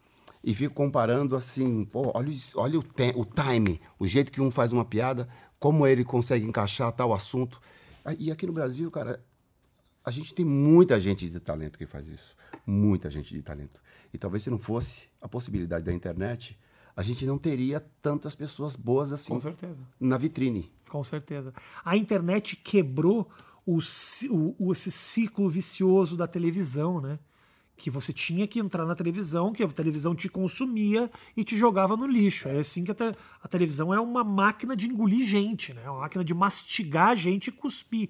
e 0.46 0.54
fico 0.54 0.72
comparando 0.72 1.34
assim, 1.34 1.84
pô, 1.84 2.12
olha, 2.14 2.32
olha 2.54 2.78
o, 2.78 2.84
o 3.16 3.24
time, 3.24 3.80
o 3.98 4.06
jeito 4.06 4.30
que 4.30 4.40
um 4.40 4.48
faz 4.48 4.72
uma 4.72 4.84
piada, 4.84 5.28
como 5.58 5.86
ele 5.86 6.04
consegue 6.04 6.46
encaixar 6.46 6.92
tal 6.92 7.12
assunto. 7.12 7.60
E 8.18 8.30
aqui 8.30 8.46
no 8.46 8.52
Brasil, 8.52 8.90
cara, 8.90 9.22
a 10.04 10.10
gente 10.10 10.32
tem 10.32 10.44
muita 10.44 11.00
gente 11.00 11.28
de 11.28 11.40
talento 11.40 11.76
que 11.76 11.86
faz 11.86 12.06
isso. 12.06 12.36
Muita 12.66 13.10
gente 13.10 13.34
de 13.34 13.42
talento. 13.42 13.80
E 14.12 14.18
talvez 14.18 14.42
se 14.44 14.50
não 14.50 14.58
fosse 14.58 15.08
a 15.20 15.28
possibilidade 15.28 15.84
da 15.84 15.92
internet, 15.92 16.58
a 16.94 17.02
gente 17.02 17.26
não 17.26 17.36
teria 17.36 17.80
tantas 18.00 18.34
pessoas 18.34 18.76
boas 18.76 19.12
assim 19.12 19.32
Com 19.34 19.40
certeza. 19.40 19.80
na 20.00 20.16
vitrine. 20.16 20.72
Com 20.88 21.02
certeza. 21.02 21.52
A 21.84 21.96
internet 21.96 22.56
quebrou 22.56 23.28
o, 23.66 23.78
o, 24.58 24.72
esse 24.72 24.90
ciclo 24.92 25.48
vicioso 25.48 26.16
da 26.16 26.26
televisão, 26.26 27.00
né? 27.00 27.18
Que 27.76 27.90
você 27.90 28.12
tinha 28.12 28.46
que 28.46 28.58
entrar 28.58 28.86
na 28.86 28.94
televisão, 28.94 29.52
que 29.52 29.62
a 29.62 29.68
televisão 29.68 30.14
te 30.14 30.28
consumia 30.28 31.10
e 31.36 31.44
te 31.44 31.56
jogava 31.56 31.96
no 31.96 32.06
lixo. 32.06 32.48
É 32.48 32.58
assim 32.58 32.82
que 32.82 32.90
a, 32.90 32.94
te 32.94 33.12
a 33.42 33.48
televisão 33.48 33.92
é 33.92 34.00
uma 34.00 34.24
máquina 34.24 34.74
de 34.74 34.88
engolir 34.88 35.24
gente, 35.26 35.74
né? 35.74 35.88
uma 35.88 36.00
máquina 36.00 36.24
de 36.24 36.34
mastigar 36.34 37.14
gente 37.14 37.48
e 37.48 37.52
cuspir. 37.52 38.08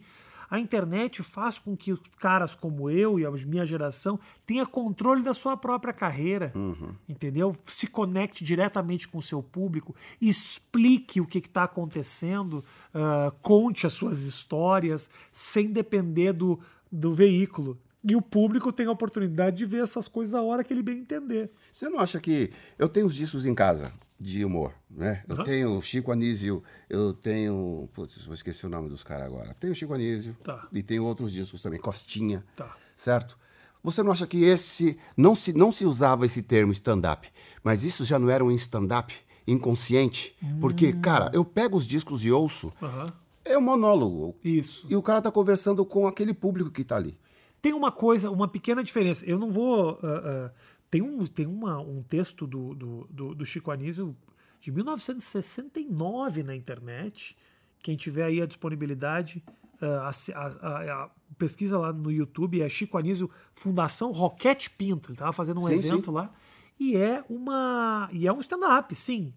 A 0.48 0.60
internet 0.60 1.22
faz 1.22 1.58
com 1.58 1.76
que 1.76 1.96
caras 2.18 2.54
como 2.54 2.88
eu 2.88 3.18
e 3.18 3.26
a 3.26 3.30
minha 3.30 3.66
geração 3.66 4.18
tenha 4.46 4.64
controle 4.64 5.22
da 5.22 5.34
sua 5.34 5.56
própria 5.56 5.92
carreira, 5.92 6.52
uhum. 6.54 6.94
entendeu? 7.08 7.56
Se 7.64 7.88
conecte 7.88 8.44
diretamente 8.44 9.08
com 9.08 9.18
o 9.18 9.22
seu 9.22 9.42
público, 9.42 9.94
explique 10.20 11.20
o 11.20 11.26
que 11.26 11.38
está 11.38 11.64
acontecendo, 11.64 12.64
uh, 12.94 13.32
conte 13.42 13.86
as 13.86 13.92
suas 13.92 14.22
histórias, 14.22 15.10
sem 15.32 15.72
depender 15.72 16.32
do, 16.32 16.60
do 16.90 17.12
veículo. 17.12 17.76
E 18.06 18.14
o 18.14 18.22
público 18.22 18.72
tem 18.72 18.86
a 18.86 18.92
oportunidade 18.92 19.56
de 19.56 19.66
ver 19.66 19.82
essas 19.82 20.06
coisas 20.06 20.32
a 20.32 20.40
hora 20.40 20.62
que 20.62 20.72
ele 20.72 20.82
bem 20.82 20.98
entender. 20.98 21.50
Você 21.72 21.88
não 21.88 21.98
acha 21.98 22.20
que. 22.20 22.52
Eu 22.78 22.88
tenho 22.88 23.06
os 23.06 23.14
discos 23.16 23.44
em 23.44 23.54
casa 23.54 23.92
de 24.18 24.44
humor, 24.44 24.72
né? 24.88 25.24
Eu 25.28 25.36
uhum. 25.36 25.42
tenho 25.42 25.82
Chico 25.82 26.12
Anísio, 26.12 26.62
eu 26.88 27.12
tenho. 27.12 27.88
Putz, 27.92 28.24
vou 28.24 28.34
esquecer 28.34 28.66
o 28.66 28.70
nome 28.70 28.88
dos 28.88 29.02
caras 29.02 29.26
agora. 29.26 29.54
Tenho 29.58 29.74
Chico 29.74 29.92
Anísio 29.92 30.36
tá. 30.44 30.68
e 30.72 30.84
tenho 30.84 31.04
outros 31.04 31.32
discos 31.32 31.60
também, 31.60 31.80
Costinha. 31.80 32.44
Tá. 32.54 32.76
Certo? 32.96 33.36
Você 33.82 34.04
não 34.04 34.12
acha 34.12 34.26
que 34.26 34.44
esse. 34.44 34.96
Não 35.16 35.34
se, 35.34 35.52
não 35.52 35.72
se 35.72 35.84
usava 35.84 36.24
esse 36.24 36.42
termo 36.42 36.70
stand-up, 36.70 37.28
mas 37.64 37.82
isso 37.82 38.04
já 38.04 38.20
não 38.20 38.30
era 38.30 38.44
um 38.44 38.52
stand-up 38.52 39.12
inconsciente? 39.48 40.36
Hum. 40.40 40.58
Porque, 40.60 40.92
cara, 40.92 41.28
eu 41.34 41.44
pego 41.44 41.76
os 41.76 41.86
discos 41.86 42.24
e 42.24 42.30
ouço. 42.30 42.72
Uhum. 42.80 43.06
É 43.44 43.58
um 43.58 43.60
monólogo. 43.60 44.36
Isso. 44.44 44.86
E 44.88 44.94
o 44.94 45.02
cara 45.02 45.22
tá 45.22 45.30
conversando 45.30 45.84
com 45.84 46.06
aquele 46.06 46.34
público 46.34 46.70
que 46.70 46.84
tá 46.84 46.96
ali. 46.96 47.18
Tem 47.66 47.74
uma 47.74 47.90
coisa, 47.90 48.30
uma 48.30 48.46
pequena 48.46 48.84
diferença. 48.84 49.26
Eu 49.26 49.40
não 49.40 49.50
vou. 49.50 49.94
Uh, 49.94 50.46
uh, 50.46 50.50
tem 50.88 51.02
um, 51.02 51.26
tem 51.26 51.48
uma, 51.48 51.80
um 51.80 52.00
texto 52.00 52.46
do, 52.46 52.72
do, 52.72 53.08
do, 53.10 53.34
do 53.34 53.44
Chico 53.44 53.72
Anísio 53.72 54.16
de 54.60 54.70
1969 54.70 56.44
na 56.44 56.54
internet. 56.54 57.36
Quem 57.82 57.96
tiver 57.96 58.22
aí 58.22 58.40
a 58.40 58.46
disponibilidade, 58.46 59.42
uh, 59.82 59.84
a, 59.84 60.10
a, 60.36 61.02
a, 61.02 61.10
pesquisa 61.36 61.76
lá 61.76 61.92
no 61.92 62.12
YouTube, 62.12 62.62
é 62.62 62.68
Chico 62.68 62.98
Anísio 62.98 63.28
Fundação 63.52 64.12
Roquete 64.12 64.70
Pinto. 64.70 65.08
Ele 65.08 65.14
estava 65.14 65.32
fazendo 65.32 65.58
um 65.58 65.64
sim, 65.64 65.74
evento 65.74 66.10
sim. 66.12 66.12
lá. 66.12 66.32
E 66.78 66.96
é 66.96 67.24
uma. 67.28 68.08
E 68.12 68.28
é 68.28 68.32
um 68.32 68.38
stand-up, 68.38 68.94
sim. 68.94 69.34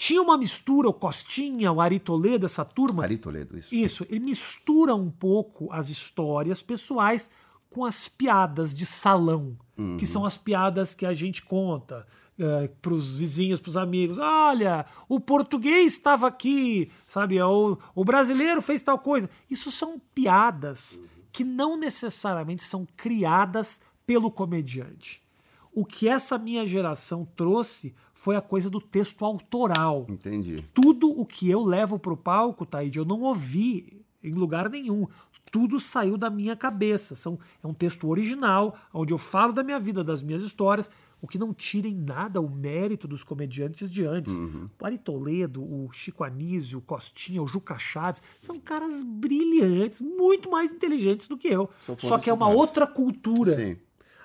Tinha 0.00 0.22
uma 0.22 0.38
mistura, 0.38 0.88
o 0.88 0.94
Costinha, 0.94 1.70
o 1.70 1.78
Ari 1.78 1.98
Toledo, 1.98 2.46
essa 2.46 2.64
turma. 2.64 3.02
Ari 3.02 3.18
Toledo, 3.18 3.58
isso. 3.58 3.74
Isso, 3.74 4.06
ele 4.08 4.20
mistura 4.20 4.94
um 4.94 5.10
pouco 5.10 5.70
as 5.70 5.90
histórias 5.90 6.62
pessoais 6.62 7.30
com 7.68 7.84
as 7.84 8.08
piadas 8.08 8.72
de 8.72 8.86
salão, 8.86 9.58
uhum. 9.76 9.98
que 9.98 10.06
são 10.06 10.24
as 10.24 10.38
piadas 10.38 10.94
que 10.94 11.04
a 11.04 11.12
gente 11.12 11.42
conta 11.42 12.06
eh, 12.38 12.70
para 12.80 12.94
os 12.94 13.14
vizinhos, 13.14 13.60
para 13.60 13.68
os 13.68 13.76
amigos. 13.76 14.16
Olha, 14.16 14.86
o 15.06 15.20
português 15.20 15.92
estava 15.92 16.28
aqui, 16.28 16.90
sabe? 17.06 17.38
O, 17.42 17.76
o 17.94 18.02
brasileiro 18.02 18.62
fez 18.62 18.80
tal 18.80 18.98
coisa. 18.98 19.28
Isso 19.50 19.70
são 19.70 20.00
piadas 20.14 21.02
que 21.30 21.44
não 21.44 21.76
necessariamente 21.76 22.62
são 22.62 22.88
criadas 22.96 23.82
pelo 24.06 24.30
comediante. 24.30 25.20
O 25.70 25.84
que 25.84 26.08
essa 26.08 26.38
minha 26.38 26.64
geração 26.64 27.28
trouxe 27.36 27.94
foi 28.20 28.36
a 28.36 28.42
coisa 28.42 28.68
do 28.68 28.82
texto 28.82 29.24
autoral. 29.24 30.04
Entendi. 30.06 30.62
Tudo 30.74 31.08
o 31.08 31.24
que 31.24 31.48
eu 31.48 31.64
levo 31.64 31.98
pro 31.98 32.14
palco, 32.14 32.66
Taíde, 32.66 32.98
eu 32.98 33.04
não 33.06 33.22
ouvi 33.22 34.04
em 34.22 34.32
lugar 34.34 34.68
nenhum. 34.68 35.06
Tudo 35.50 35.80
saiu 35.80 36.18
da 36.18 36.28
minha 36.28 36.54
cabeça. 36.54 37.14
São, 37.14 37.38
é 37.64 37.66
um 37.66 37.72
texto 37.72 38.06
original, 38.06 38.76
onde 38.92 39.14
eu 39.14 39.16
falo 39.16 39.54
da 39.54 39.62
minha 39.62 39.80
vida, 39.80 40.04
das 40.04 40.22
minhas 40.22 40.42
histórias, 40.42 40.90
o 41.18 41.26
que 41.26 41.38
não 41.38 41.54
tira 41.54 41.88
em 41.88 41.94
nada 41.94 42.42
o 42.42 42.50
mérito 42.50 43.08
dos 43.08 43.24
comediantes 43.24 43.90
de 43.90 44.04
antes. 44.04 44.34
Uhum. 44.34 44.68
O 44.78 44.84
Ari 44.84 44.98
Toledo, 44.98 45.62
o 45.62 45.90
Chico 45.90 46.22
Anísio, 46.22 46.80
o 46.80 46.82
Costinha, 46.82 47.42
o 47.42 47.46
Juca 47.46 47.78
Chaves, 47.78 48.22
são 48.38 48.56
caras 48.56 49.02
brilhantes, 49.02 50.02
muito 50.02 50.50
mais 50.50 50.70
inteligentes 50.70 51.26
do 51.26 51.38
que 51.38 51.48
eu. 51.48 51.70
Só 51.96 52.18
que 52.18 52.28
é 52.28 52.34
uma 52.34 52.50
outra 52.50 52.86
cultura. 52.86 53.56
Sim. 53.56 53.78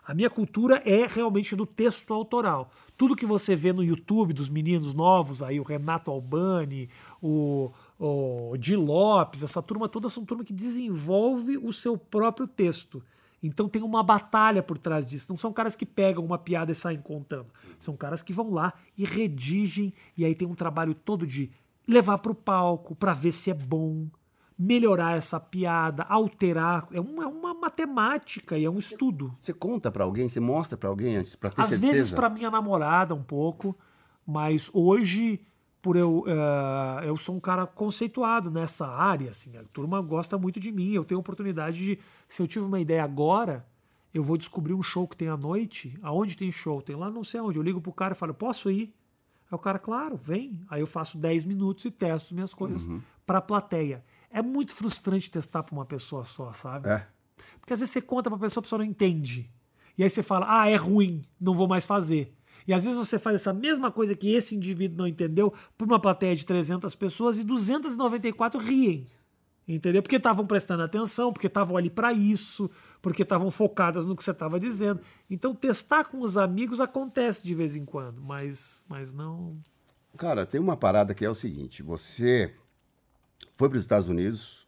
A 0.06 0.14
minha 0.14 0.30
cultura 0.30 0.84
é 0.86 1.08
realmente 1.08 1.56
do 1.56 1.66
texto 1.66 2.14
autoral. 2.14 2.70
Tudo 2.96 3.16
que 3.16 3.26
você 3.26 3.56
vê 3.56 3.74
no 3.74 3.84
YouTube 3.84 4.34
dos 4.34 4.48
meninos 4.48 4.94
novos, 4.94 5.42
aí 5.42 5.60
o 5.60 5.64
Renato 5.64 6.12
Albani, 6.12 6.88
o, 7.20 7.72
o 8.00 8.56
Di 8.58 8.76
Lopes, 8.76 9.42
essa 9.42 9.64
turma 9.64 9.90
toda 9.90 10.08
são 10.08 10.24
turma 10.24 10.44
que 10.44 10.54
desenvolve 10.54 11.58
o 11.58 11.74
seu 11.74 11.98
próprio 11.98 12.48
texto. 12.48 13.04
Então 13.42 13.68
tem 13.68 13.82
uma 13.82 14.04
batalha 14.04 14.62
por 14.62 14.78
trás 14.78 15.08
disso. 15.08 15.28
Não 15.30 15.38
são 15.38 15.52
caras 15.52 15.76
que 15.76 15.86
pegam 15.86 16.24
uma 16.24 16.38
piada 16.38 16.72
e 16.72 16.76
saem 16.76 17.02
contando. 17.02 17.48
São 17.80 17.98
caras 17.98 18.22
que 18.22 18.32
vão 18.32 18.52
lá 18.52 18.74
e 18.96 19.06
redigem, 19.06 19.92
e 20.16 20.24
aí 20.24 20.36
tem 20.36 20.48
um 20.48 20.56
trabalho 20.56 20.94
todo 20.94 21.26
de 21.26 21.50
levar 21.88 22.20
para 22.20 22.32
o 22.32 22.36
palco 22.36 22.96
para 22.96 23.14
ver 23.14 23.32
se 23.32 23.50
é 23.50 23.54
bom, 23.54 24.08
melhorar 24.58 25.18
essa 25.18 25.40
piada, 25.40 26.04
alterar. 26.04 26.88
É 26.92 27.00
uma, 27.02 27.24
é 27.24 27.28
uma 27.28 27.54
matemática 27.54 28.58
e 28.58 28.66
é 28.66 28.70
um 28.70 28.78
estudo. 28.80 29.36
Você 29.40 29.54
conta 29.54 29.92
pra 29.92 30.04
alguém, 30.04 30.30
você 30.30 30.40
mostra 30.40 30.78
pra 30.78 30.90
alguém 30.90 31.18
antes, 31.18 31.36
pra 31.36 31.50
ter 31.50 31.62
Às 31.62 31.70
certeza? 31.70 31.92
vezes 31.94 32.12
para 32.12 32.30
minha 32.30 32.50
namorada 32.50 33.14
um 33.14 33.24
pouco, 33.24 33.78
mas 34.26 34.70
hoje 34.74 35.42
por 35.82 35.96
eu 35.96 36.24
eh, 36.26 37.04
eu 37.08 37.16
sou 37.16 37.36
um 37.36 37.40
cara 37.40 37.68
conceituado 37.68 38.50
nessa 38.50 38.88
área, 38.88 39.30
assim, 39.30 39.56
a 39.56 39.64
turma 39.66 40.02
gosta 40.02 40.36
muito 40.36 40.60
de 40.60 40.72
mim, 40.72 40.94
eu 40.94 41.04
tenho 41.04 41.20
oportunidade 41.20 41.78
de 41.78 42.00
se 42.28 42.42
eu 42.42 42.48
tive 42.48 42.66
uma 42.66 42.80
ideia 42.80 43.04
agora, 43.04 43.64
eu 44.12 44.24
vou 44.24 44.36
descobrir 44.36 44.74
um 44.74 44.82
show 44.82 45.08
que 45.08 45.16
tem 45.16 45.28
à 45.28 45.38
noite, 45.38 45.96
aonde 46.02 46.36
tem 46.36 46.52
show, 46.52 46.82
tem 46.82 46.96
lá 46.96 47.12
não 47.12 47.24
sei 47.24 47.40
aonde, 47.40 47.60
eu 47.60 47.64
ligo 47.64 47.80
pro 47.80 47.94
cara 47.94 48.14
e 48.14 48.18
falo, 48.18 48.34
posso 48.34 48.72
ir? 48.72 48.96
Aí 49.52 49.56
o 49.56 49.60
cara, 49.60 49.78
claro, 49.78 50.18
vem. 50.18 50.60
Aí 50.70 50.82
eu 50.82 50.88
faço 50.88 51.20
10 51.20 51.46
minutos 51.46 51.86
e 51.86 51.92
testo 51.92 52.34
minhas 52.34 52.52
coisas 52.52 52.88
Uhum. 52.88 53.00
pra 53.28 53.40
plateia. 53.40 54.04
É 54.36 54.42
muito 54.42 54.76
frustrante 54.76 55.32
testar 55.32 55.64
pra 55.64 55.74
uma 55.74 55.86
pessoa 55.86 56.26
só, 56.26 56.52
sabe? 56.52 56.90
É. 56.90 57.08
Porque 57.58 57.72
às 57.72 57.80
vezes 57.80 57.94
você 57.94 58.02
conta 58.02 58.30
pra 58.30 58.38
pessoa, 58.38 58.60
a 58.60 58.64
pessoa 58.64 58.80
não 58.80 58.86
entende. 58.86 59.50
E 59.98 60.04
aí 60.04 60.10
você 60.10 60.22
fala, 60.22 60.46
ah, 60.50 60.70
é 60.70 60.76
ruim, 60.76 61.24
não 61.40 61.54
vou 61.54 61.70
mais 61.70 61.86
fazer. 61.86 62.36
E 62.68 62.74
às 62.74 62.84
vezes 62.84 62.98
você 62.98 63.18
faz 63.18 63.38
essa 63.38 63.54
mesma 63.54 63.90
coisa 63.94 64.14
que 64.14 64.34
esse 64.34 64.54
indivíduo 64.54 64.98
não 64.98 65.08
entendeu 65.08 65.54
pra 65.78 65.88
uma 65.88 66.02
plateia 66.02 66.36
de 66.36 66.44
300 66.44 66.94
pessoas 66.96 67.40
e 67.40 67.46
294 67.46 68.60
riem. 68.60 69.08
Entendeu? 69.66 70.04
Porque 70.04 70.18
estavam 70.18 70.46
prestando 70.46 70.84
atenção, 70.84 71.32
porque 71.32 71.48
estavam 71.48 71.78
ali 71.78 71.90
pra 71.90 72.12
isso, 72.12 72.70
porque 73.02 73.24
estavam 73.24 73.50
focadas 73.50 74.06
no 74.06 74.18
que 74.18 74.24
você 74.24 74.32
estava 74.32 74.60
dizendo. 74.60 75.00
Então 75.30 75.56
testar 75.56 76.04
com 76.04 76.20
os 76.20 76.38
amigos 76.38 76.82
acontece 76.82 77.42
de 77.42 77.56
vez 77.56 77.74
em 77.74 77.86
quando, 77.86 78.22
mas, 78.22 78.84
mas 78.90 79.14
não. 79.14 79.58
Cara, 80.18 80.46
tem 80.46 80.60
uma 80.60 80.76
parada 80.76 81.14
que 81.14 81.24
é 81.24 81.30
o 81.30 81.36
seguinte: 81.36 81.82
você 81.82 82.54
foi 83.56 83.70
para 83.70 83.78
os 83.78 83.84
Estados 83.84 84.08
Unidos, 84.08 84.66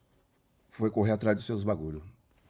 foi 0.71 0.89
correr 0.89 1.11
atrás 1.11 1.35
dos 1.35 1.45
seus 1.45 1.63
bagulho. 1.63 2.01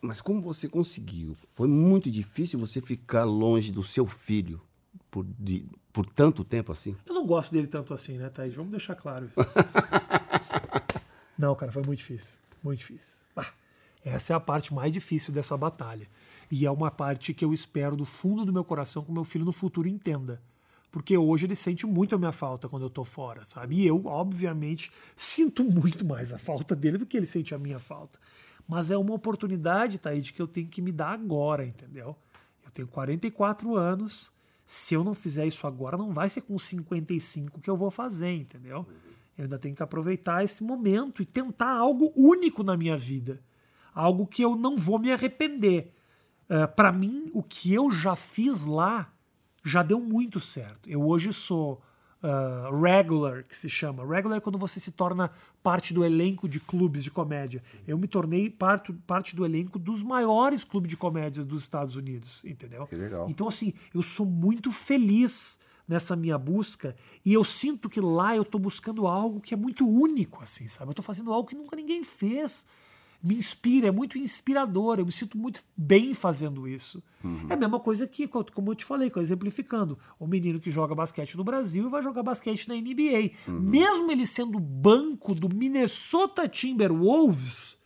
Mas 0.02 0.22
como 0.22 0.42
você 0.42 0.68
conseguiu? 0.70 1.36
Foi 1.56 1.68
muito 1.68 2.10
difícil 2.12 2.60
você 2.60 2.80
ficar 2.82 3.24
longe 3.24 3.72
do 3.72 3.82
seu 3.84 4.06
filho 4.06 4.62
por, 5.10 5.26
de- 5.40 5.66
por 5.92 6.06
tanto 6.06 6.44
tempo 6.44 6.72
assim? 6.72 6.96
Eu 7.06 7.14
não 7.16 7.26
gosto 7.26 7.52
dele 7.52 7.68
tanto 7.68 7.94
assim, 7.94 8.18
né, 8.18 8.30
Thaís? 8.30 8.54
Vamos 8.56 8.72
deixar 8.72 8.96
claro 8.96 9.26
isso. 9.26 9.36
não, 11.38 11.56
cara, 11.56 11.72
foi 11.72 11.84
muito 11.84 12.00
difícil. 12.00 12.38
Muito 12.64 12.80
difícil. 12.80 13.26
Ah, 13.36 13.52
essa 14.04 14.34
é 14.34 14.36
a 14.36 14.40
parte 14.40 14.74
mais 14.74 14.92
difícil 14.94 15.34
dessa 15.34 15.56
batalha. 15.58 16.08
E 16.52 16.66
é 16.66 16.72
uma 16.72 16.90
parte 16.92 17.34
que 17.34 17.44
eu 17.44 17.54
espero 17.54 17.96
do 17.96 18.06
fundo 18.06 18.46
do 18.46 18.54
meu 18.54 18.64
coração 18.64 19.04
que 19.04 19.10
o 19.12 19.14
meu 19.14 19.24
filho 19.24 19.46
no 19.46 19.52
futuro 19.52 19.88
entenda. 19.88 20.42
Porque 20.92 21.18
hoje 21.18 21.46
ele 21.46 21.56
sente 21.56 21.86
muito 21.86 22.16
a 22.16 22.18
minha 22.18 22.32
falta 22.32 22.70
quando 22.70 22.84
eu 22.84 22.90
tô 22.90 23.04
fora, 23.04 23.44
sabe? 23.44 23.76
E 23.76 23.88
eu, 23.88 24.06
obviamente, 24.06 24.92
sinto 25.16 25.64
muito 25.64 26.06
mais 26.06 26.34
a 26.34 26.38
falta 26.38 26.76
dele 26.76 26.98
do 26.98 27.06
que 27.06 27.18
ele 27.18 27.26
sente 27.26 27.54
a 27.54 27.58
minha 27.58 27.80
falta. 27.80 28.20
Mas 28.68 28.92
é 28.92 28.98
uma 28.98 29.14
oportunidade, 29.14 30.00
Thaís, 30.00 30.30
que 30.30 30.42
eu 30.42 30.48
tenho 30.48 30.68
que 30.68 30.82
me 30.82 30.92
dar 30.92 31.12
agora, 31.12 31.66
entendeu? 31.66 32.16
Eu 32.66 32.72
tenho 32.72 32.88
44 32.88 33.76
anos. 33.76 34.32
Se 34.66 34.94
eu 34.94 35.04
não 35.04 35.14
fizer 35.14 35.46
isso 35.46 35.66
agora, 35.66 35.96
não 35.96 36.12
vai 36.12 36.28
ser 36.28 36.42
com 36.42 36.58
55 36.58 37.62
que 37.62 37.70
eu 37.70 37.78
vou 37.78 37.90
fazer, 37.90 38.34
entendeu? 38.34 38.86
Eu 39.38 39.44
ainda 39.44 39.58
tenho 39.58 39.76
que 39.76 39.84
aproveitar 39.84 40.44
esse 40.44 40.64
momento 40.64 41.22
e 41.22 41.26
tentar 41.26 41.72
algo 41.72 42.12
único 42.16 42.64
na 42.64 42.76
minha 42.76 42.98
vida. 42.98 43.40
Algo 43.94 44.28
que 44.28 44.42
eu 44.42 44.56
não 44.56 44.76
vou 44.76 45.00
me 45.00 45.12
arrepender. 45.12 45.94
para 46.76 46.92
mim, 46.92 47.30
o 47.34 47.44
que 47.44 47.74
eu 47.74 47.92
já 47.92 48.16
fiz 48.16 48.64
lá 48.66 49.14
já 49.68 49.84
deu 49.84 50.00
muito 50.00 50.40
certo. 50.40 50.90
Eu 50.90 51.06
hoje 51.06 51.34
sou 51.34 51.82
ah, 52.22 52.70
regular, 52.74 53.44
que 53.44 53.56
se 53.56 53.70
chama. 53.70 54.06
Regular 54.06 54.38
é 54.38 54.42
quando 54.42 54.58
você 54.58 54.80
se 54.80 54.92
torna 54.92 55.32
parte 55.62 55.94
do 55.94 56.04
elenco 56.04 56.50
de 56.50 56.60
clubes 56.60 57.04
de 57.04 57.12
comédia. 57.12 57.62
Eu 57.88 57.98
me 57.98 58.08
tornei 58.08 58.50
parte, 58.50 58.92
parte 58.92 59.36
do 59.36 59.46
elenco 59.46 59.78
dos 59.78 60.02
maiores 60.02 60.64
clubes 60.64 60.90
de 60.90 60.98
comédia 60.98 61.44
dos 61.44 61.62
Estados 61.62 61.96
Unidos, 61.96 62.44
entendeu? 62.44 62.88
Que 62.88 62.96
legal. 62.96 63.30
Então, 63.30 63.48
assim, 63.48 63.74
eu 63.94 64.02
sou 64.02 64.26
muito 64.26 64.72
feliz 64.72 65.60
nessa 65.88 66.16
minha 66.16 66.38
busca 66.38 66.96
e 67.24 67.34
eu 67.34 67.44
sinto 67.44 67.90
que 67.90 68.02
lá 68.02 68.36
eu 68.36 68.44
tô 68.44 68.60
buscando 68.60 69.08
algo 69.08 69.40
que 69.40 69.54
é 69.54 69.58
muito 69.58 69.88
único, 69.88 70.44
assim, 70.44 70.68
sabe? 70.68 70.92
Eu 70.92 70.96
tô 70.96 71.04
fazendo 71.04 71.32
algo 71.32 71.48
que 71.48 71.56
nunca 71.56 71.76
ninguém 71.76 72.04
fez. 72.04 72.66
Me 73.22 73.36
inspira, 73.36 73.88
é 73.88 73.92
muito 73.92 74.18
inspirador, 74.18 75.00
eu 75.00 75.06
me 75.06 75.12
sinto 75.12 75.38
muito 75.38 75.64
bem 75.76 76.14
fazendo 76.14 76.68
isso. 76.68 77.02
É 77.50 77.54
a 77.54 77.58
mesma 77.58 77.80
coisa 77.80 78.06
que, 78.08 78.28
co- 78.28 78.46
como 78.54 78.72
eu 78.72 78.76
te 78.76 78.86
falei, 78.86 79.12
exemplificando, 79.18 79.98
o 80.20 80.28
menino 80.28 80.60
que 80.60 80.70
joga 80.72 80.94
basquete 80.96 81.36
no 81.36 81.44
Brasil 81.44 81.88
e 81.88 81.90
vai 81.90 82.02
jogar 82.04 82.22
basquete 82.24 82.68
na 82.70 82.76
NBA. 82.76 83.32
Mesmo 83.48 84.12
ele 84.12 84.26
sendo 84.26 84.60
banco 84.60 85.34
do 85.34 85.54
Minnesota 85.54 86.48
Timberwolves, 86.48 87.78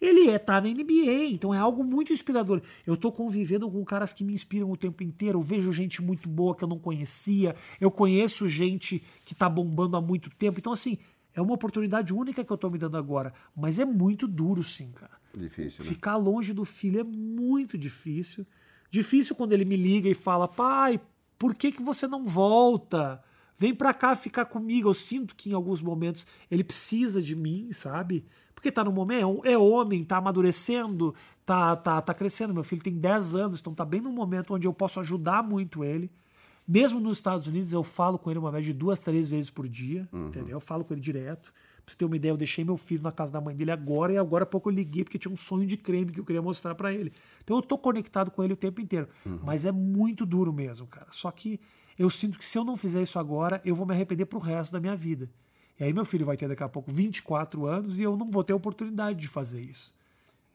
ele 0.00 0.28
é 0.30 0.36
tá 0.38 0.60
na 0.60 0.66
NBA, 0.68 1.26
então 1.30 1.54
é 1.54 1.58
algo 1.58 1.84
muito 1.84 2.12
inspirador. 2.12 2.60
Eu 2.84 2.96
tô 2.96 3.12
convivendo 3.12 3.70
com 3.70 3.84
caras 3.84 4.12
que 4.12 4.24
me 4.24 4.32
inspiram 4.34 4.68
o 4.70 4.76
tempo 4.76 5.02
inteiro. 5.04 5.38
Eu 5.38 5.42
vejo 5.42 5.70
gente 5.72 6.02
muito 6.02 6.28
boa 6.28 6.56
que 6.56 6.64
eu 6.64 6.68
não 6.68 6.78
conhecia. 6.78 7.54
Eu 7.80 7.88
conheço 7.88 8.48
gente 8.48 9.00
que 9.24 9.32
tá 9.32 9.48
bombando 9.48 9.96
há 9.96 10.00
muito 10.00 10.28
tempo. 10.30 10.58
Então, 10.58 10.72
assim, 10.72 10.98
é 11.34 11.40
uma 11.40 11.54
oportunidade 11.54 12.12
única 12.12 12.44
que 12.44 12.52
eu 12.52 12.58
tô 12.58 12.70
me 12.70 12.78
dando 12.78 12.96
agora. 12.96 13.32
Mas 13.56 13.78
é 13.78 13.84
muito 13.84 14.28
duro, 14.28 14.62
sim, 14.62 14.90
cara. 14.92 15.16
Difícil, 15.34 15.84
né? 15.84 15.90
Ficar 15.90 16.16
longe 16.16 16.52
do 16.52 16.64
filho 16.64 17.00
é 17.00 17.04
muito 17.04 17.78
difícil. 17.78 18.46
Difícil 18.90 19.34
quando 19.34 19.52
ele 19.52 19.64
me 19.64 19.76
liga 19.76 20.08
e 20.08 20.14
fala: 20.14 20.46
pai, 20.46 21.00
por 21.38 21.54
que, 21.54 21.72
que 21.72 21.82
você 21.82 22.06
não 22.06 22.26
volta? 22.26 23.22
Vem 23.58 23.74
pra 23.74 23.94
cá 23.94 24.14
ficar 24.14 24.44
comigo. 24.44 24.88
Eu 24.88 24.94
sinto 24.94 25.34
que 25.34 25.50
em 25.50 25.54
alguns 25.54 25.80
momentos 25.80 26.26
ele 26.50 26.64
precisa 26.64 27.22
de 27.22 27.34
mim, 27.34 27.72
sabe? 27.72 28.26
Porque 28.54 28.70
tá 28.70 28.84
no 28.84 28.92
momento, 28.92 29.40
é 29.44 29.56
homem, 29.58 30.04
tá 30.04 30.18
amadurecendo, 30.18 31.14
tá, 31.44 31.74
tá, 31.74 32.00
tá 32.00 32.14
crescendo. 32.14 32.54
Meu 32.54 32.62
filho 32.62 32.82
tem 32.82 32.94
10 32.94 33.34
anos, 33.34 33.60
então 33.60 33.74
tá 33.74 33.84
bem 33.84 34.00
num 34.00 34.12
momento 34.12 34.54
onde 34.54 34.66
eu 34.66 34.72
posso 34.72 35.00
ajudar 35.00 35.42
muito 35.42 35.82
ele. 35.82 36.10
Mesmo 36.66 37.00
nos 37.00 37.18
Estados 37.18 37.46
Unidos, 37.48 37.72
eu 37.72 37.82
falo 37.82 38.18
com 38.18 38.30
ele 38.30 38.38
uma 38.38 38.52
média 38.52 38.72
de 38.72 38.78
duas, 38.78 38.98
três 38.98 39.28
vezes 39.28 39.50
por 39.50 39.68
dia, 39.68 40.08
entendeu? 40.12 40.56
Eu 40.56 40.60
falo 40.60 40.84
com 40.84 40.94
ele 40.94 41.00
direto. 41.00 41.52
Pra 41.84 41.90
você 41.92 41.96
ter 41.96 42.04
uma 42.04 42.14
ideia, 42.14 42.30
eu 42.30 42.36
deixei 42.36 42.64
meu 42.64 42.76
filho 42.76 43.02
na 43.02 43.10
casa 43.10 43.32
da 43.32 43.40
mãe 43.40 43.56
dele 43.56 43.72
agora 43.72 44.12
e 44.12 44.16
agora 44.18 44.44
há 44.44 44.46
pouco 44.46 44.70
eu 44.70 44.74
liguei 44.74 45.02
porque 45.02 45.18
tinha 45.18 45.32
um 45.32 45.36
sonho 45.36 45.66
de 45.66 45.76
creme 45.76 46.12
que 46.12 46.20
eu 46.20 46.24
queria 46.24 46.40
mostrar 46.40 46.76
pra 46.76 46.92
ele. 46.92 47.12
Então 47.42 47.56
eu 47.56 47.62
tô 47.62 47.76
conectado 47.76 48.30
com 48.30 48.44
ele 48.44 48.52
o 48.52 48.56
tempo 48.56 48.80
inteiro. 48.80 49.08
Mas 49.42 49.66
é 49.66 49.72
muito 49.72 50.24
duro 50.24 50.52
mesmo, 50.52 50.86
cara. 50.86 51.08
Só 51.10 51.30
que 51.32 51.58
eu 51.98 52.08
sinto 52.08 52.38
que 52.38 52.44
se 52.44 52.56
eu 52.56 52.62
não 52.64 52.76
fizer 52.76 53.02
isso 53.02 53.18
agora, 53.18 53.60
eu 53.64 53.74
vou 53.74 53.84
me 53.84 53.92
arrepender 53.92 54.26
pro 54.26 54.38
resto 54.38 54.72
da 54.72 54.78
minha 54.80 54.94
vida. 54.94 55.28
E 55.80 55.82
aí 55.82 55.92
meu 55.92 56.04
filho 56.04 56.24
vai 56.24 56.36
ter 56.36 56.46
daqui 56.48 56.62
a 56.62 56.68
pouco 56.68 56.92
24 56.92 57.66
anos 57.66 57.98
e 57.98 58.02
eu 58.04 58.16
não 58.16 58.30
vou 58.30 58.44
ter 58.44 58.52
a 58.52 58.56
oportunidade 58.56 59.18
de 59.18 59.26
fazer 59.26 59.60
isso. 59.60 59.92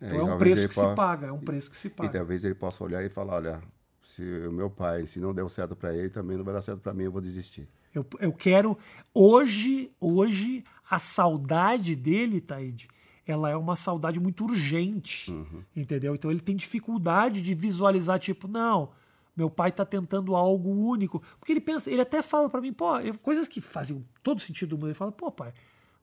Então 0.02 0.18
e 0.18 0.22
é, 0.22 0.24
um 0.24 0.38
preço 0.38 0.68
que 0.70 0.76
possa- 0.76 0.90
se 0.92 0.96
paga, 0.96 1.28
é 1.28 1.32
um 1.34 1.40
preço 1.40 1.70
que 1.70 1.76
se 1.76 1.88
E 1.88 1.90
paga. 1.92 2.10
talvez 2.20 2.44
ele 2.46 2.56
possa 2.56 2.82
olhar 2.86 3.04
e 3.04 3.10
falar, 3.10 3.36
olha, 3.36 3.62
se 4.08 4.24
o 4.48 4.52
meu 4.54 4.70
pai, 4.70 5.06
se 5.06 5.20
não 5.20 5.34
deu 5.34 5.50
certo 5.50 5.76
pra 5.76 5.94
ele, 5.94 6.10
também 6.10 6.38
não 6.38 6.46
vai 6.46 6.54
dar 6.54 6.62
certo 6.62 6.80
pra 6.80 6.94
mim, 6.94 7.04
eu 7.04 7.12
vou 7.12 7.20
desistir. 7.20 7.68
Eu, 7.94 8.06
eu 8.20 8.32
quero. 8.32 8.78
Hoje, 9.14 9.92
hoje, 10.00 10.64
a 10.90 10.98
saudade 10.98 11.94
dele, 11.94 12.40
Taíde, 12.40 12.88
ela 13.26 13.50
é 13.50 13.56
uma 13.58 13.76
saudade 13.76 14.18
muito 14.18 14.46
urgente. 14.46 15.30
Entendeu? 15.76 16.16
Então 16.16 16.32
ele 16.32 16.40
tem 16.40 16.56
dificuldade 16.56 17.44
de 17.44 17.54
visualizar, 17.54 18.18
tipo, 18.18 18.48
não, 18.48 18.92
meu 19.36 19.50
pai 19.50 19.74
tá 19.74 19.84
tentando 19.84 20.36
algo 20.38 20.70
único. 20.70 21.22
Porque 21.38 21.52
ele 21.52 21.60
pensa, 21.60 21.92
ele 21.92 22.02
até 22.02 22.22
fala 22.22 22.50
pra 22.50 22.62
mim, 22.62 22.72
pô, 22.72 22.98
eu- 23.00 23.18
coisas 23.18 23.46
que 23.46 23.60
fazem 23.60 24.06
todo 24.24 24.40
sentido 24.40 24.70
do 24.70 24.76
mundo. 24.78 24.88
Ele 24.88 24.94
fala, 24.94 25.12
pô, 25.12 25.30
pai, 25.30 25.54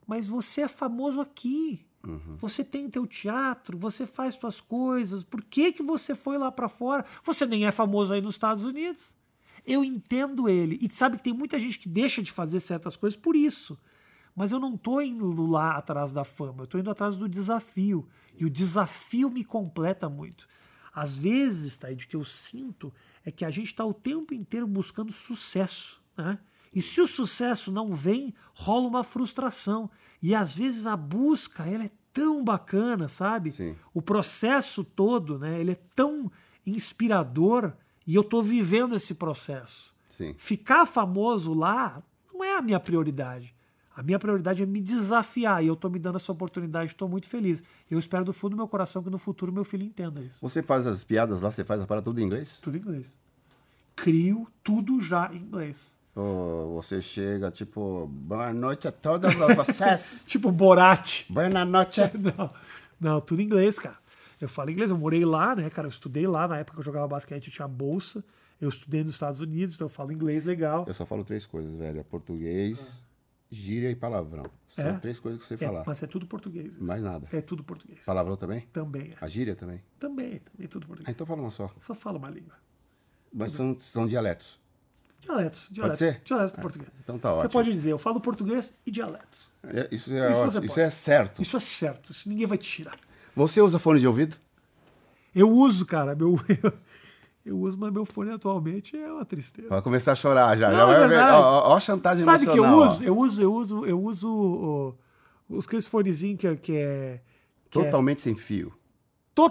mas 0.05 0.27
você 0.27 0.61
é 0.61 0.67
famoso 0.67 1.19
aqui. 1.19 1.83
Você 2.37 2.63
tem 2.63 2.89
teu 2.89 3.05
teatro, 3.05 3.77
você 3.77 4.05
faz 4.05 4.35
suas 4.35 4.61
coisas. 4.61 5.23
Por 5.23 5.43
que, 5.43 5.71
que 5.71 5.83
você 5.83 6.13
foi 6.15 6.37
lá 6.37 6.51
pra 6.51 6.67
fora? 6.67 7.05
Você 7.23 7.45
nem 7.45 7.65
é 7.65 7.71
famoso 7.71 8.13
aí 8.13 8.21
nos 8.21 8.35
Estados 8.35 8.65
Unidos. 8.65 9.15
Eu 9.65 9.83
entendo 9.83 10.47
ele. 10.47 10.77
E 10.81 10.89
sabe 10.89 11.17
que 11.17 11.23
tem 11.23 11.33
muita 11.33 11.57
gente 11.59 11.79
que 11.79 11.89
deixa 11.89 12.21
de 12.21 12.31
fazer 12.31 12.59
certas 12.59 12.95
coisas 12.95 13.17
por 13.17 13.35
isso. 13.35 13.77
Mas 14.35 14.51
eu 14.51 14.59
não 14.59 14.77
tô 14.77 14.99
indo 14.99 15.45
lá 15.45 15.77
atrás 15.77 16.11
da 16.11 16.25
fama, 16.25 16.63
eu 16.63 16.67
tô 16.67 16.77
indo 16.77 16.91
atrás 16.91 17.15
do 17.15 17.29
desafio. 17.29 18.07
E 18.37 18.45
o 18.45 18.49
desafio 18.49 19.29
me 19.29 19.45
completa 19.45 20.09
muito. 20.09 20.45
Às 20.93 21.17
vezes, 21.17 21.77
tá, 21.77 21.91
de 21.91 22.05
que 22.05 22.15
eu 22.15 22.23
sinto 22.23 22.93
é 23.23 23.31
que 23.31 23.43
a 23.43 23.49
gente 23.49 23.67
está 23.67 23.83
o 23.85 23.93
tempo 23.93 24.33
inteiro 24.33 24.67
buscando 24.67 25.11
sucesso. 25.11 26.01
Né? 26.17 26.37
E 26.73 26.81
se 26.81 26.99
o 27.01 27.07
sucesso 27.07 27.71
não 27.71 27.93
vem, 27.93 28.33
rola 28.53 28.87
uma 28.87 29.03
frustração. 29.03 29.89
E 30.25 30.33
às 30.33 30.55
vezes 30.55 30.87
a 30.87 30.97
busca 30.97 31.67
ela 31.67 31.83
é 31.83 31.91
tão 32.11 32.43
bacana, 32.43 33.07
sabe? 33.07 33.51
Sim. 33.51 33.75
O 33.93 34.01
processo 34.01 34.83
todo, 34.83 35.37
né? 35.37 35.59
Ele 35.61 35.73
é 35.73 35.79
tão 35.95 36.31
inspirador 36.65 37.73
e 38.07 38.15
eu 38.15 38.23
tô 38.23 38.41
vivendo 38.41 38.95
esse 38.95 39.13
processo. 39.13 39.95
Sim. 40.09 40.33
Ficar 40.35 40.87
famoso 40.87 41.53
lá 41.53 42.01
não 42.33 42.43
é 42.43 42.57
a 42.57 42.61
minha 42.63 42.79
prioridade. 42.79 43.53
A 43.95 44.01
minha 44.01 44.17
prioridade 44.17 44.63
é 44.63 44.65
me 44.65 44.81
desafiar 44.81 45.63
e 45.63 45.67
eu 45.67 45.75
tô 45.75 45.91
me 45.91 45.99
dando 45.99 46.15
essa 46.15 46.31
oportunidade, 46.31 46.89
estou 46.89 47.07
muito 47.07 47.29
feliz. 47.29 47.61
Eu 47.87 47.99
espero 47.99 48.25
do 48.25 48.33
fundo 48.33 48.55
do 48.55 48.57
meu 48.57 48.67
coração 48.67 49.03
que 49.03 49.11
no 49.11 49.19
futuro 49.19 49.53
meu 49.53 49.63
filho 49.63 49.83
entenda 49.83 50.21
isso. 50.21 50.39
Você 50.41 50.63
faz 50.63 50.87
as 50.87 51.03
piadas 51.03 51.39
lá, 51.39 51.51
você 51.51 51.63
faz 51.63 51.81
a 51.81 51.85
parada 51.85 52.03
tudo 52.03 52.19
em 52.19 52.23
inglês? 52.23 52.57
Tudo 52.59 52.77
em 52.77 52.79
inglês. 52.79 53.15
Crio 53.95 54.47
tudo 54.63 54.99
já 54.99 55.31
em 55.31 55.37
inglês. 55.37 55.99
Você 56.19 57.01
chega, 57.01 57.51
tipo, 57.51 58.07
boa 58.07 58.53
noite 58.53 58.87
a 58.87 58.91
todos 58.91 59.33
vocês. 59.33 60.23
Tipo 60.29 60.49
Borat. 60.49 61.25
Boa 61.29 61.49
noite. 61.65 61.99
Não, 62.37 62.53
não, 62.97 63.19
tudo 63.21 63.41
inglês, 63.41 63.77
cara. 63.77 63.97
Eu 64.39 64.47
falo 64.47 64.69
inglês, 64.71 64.89
eu 64.89 64.97
morei 64.97 65.25
lá, 65.25 65.53
né, 65.53 65.69
cara? 65.69 65.87
Eu 65.87 65.89
estudei 65.89 66.25
lá, 66.25 66.47
na 66.47 66.57
época 66.59 66.75
que 66.75 66.79
eu 66.79 66.83
jogava 66.85 67.07
basquete, 67.09 67.47
eu 67.47 67.53
tinha 67.53 67.67
bolsa. 67.67 68.23
Eu 68.61 68.69
estudei 68.69 69.03
nos 69.03 69.11
Estados 69.11 69.41
Unidos, 69.41 69.75
então 69.75 69.85
eu 69.85 69.89
falo 69.89 70.13
inglês 70.13 70.45
legal. 70.45 70.85
Eu 70.87 70.93
só 70.93 71.05
falo 71.05 71.23
três 71.25 71.45
coisas, 71.45 71.75
velho. 71.75 71.99
É 71.99 72.03
português, 72.03 73.05
gíria 73.49 73.91
e 73.91 73.95
palavrão. 73.95 74.45
São 74.67 74.85
É? 74.87 74.93
três 74.93 75.19
coisas 75.19 75.41
que 75.41 75.47
você 75.49 75.55
É, 75.55 75.67
falar. 75.67 75.83
mas 75.85 76.01
é 76.01 76.07
tudo 76.07 76.25
português. 76.25 76.75
isso. 76.75 76.83
Mais 76.85 77.01
nada. 77.03 77.27
É 77.33 77.41
tudo 77.41 77.61
português. 77.65 77.99
Palavrão 78.05 78.37
também? 78.37 78.61
Também. 78.71 79.11
é. 79.11 79.15
A 79.19 79.27
gíria 79.27 79.53
também? 79.55 79.81
Também, 79.99 80.39
também 80.39 80.67
tudo 80.69 80.85
Ah, 80.85 80.87
português. 80.87 81.13
então 81.13 81.27
fala 81.27 81.41
uma 81.41 81.51
só. 81.51 81.69
Só 81.81 81.93
falo 81.93 82.17
uma 82.17 82.29
língua. 82.29 82.53
Mas 83.33 83.51
são, 83.51 83.75
são 83.77 84.07
dialetos. 84.07 84.57
Dialetos, 85.25 85.67
dialetos. 85.71 85.97
ser? 85.99 86.21
Dialetos 86.23 86.51
do 86.53 86.61
português. 86.61 86.91
Então 87.03 87.17
tá 87.19 87.29
Você 87.31 87.37
ótimo. 87.39 87.51
pode 87.51 87.71
dizer, 87.71 87.91
eu 87.91 87.97
falo 87.99 88.19
português 88.21 88.77
e 88.85 88.91
dialetos. 88.91 89.51
É, 89.63 89.87
isso 89.91 90.13
é, 90.13 90.31
Isso 90.31 90.39
ótimo. 90.41 90.51
você 90.51 90.59
Isso 90.65 90.67
pode. 90.75 90.79
é 90.81 90.89
certo. 90.89 91.41
Isso 91.41 91.57
é 91.57 91.59
certo, 91.59 92.11
isso 92.11 92.29
ninguém 92.29 92.45
vai 92.45 92.57
te 92.57 92.69
tirar. 92.69 92.97
Você 93.35 93.59
usa 93.61 93.79
fone 93.79 93.99
de 93.99 94.07
ouvido? 94.07 94.37
Eu 95.33 95.49
uso, 95.51 95.85
cara, 95.85 96.15
meu. 96.15 96.39
Eu 97.45 97.59
uso, 97.59 97.77
mas 97.77 97.93
meu 97.93 98.05
fone 98.05 98.31
atualmente 98.31 98.97
é 98.97 99.11
uma 99.11 99.23
tristeza. 99.23 99.69
Vai 99.69 99.79
começar 99.79 100.13
a 100.13 100.15
chorar 100.15 100.57
já. 100.57 100.67
Não, 100.71 100.77
já 100.79 100.85
vai 100.87 101.03
é 101.03 101.07
ver. 101.07 101.19
Ó, 101.19 101.39
ó, 101.41 101.69
ó 101.73 101.75
a 101.75 101.79
chantagem 101.79 102.23
Sabe 102.23 102.43
que 102.43 102.49
eu 102.57 102.63
emocional. 102.65 102.79
ó. 102.79 102.87
uso? 102.87 103.03
Eu 103.03 103.17
uso, 103.19 103.41
eu 103.43 103.53
uso, 103.53 103.85
eu 103.85 104.01
uso 104.03 104.29
o- 104.33 104.95
os 105.57 105.65
aqueles 105.67 105.85
fonezinhos 105.85 106.39
que, 106.39 106.47
é- 106.47 106.55
que 106.55 106.75
é. 106.75 107.21
que 107.69 107.77
é- 107.79 107.83
Totalmente 107.83 108.23
sem 108.23 108.35
fio. 108.35 108.73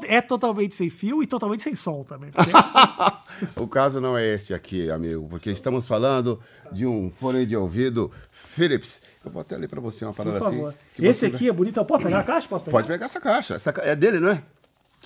É 0.07 0.21
totalmente 0.21 0.75
sem 0.75 0.89
fio 0.89 1.23
e 1.23 1.27
totalmente 1.27 1.63
sem 1.63 1.75
som 1.75 2.03
também. 2.03 2.31
é 2.35 2.63
som. 2.63 3.15
O 3.63 3.69
caso 3.69 4.01
não 4.01 4.17
é 4.17 4.27
este 4.27 4.55
aqui, 4.55 4.91
amigo, 4.91 5.29
porque 5.29 5.51
estamos 5.51 5.87
falando 5.87 6.41
de 6.73 6.87
um 6.87 7.11
fone 7.11 7.45
de 7.45 7.57
ouvido 7.57 8.11
Philips. 8.31 9.03
Eu 9.25 9.31
vou 9.31 9.43
até 9.43 9.57
ler 9.57 9.69
para 9.69 9.81
você 9.81 10.05
uma 10.05 10.15
parada 10.15 10.39
assim. 10.39 10.67
Esse 10.99 11.27
aqui 11.27 11.49
é 11.49 11.53
bonito. 11.53 11.85
Posso 11.85 12.05
pegar 12.05 12.21
a 12.21 12.25
caixa? 12.25 12.49
Pegar? 12.49 12.71
Pode 12.71 12.87
pegar 12.87 13.07
essa 13.07 13.21
caixa. 13.21 13.55
Essa 13.55 13.71
é 13.79 13.95
dele, 13.95 14.21
não 14.21 14.31
é? 14.31 14.43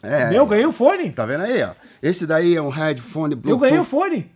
É. 0.03 0.37
Eu 0.37 0.47
ganhei 0.47 0.67
o 0.67 0.73
fone. 0.73 1.11
Tá 1.11 1.27
vendo 1.27 1.43
aí, 1.43 1.63
ó? 1.63 1.73
Esse 2.01 2.27
daí 2.27 2.55
é 2.55 2.63
um 2.63 2.69
headphone 2.69 3.35
Bluetooth. 3.35 3.51
Eu 3.51 3.59
ganhei 3.59 3.79
o 3.79 3.85
fone. 3.85 4.31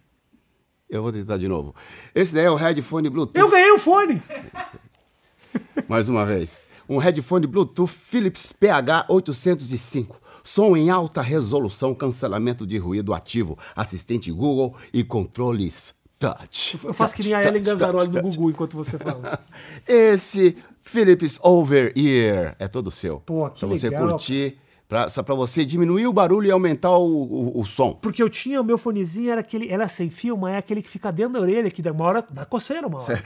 Eu 0.90 1.02
vou 1.02 1.12
tentar 1.12 1.38
de 1.38 1.46
novo. 1.48 1.74
Esse 2.14 2.34
daí 2.34 2.46
é 2.46 2.50
um 2.50 2.56
headphone 2.56 3.08
Bluetooth. 3.08 3.38
Eu 3.38 3.48
ganhei 3.48 3.70
o 3.70 3.78
fone. 3.78 4.22
Mais 5.88 6.08
uma 6.08 6.26
vez. 6.26 6.66
Um 6.92 6.98
headphone 6.98 7.46
Bluetooth 7.46 7.88
Philips 7.88 8.52
PH805. 8.52 10.14
Som 10.44 10.76
em 10.76 10.90
alta 10.90 11.22
resolução, 11.22 11.94
cancelamento 11.94 12.66
de 12.66 12.76
ruído 12.76 13.14
ativo, 13.14 13.58
assistente 13.74 14.30
Google 14.30 14.76
e 14.92 15.02
controles 15.02 15.94
touch. 16.18 16.78
Eu 16.84 16.92
faço 16.92 17.14
que 17.14 17.22
nem 17.22 17.32
a 17.32 17.38
Touch, 17.38 17.48
Ellen 17.48 17.62
touch, 17.62 17.72
Ganzaroli 17.72 18.04
touch, 18.08 18.20
touch. 18.20 18.36
Google 18.36 18.50
enquanto 18.50 18.76
você 18.76 18.98
fala. 18.98 19.40
Esse 19.88 20.54
Philips 20.82 21.40
Over 21.42 21.94
Ear 21.96 22.56
é 22.58 22.68
todo 22.68 22.90
seu. 22.90 23.20
Pô, 23.20 23.48
que 23.48 23.60
pra 23.60 23.68
você 23.68 23.88
legal. 23.88 24.10
curtir, 24.10 24.58
pra, 24.86 25.08
só 25.08 25.22
pra 25.22 25.34
você 25.34 25.64
diminuir 25.64 26.06
o 26.06 26.12
barulho 26.12 26.48
e 26.48 26.50
aumentar 26.50 26.94
o, 26.98 27.06
o, 27.06 27.60
o 27.62 27.64
som. 27.64 27.94
Porque 27.94 28.22
eu 28.22 28.28
tinha, 28.28 28.60
o 28.60 28.64
meu 28.64 28.76
fonezinho 28.76 29.30
era 29.30 29.40
aquele, 29.40 29.70
era 29.70 29.88
sem 29.88 30.10
fio, 30.10 30.36
mas 30.36 30.56
é 30.56 30.58
aquele 30.58 30.82
que 30.82 30.90
fica 30.90 31.10
dentro 31.10 31.32
da 31.32 31.40
orelha, 31.40 31.70
que 31.70 31.82
hora, 31.98 32.22
dá 32.30 32.44
coceira 32.44 32.86
uma 32.86 33.02
hora. 33.02 33.24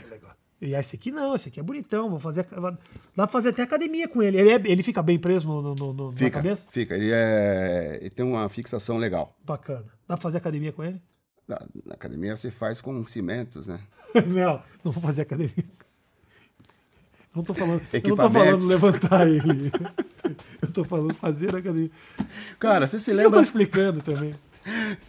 E 0.59 0.73
esse 0.73 0.95
aqui 0.95 1.11
não, 1.11 1.35
esse 1.35 1.49
aqui 1.49 1.59
é 1.59 1.63
bonitão, 1.63 2.09
vou 2.09 2.19
fazer, 2.19 2.45
dá 2.49 2.71
pra 3.15 3.27
fazer 3.27 3.49
até 3.49 3.61
academia 3.61 4.07
com 4.07 4.23
ele. 4.23 4.39
Ele, 4.39 4.49
é- 4.49 4.61
ele 4.71 4.81
fica 4.81 5.03
bem 5.03 5.19
preso 5.19 5.47
no, 5.47 5.75
no- 5.75 5.93
no- 5.93 6.11
na 6.11 6.17
Fica, 6.17 6.31
cabeça? 6.31 6.67
fica. 6.71 6.95
Ele, 6.95 7.11
é, 7.13 7.99
ele 8.01 8.09
tem 8.09 8.25
uma 8.25 8.49
fixação 8.49 8.97
legal. 8.97 9.35
Bacana. 9.45 9.85
Dá 10.07 10.15
pra 10.15 10.17
fazer 10.17 10.37
academia 10.39 10.71
com 10.73 10.83
ele? 10.83 10.99
Na, 11.47 11.59
na 11.85 11.93
academia 11.93 12.35
você 12.35 12.49
faz 12.49 12.81
com 12.81 13.05
cimentos, 13.05 13.67
né? 13.67 13.79
não, 14.27 14.61
não 14.83 14.91
vou 14.91 15.01
fazer 15.03 15.21
academia. 15.21 15.53
Não 17.35 17.43
tô 17.43 17.53
falando, 17.53 17.81
eu 17.93 18.01
não 18.09 18.15
tô 18.17 18.29
falando 18.31 18.65
levantar 18.67 19.27
ele. 19.27 19.71
Eu 20.61 20.71
tô 20.71 20.83
falando 20.83 21.13
fazer 21.13 21.55
academia. 21.55 21.91
Cara, 22.59 22.85
você 22.87 22.99
se 22.99 23.11
Eu 23.11 23.15
tô 23.17 23.23
lembra? 23.23 23.41
explicando 23.41 24.01
também. 24.01 24.33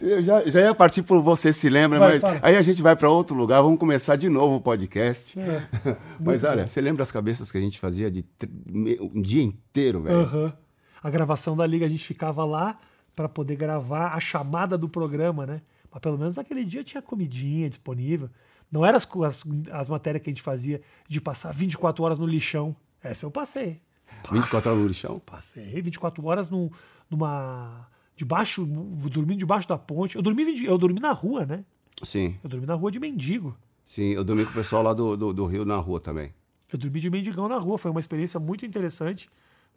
Eu 0.01 0.23
já, 0.23 0.43
já 0.49 0.61
ia 0.61 0.75
partir 0.75 1.03
por 1.03 1.21
você 1.21 1.51
se 1.51 1.69
lembra, 1.69 1.99
Vai, 1.99 2.11
mas 2.13 2.21
fala. 2.21 2.39
aí 2.41 2.55
a 2.55 2.61
gente 2.61 2.81
vai 2.81 2.95
para 2.95 3.09
outro 3.09 3.35
lugar, 3.35 3.61
vamos 3.61 3.79
começar 3.79 4.15
de 4.15 4.29
novo 4.29 4.55
o 4.55 4.61
podcast. 4.61 5.37
É, 5.39 5.67
mas 6.19 6.43
olha, 6.43 6.63
bom. 6.63 6.69
você 6.69 6.79
lembra 6.81 7.03
as 7.03 7.11
cabeças 7.11 7.51
que 7.51 7.57
a 7.57 7.61
gente 7.61 7.79
fazia 7.79 8.09
de 8.09 8.23
um 9.13 9.21
dia 9.21 9.43
inteiro, 9.43 10.01
velho? 10.03 10.19
Aham. 10.19 10.53
A 11.01 11.09
gravação 11.09 11.55
da 11.55 11.65
liga 11.65 11.85
a 11.85 11.89
gente 11.89 12.03
ficava 12.05 12.43
lá 12.45 12.77
para 13.15 13.27
poder 13.29 13.55
gravar 13.55 14.13
a 14.13 14.19
chamada 14.19 14.77
do 14.77 14.87
programa, 14.89 15.45
né? 15.45 15.61
Mas 15.91 16.01
pelo 16.01 16.17
menos 16.17 16.35
naquele 16.35 16.63
dia 16.63 16.83
tinha 16.83 17.01
comidinha 17.01 17.67
disponível. 17.69 18.29
Não 18.71 18.85
eram 18.85 18.97
as, 18.97 19.07
as, 19.25 19.43
as 19.71 19.89
matérias 19.89 20.23
que 20.23 20.29
a 20.29 20.31
gente 20.33 20.43
fazia 20.43 20.79
de 21.07 21.19
passar 21.19 21.51
24 21.53 22.03
horas 22.03 22.19
no 22.19 22.25
lixão. 22.27 22.75
Essa 23.01 23.25
eu 23.25 23.31
passei. 23.31 23.81
24 24.31 24.69
horas 24.69 24.81
no 24.83 24.87
lixão. 24.87 25.19
Passei 25.25 25.81
24 25.81 26.25
horas 26.25 26.49
num- 26.49 26.69
numa. 27.09 27.87
Debaixo. 28.19 28.65
dormindo 28.65 29.39
debaixo 29.39 29.65
da 29.65 29.77
ponte. 29.77 30.17
Eu 30.17 30.21
dormi, 30.21 30.43
eu 30.65 30.77
dormi 30.77 30.99
na 30.99 31.13
rua, 31.13 31.45
né? 31.45 31.63
Sim, 32.03 32.37
Eu 32.43 32.49
dormi 32.49 32.65
na 32.65 32.73
rua 32.73 32.91
de 32.91 32.99
mendigo. 32.99 33.57
sim. 33.85 34.09
Eu 34.11 34.25
dormi 34.25 34.43
com 34.43 34.51
o 34.51 34.53
pessoal 34.53 34.83
lá 34.83 34.93
do, 34.93 35.15
do, 35.15 35.33
do 35.33 35.45
Rio 35.45 35.63
na 35.63 35.77
rua 35.77 36.01
também. 36.01 36.33
Eu 36.71 36.77
dormi 36.77 36.99
de 36.99 37.09
mendigão 37.09 37.47
na 37.47 37.57
rua. 37.57 37.77
Foi 37.77 37.89
uma 37.89 37.99
experiência 38.01 38.37
muito 38.37 38.65
interessante, 38.65 39.29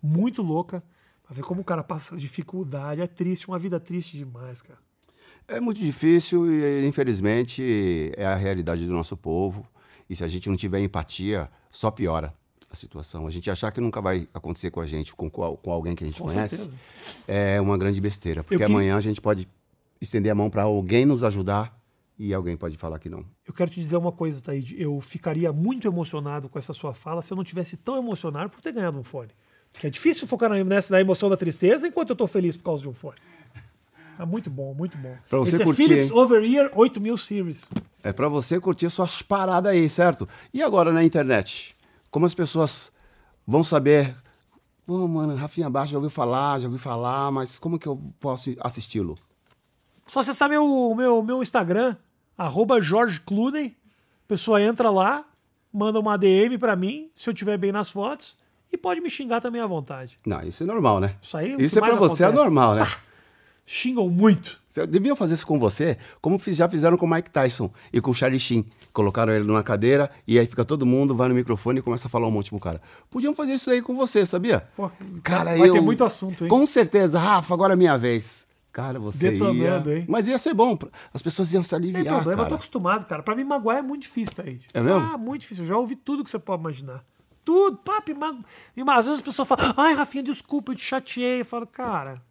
muito 0.02 0.42
louca. 0.42 0.82
Pra 1.22 1.36
ver 1.36 1.42
como 1.42 1.60
o 1.60 1.64
cara 1.64 1.84
passa 1.84 2.16
dificuldade. 2.16 3.00
É 3.00 3.06
triste, 3.06 3.46
uma 3.46 3.60
vida 3.60 3.78
triste 3.78 4.16
demais, 4.16 4.60
cara. 4.60 4.80
É 5.46 5.60
muito 5.60 5.78
difícil 5.80 6.52
e, 6.52 6.84
infelizmente, 6.84 8.10
é 8.16 8.26
a 8.26 8.34
realidade 8.34 8.84
do 8.86 8.92
nosso 8.92 9.16
povo. 9.16 9.64
E 10.10 10.16
se 10.16 10.24
a 10.24 10.28
gente 10.28 10.48
não 10.48 10.56
tiver 10.56 10.80
empatia, 10.80 11.48
só 11.70 11.92
piora 11.92 12.34
a 12.72 12.76
situação. 12.76 13.26
A 13.26 13.30
gente 13.30 13.50
achar 13.50 13.70
que 13.70 13.80
nunca 13.80 14.00
vai 14.00 14.28
acontecer 14.32 14.70
com 14.70 14.80
a 14.80 14.86
gente, 14.86 15.14
com, 15.14 15.30
com 15.30 15.70
alguém 15.70 15.94
que 15.94 16.04
a 16.04 16.06
gente 16.06 16.20
Com 16.20 16.28
conhece, 16.28 16.56
certeza. 16.56 16.78
é 17.28 17.60
uma 17.60 17.76
grande 17.78 18.00
besteira. 18.00 18.42
Porque 18.42 18.56
que- 18.58 18.64
amanhã 18.64 18.96
a 18.96 19.00
gente 19.00 19.20
pode 19.20 19.48
estender 20.00 20.32
a 20.32 20.34
mão 20.34 20.50
para 20.50 20.62
alguém 20.62 21.04
nos 21.06 21.22
ajudar 21.22 21.78
e 22.18 22.32
alguém 22.34 22.56
pode 22.56 22.76
falar 22.76 22.98
que 22.98 23.08
não. 23.08 23.24
Eu 23.46 23.52
quero 23.54 23.70
te 23.70 23.80
dizer 23.80 23.96
uma 23.96 24.12
coisa, 24.12 24.40
Taíde. 24.42 24.74
Eu 24.80 25.00
ficaria 25.00 25.52
muito 25.52 25.86
emocionado 25.86 26.48
com 26.48 26.58
essa 26.58 26.72
sua 26.72 26.94
fala 26.94 27.22
se 27.22 27.32
eu 27.32 27.36
não 27.36 27.44
tivesse 27.44 27.76
tão 27.76 27.96
emocionado 27.96 28.50
por 28.50 28.60
ter 28.60 28.72
ganhado 28.72 28.98
um 28.98 29.04
fone. 29.04 29.30
Porque 29.72 29.86
é 29.86 29.90
difícil 29.90 30.26
focar 30.26 30.50
na, 30.50 30.62
nessa, 30.64 30.92
na 30.92 31.00
emoção 31.00 31.28
da 31.30 31.36
tristeza 31.36 31.86
enquanto 31.88 32.10
eu 32.10 32.16
tô 32.16 32.26
feliz 32.26 32.56
por 32.56 32.64
causa 32.64 32.82
de 32.82 32.88
um 32.88 32.92
fone. 32.92 33.16
É 34.18 34.24
muito 34.26 34.50
bom, 34.50 34.74
muito 34.74 34.96
bom. 34.98 35.16
Pra 35.28 35.38
você 35.38 35.54
Esse 35.56 35.64
curtir, 35.64 35.82
é 35.84 35.86
Philips 35.88 36.10
hein? 36.10 36.16
Over-Ear 36.18 36.70
8000 36.74 37.16
Series. 37.16 37.70
É 38.02 38.12
para 38.12 38.28
você 38.28 38.60
curtir 38.60 38.90
suas 38.90 39.22
paradas 39.22 39.72
aí, 39.72 39.88
certo? 39.88 40.28
E 40.52 40.62
agora 40.62 40.92
na 40.92 41.02
internet? 41.02 41.74
Como 42.12 42.26
as 42.26 42.34
pessoas 42.34 42.92
vão 43.46 43.64
saber? 43.64 44.14
Pô, 44.86 45.08
mano, 45.08 45.34
Rafinha 45.34 45.70
Baixo 45.70 45.92
já 45.92 45.98
ouviu 45.98 46.10
falar, 46.10 46.58
já 46.58 46.66
ouviu 46.66 46.78
falar, 46.78 47.32
mas 47.32 47.58
como 47.58 47.78
que 47.78 47.88
eu 47.88 47.98
posso 48.20 48.54
assisti-lo? 48.60 49.14
Só 50.06 50.20
acessar 50.20 50.48
meu, 50.48 50.94
meu, 50.94 51.22
meu 51.22 51.40
Instagram, 51.40 51.96
arroba 52.36 52.82
Jorge 52.82 53.18
Clooney. 53.20 53.74
A 54.24 54.28
pessoa 54.28 54.60
entra 54.60 54.90
lá, 54.90 55.24
manda 55.72 55.98
uma 55.98 56.18
DM 56.18 56.58
pra 56.58 56.76
mim, 56.76 57.10
se 57.14 57.30
eu 57.30 57.34
tiver 57.34 57.56
bem 57.56 57.72
nas 57.72 57.90
fotos, 57.90 58.36
e 58.70 58.76
pode 58.76 59.00
me 59.00 59.08
xingar 59.08 59.40
também 59.40 59.62
à 59.62 59.66
vontade. 59.66 60.18
Não, 60.26 60.42
isso 60.42 60.62
é 60.62 60.66
normal, 60.66 61.00
né? 61.00 61.14
Isso 61.22 61.36
aí 61.36 61.52
é 61.52 61.56
Isso 61.62 61.78
é 61.78 61.80
pra 61.80 61.96
mais 61.96 62.10
você, 62.10 62.24
é 62.24 62.30
normal, 62.30 62.74
né? 62.74 62.86
Xingam 63.64 64.08
muito. 64.08 64.60
Deviam 64.88 65.14
fazer 65.14 65.34
isso 65.34 65.46
com 65.46 65.58
você, 65.58 65.98
como 66.20 66.40
já 66.46 66.66
fizeram 66.66 66.96
com 66.96 67.04
o 67.04 67.10
Mike 67.10 67.30
Tyson 67.30 67.70
e 67.92 68.00
com 68.00 68.10
o 68.10 68.14
Charlie 68.14 68.40
Sheen. 68.40 68.64
Colocaram 68.92 69.32
ele 69.32 69.44
numa 69.44 69.62
cadeira 69.62 70.10
e 70.26 70.38
aí 70.38 70.46
fica 70.46 70.64
todo 70.64 70.86
mundo, 70.86 71.14
vai 71.14 71.28
no 71.28 71.34
microfone 71.34 71.80
e 71.80 71.82
começa 71.82 72.08
a 72.08 72.10
falar 72.10 72.26
um 72.26 72.30
monte 72.30 72.50
pro 72.50 72.58
cara. 72.58 72.80
Podiam 73.10 73.34
fazer 73.34 73.54
isso 73.54 73.70
aí 73.70 73.82
com 73.82 73.94
você, 73.94 74.24
sabia? 74.24 74.66
Pô, 74.74 74.90
cara, 75.22 75.56
vai 75.56 75.68
eu... 75.68 75.74
ter 75.74 75.80
muito 75.80 76.02
assunto, 76.02 76.44
hein? 76.44 76.48
Com 76.48 76.64
certeza. 76.64 77.18
Rafa, 77.18 77.52
agora 77.52 77.74
é 77.74 77.76
minha 77.76 77.98
vez. 77.98 78.46
Cara, 78.72 78.98
você 78.98 79.32
Detonando, 79.32 79.90
ia... 79.90 79.98
hein? 79.98 80.06
Mas 80.08 80.26
ia 80.26 80.38
ser 80.38 80.54
bom. 80.54 80.78
As 81.12 81.20
pessoas 81.20 81.52
iam 81.52 81.62
se 81.62 81.74
aliviar, 81.74 82.04
tem 82.04 82.12
problema, 82.12 82.32
eu 82.32 82.36
tô 82.36 82.42
cara. 82.44 82.54
acostumado, 82.54 83.04
cara. 83.04 83.22
Pra 83.22 83.36
mim, 83.36 83.44
magoar 83.44 83.76
é 83.76 83.82
muito 83.82 84.02
difícil, 84.02 84.34
Thaís. 84.34 84.62
É 84.72 84.80
mesmo? 84.80 85.00
Ah, 85.00 85.18
muito 85.18 85.42
difícil. 85.42 85.64
Eu 85.64 85.68
já 85.68 85.76
ouvi 85.76 85.94
tudo 85.94 86.24
que 86.24 86.30
você 86.30 86.38
pode 86.38 86.62
imaginar. 86.62 87.04
Tudo, 87.44 87.76
papo, 87.76 88.18
mago. 88.18 88.42
E 88.74 88.80
às 88.80 89.04
vezes 89.04 89.18
as 89.18 89.22
pessoas 89.22 89.46
falam, 89.46 89.74
ai, 89.76 89.92
Rafinha, 89.92 90.22
desculpa, 90.22 90.72
eu 90.72 90.76
te 90.76 90.84
chateei. 90.84 91.40
Eu 91.40 91.44
falo, 91.44 91.66
cara, 91.66 92.22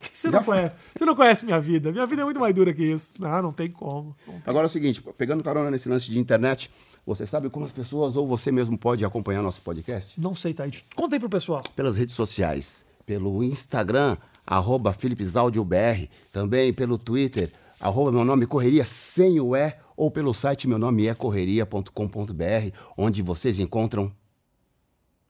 você 0.12 0.30
Já 0.30 0.38
não, 0.38 0.44
foi. 0.44 0.56
conhece, 0.56 0.74
você 0.96 1.04
não 1.04 1.14
conhece 1.14 1.44
minha 1.44 1.60
vida. 1.60 1.92
Minha 1.92 2.06
vida 2.06 2.22
é 2.22 2.24
muito 2.24 2.40
mais 2.40 2.54
dura 2.54 2.72
que 2.72 2.82
isso. 2.82 3.14
Não, 3.18 3.42
não 3.42 3.52
tem 3.52 3.70
como. 3.70 4.16
Não 4.26 4.34
tem. 4.34 4.42
Agora 4.46 4.64
é 4.64 4.68
o 4.68 4.70
seguinte, 4.70 5.02
pegando 5.16 5.44
carona 5.44 5.70
nesse 5.70 5.88
lance 5.88 6.10
de 6.10 6.18
internet, 6.18 6.70
você 7.06 7.26
sabe 7.26 7.50
como 7.50 7.66
as 7.66 7.72
pessoas 7.72 8.16
ou 8.16 8.26
você 8.26 8.50
mesmo 8.50 8.78
pode 8.78 9.04
acompanhar 9.04 9.42
nosso 9.42 9.60
podcast? 9.62 10.18
Não 10.20 10.34
sei, 10.34 10.54
Thaís. 10.54 10.84
Conta 10.94 11.16
aí 11.16 11.20
pro 11.20 11.28
pessoal. 11.28 11.62
Pelas 11.76 11.96
redes 11.96 12.14
sociais, 12.14 12.84
pelo 13.04 13.44
Instagram, 13.44 14.16
arroba 14.46 14.96
também 16.32 16.72
pelo 16.72 16.98
Twitter, 16.98 17.52
arroba 17.78 18.10
meu 18.12 18.24
nome 18.24 18.46
Correria 18.46 18.84
sem 18.84 19.38
o 19.40 19.54
E, 19.54 19.74
ou 19.96 20.10
pelo 20.10 20.32
site 20.32 20.66
meu 20.66 20.78
nome 20.78 21.06
é 21.06 21.14
correria.com.br, 21.14 22.74
onde 22.96 23.22
vocês 23.22 23.58
encontram 23.58 24.12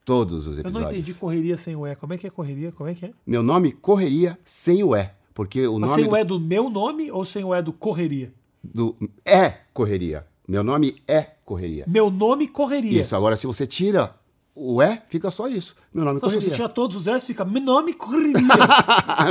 todos 0.05 0.46
os 0.46 0.55
Eu 0.57 0.61
episódios. 0.62 0.82
não 0.82 0.92
entendi 0.92 1.14
correria 1.14 1.57
sem 1.57 1.76
o 1.76 1.86
E. 1.86 1.94
Como 1.96 2.12
é 2.12 2.18
que 2.18 2.26
é 2.26 2.30
correria? 2.30 2.72
Como 2.72 2.88
é 2.88 2.94
que 2.94 3.07
é? 3.07 3.11
Meu 3.26 3.42
nome 3.42 3.72
Correria 3.72 4.38
sem 4.44 4.82
o 4.82 4.94
E, 4.96 5.09
porque 5.34 5.66
o 5.66 5.78
Mas 5.78 5.90
nome 5.90 6.03
sem 6.03 6.11
do, 6.11 6.14
o 6.14 6.18
E 6.18 6.24
do 6.24 6.40
meu 6.40 6.68
nome 6.70 7.11
ou 7.11 7.24
sem 7.24 7.44
o 7.44 7.55
E 7.55 7.62
do 7.62 7.72
correria? 7.72 8.32
do- 8.62 8.94
é 9.24 9.55
Correria. 9.72 10.26
Meu 10.48 10.62
nome 10.64 10.96
é 11.07 11.22
Correria. 11.44 11.84
Meu 11.86 12.11
nome 12.11 12.46
correria. 12.48 13.01
Isso, 13.01 13.14
agora 13.16 13.36
se 13.36 13.46
você 13.46 13.66
tira 13.66 14.14
o 14.55 14.82
E, 14.82 15.01
fica 15.09 15.30
só 15.30 15.46
isso. 15.48 15.74
Meu 15.94 16.05
nome 16.05 16.16
Então, 16.18 16.28
se 16.28 16.34
Correria. 16.36 16.51
você 16.51 16.57
tira 16.57 16.68
todos 16.68 16.96
os 16.96 17.07
S, 17.07 17.24
fica 17.26 17.44
meu 17.44 17.62
nome 17.62 17.94
correria. 17.94 18.34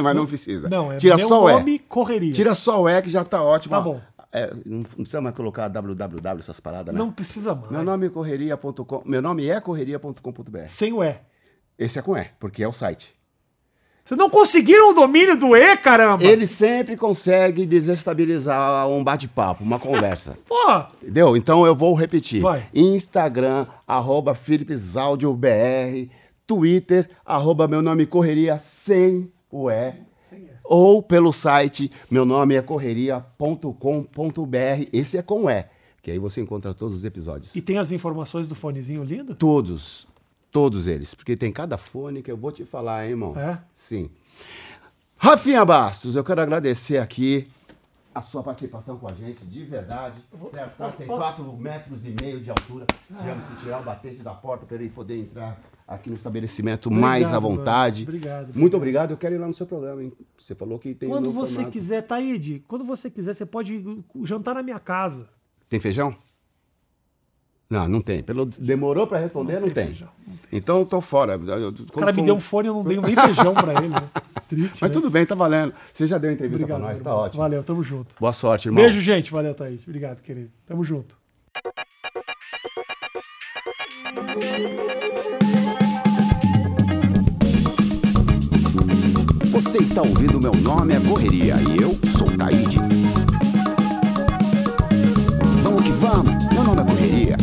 Mas 0.03 0.15
não 0.15 0.25
precisa. 0.25 0.69
Não, 0.69 0.91
é 0.91 0.97
Tira 0.97 1.17
meu 1.17 1.27
só 1.27 1.43
o 1.45 1.49
nome 1.51 1.71
E. 1.75 1.79
correria. 1.79 2.33
Tira 2.33 2.55
só 2.55 2.81
o 2.81 2.89
E 2.89 3.01
que 3.01 3.09
já 3.09 3.23
tá 3.23 3.43
ótimo. 3.43 3.71
Tá 3.75 3.81
bom. 3.81 4.01
É, 4.31 4.53
não 4.65 4.83
precisa 4.83 5.21
mais 5.21 5.35
colocar 5.35 5.67
www 5.67 6.39
essas 6.39 6.59
paradas, 6.59 6.93
né? 6.93 6.99
Não 6.99 7.11
precisa 7.11 7.55
mais. 7.55 7.71
Meu 7.71 7.83
nome 7.83 8.07
é 8.07 8.09
correria.com. 8.09 9.01
Meu 9.05 9.21
nome 9.21 9.49
é 9.49 9.59
correria.com.br. 9.59 10.67
Sem 10.67 10.93
o 10.93 11.03
E. 11.03 11.15
Esse 11.77 11.97
é 11.97 12.01
com 12.01 12.15
E, 12.15 12.25
porque 12.39 12.61
é 12.61 12.67
o 12.67 12.73
site. 12.73 13.17
Vocês 14.09 14.17
não 14.17 14.29
conseguiram 14.29 14.89
o 14.89 14.93
domínio 14.93 15.37
do 15.37 15.55
E, 15.55 15.77
caramba? 15.77 16.23
Ele 16.23 16.47
sempre 16.47 16.97
consegue 16.97 17.65
desestabilizar 17.65 18.87
um 18.87 19.03
bate-papo, 19.03 19.63
uma 19.63 19.79
conversa. 19.79 20.37
Pô, 20.49 20.83
Entendeu? 21.01 21.37
Então 21.37 21.65
eu 21.65 21.75
vou 21.75 21.93
repetir. 21.93 22.41
Vai. 22.41 22.67
Instagram, 22.73 23.67
arroba 23.87 24.35
Twitter, 26.47 27.09
arroba 27.23 27.67
meu 27.67 27.81
nome 27.83 28.07
Correria 28.07 28.57
sem 28.57 29.31
o 29.51 29.69
E. 29.69 30.08
Ou 30.71 31.01
pelo 31.01 31.33
site 31.33 31.91
meu 32.11 32.23
nome 32.23 32.53
é 32.53 32.61
correria.com.br. 32.61 33.65
Esse 34.93 35.17
é 35.17 35.23
com 35.23 35.49
E, 35.49 35.65
que 35.99 36.11
aí 36.11 36.19
você 36.19 36.41
encontra 36.41 36.75
todos 36.75 36.97
os 36.97 37.03
episódios. 37.03 37.55
e 37.55 37.61
tem 37.61 37.79
as 37.79 37.91
informações 37.91 38.47
do 38.47 38.53
fonezinho 38.53 39.03
lindo? 39.03 39.33
Todos, 39.33 40.07
todos 40.51 40.85
eles, 40.85 41.15
porque 41.15 41.35
tem 41.35 41.51
cada 41.51 41.75
fone 41.75 42.21
que 42.21 42.31
eu 42.31 42.37
vou 42.37 42.51
te 42.51 42.65
falar, 42.65 43.05
hein, 43.05 43.11
irmão? 43.11 43.35
É? 43.35 43.59
Sim. 43.73 44.11
Rafinha 45.17 45.65
Bastos, 45.65 46.15
eu 46.15 46.23
quero 46.23 46.39
agradecer 46.39 46.99
aqui 46.99 47.47
a 48.13 48.21
sua 48.21 48.43
participação 48.43 48.97
com 48.97 49.07
a 49.07 49.13
gente, 49.13 49.45
de 49.45 49.63
verdade. 49.63 50.19
Certo? 50.51 50.77
Tá, 50.77 50.91
tem 50.91 51.07
posso? 51.07 51.19
4 51.19 51.57
metros 51.57 52.05
e 52.05 52.15
meio 52.21 52.41
de 52.41 52.51
altura. 52.51 52.85
Tivemos 53.07 53.45
que 53.45 53.55
tirar 53.57 53.81
o 53.81 53.83
batente 53.83 54.21
da 54.21 54.35
porta 54.35 54.65
para 54.65 54.75
ele 54.75 54.89
poder 54.89 55.17
entrar 55.17 55.59
aqui 55.89 56.09
no 56.09 56.15
estabelecimento 56.15 56.91
mais 56.91 57.23
à 57.33 57.37
Obrigado, 57.37 57.41
vontade. 57.57 58.05
mano. 58.05 58.17
Obrigado, 58.17 58.53
Muito 58.59 58.77
obrigado. 58.77 59.11
Eu 59.11 59.17
quero 59.17 59.35
ir 59.35 59.37
lá 59.39 59.47
no 59.47 59.53
seu 59.53 59.65
programa, 59.65 60.03
hein? 60.03 60.13
Você 60.39 60.53
falou 60.55 60.77
que 60.79 60.93
tem 60.95 61.09
Quando 61.09 61.31
você 61.31 61.55
formato. 61.55 61.73
quiser, 61.73 62.01
Taíde, 62.03 62.63
quando 62.67 62.83
você 62.83 63.09
quiser, 63.09 63.33
você 63.33 63.45
pode 63.45 63.83
jantar 64.23 64.55
na 64.55 64.63
minha 64.63 64.79
casa. 64.79 65.27
Tem 65.67 65.79
feijão? 65.79 66.15
Não, 67.69 67.87
não 67.87 68.01
tem. 68.01 68.23
Pelo... 68.23 68.45
Demorou 68.47 69.05
para 69.05 69.19
responder, 69.19 69.59
não, 69.59 69.69
tem. 69.69 69.87
feijão, 69.87 70.09
Então 70.51 70.79
eu 70.79 70.85
tô 70.87 70.99
fora. 71.01 71.33
Eu- 71.33 71.69
O 71.69 71.99
cara 71.99 72.11
me 72.11 72.23
deu 72.23 72.35
um- 72.35 72.39
fone, 72.39 72.67
eu 72.67 72.73
não 72.73 72.83
dei 72.83 72.99
nem 72.99 73.15
feijão 73.15 73.53
pra 73.53 73.73
ele. 73.73 73.89
Né? 73.89 74.09
Triste, 74.49 74.79
Mas 74.81 74.89
né? 74.89 74.93
tudo 74.95 75.11
bem, 75.11 75.23
tá 75.23 75.35
valendo. 75.35 75.71
Você 75.93 76.07
já 76.07 76.17
deu 76.17 76.31
entrevista 76.31 76.63
Obrigado, 76.63 76.79
pra 76.79 76.89
nós, 76.89 76.99
tá 77.01 77.09
irmão. 77.11 77.23
ótimo. 77.25 77.43
Valeu, 77.43 77.63
tamo 77.63 77.83
junto. 77.83 78.15
Boa 78.19 78.33
sorte, 78.33 78.67
irmão. 78.69 78.81
Beijo, 78.83 78.99
gente. 78.99 79.31
Valeu, 79.31 79.53
Thaís. 79.53 79.81
Obrigado, 79.83 80.21
querido. 80.23 80.49
Tamo 80.65 80.83
junto. 80.83 81.15
Você 89.51 89.79
está 89.79 90.01
ouvindo 90.01 90.39
Meu 90.39 90.55
Nome 90.55 90.95
é 90.95 90.99
Correria 90.99 91.55
e 91.61 91.81
eu 91.81 91.97
sou 92.09 92.27
Taíde. 92.35 92.79
Vamos 95.61 95.83
que 95.83 95.91
vamos, 95.91 96.33
meu 96.53 96.63
nome 96.63 96.81
é 96.81 96.85
Correria. 96.85 97.37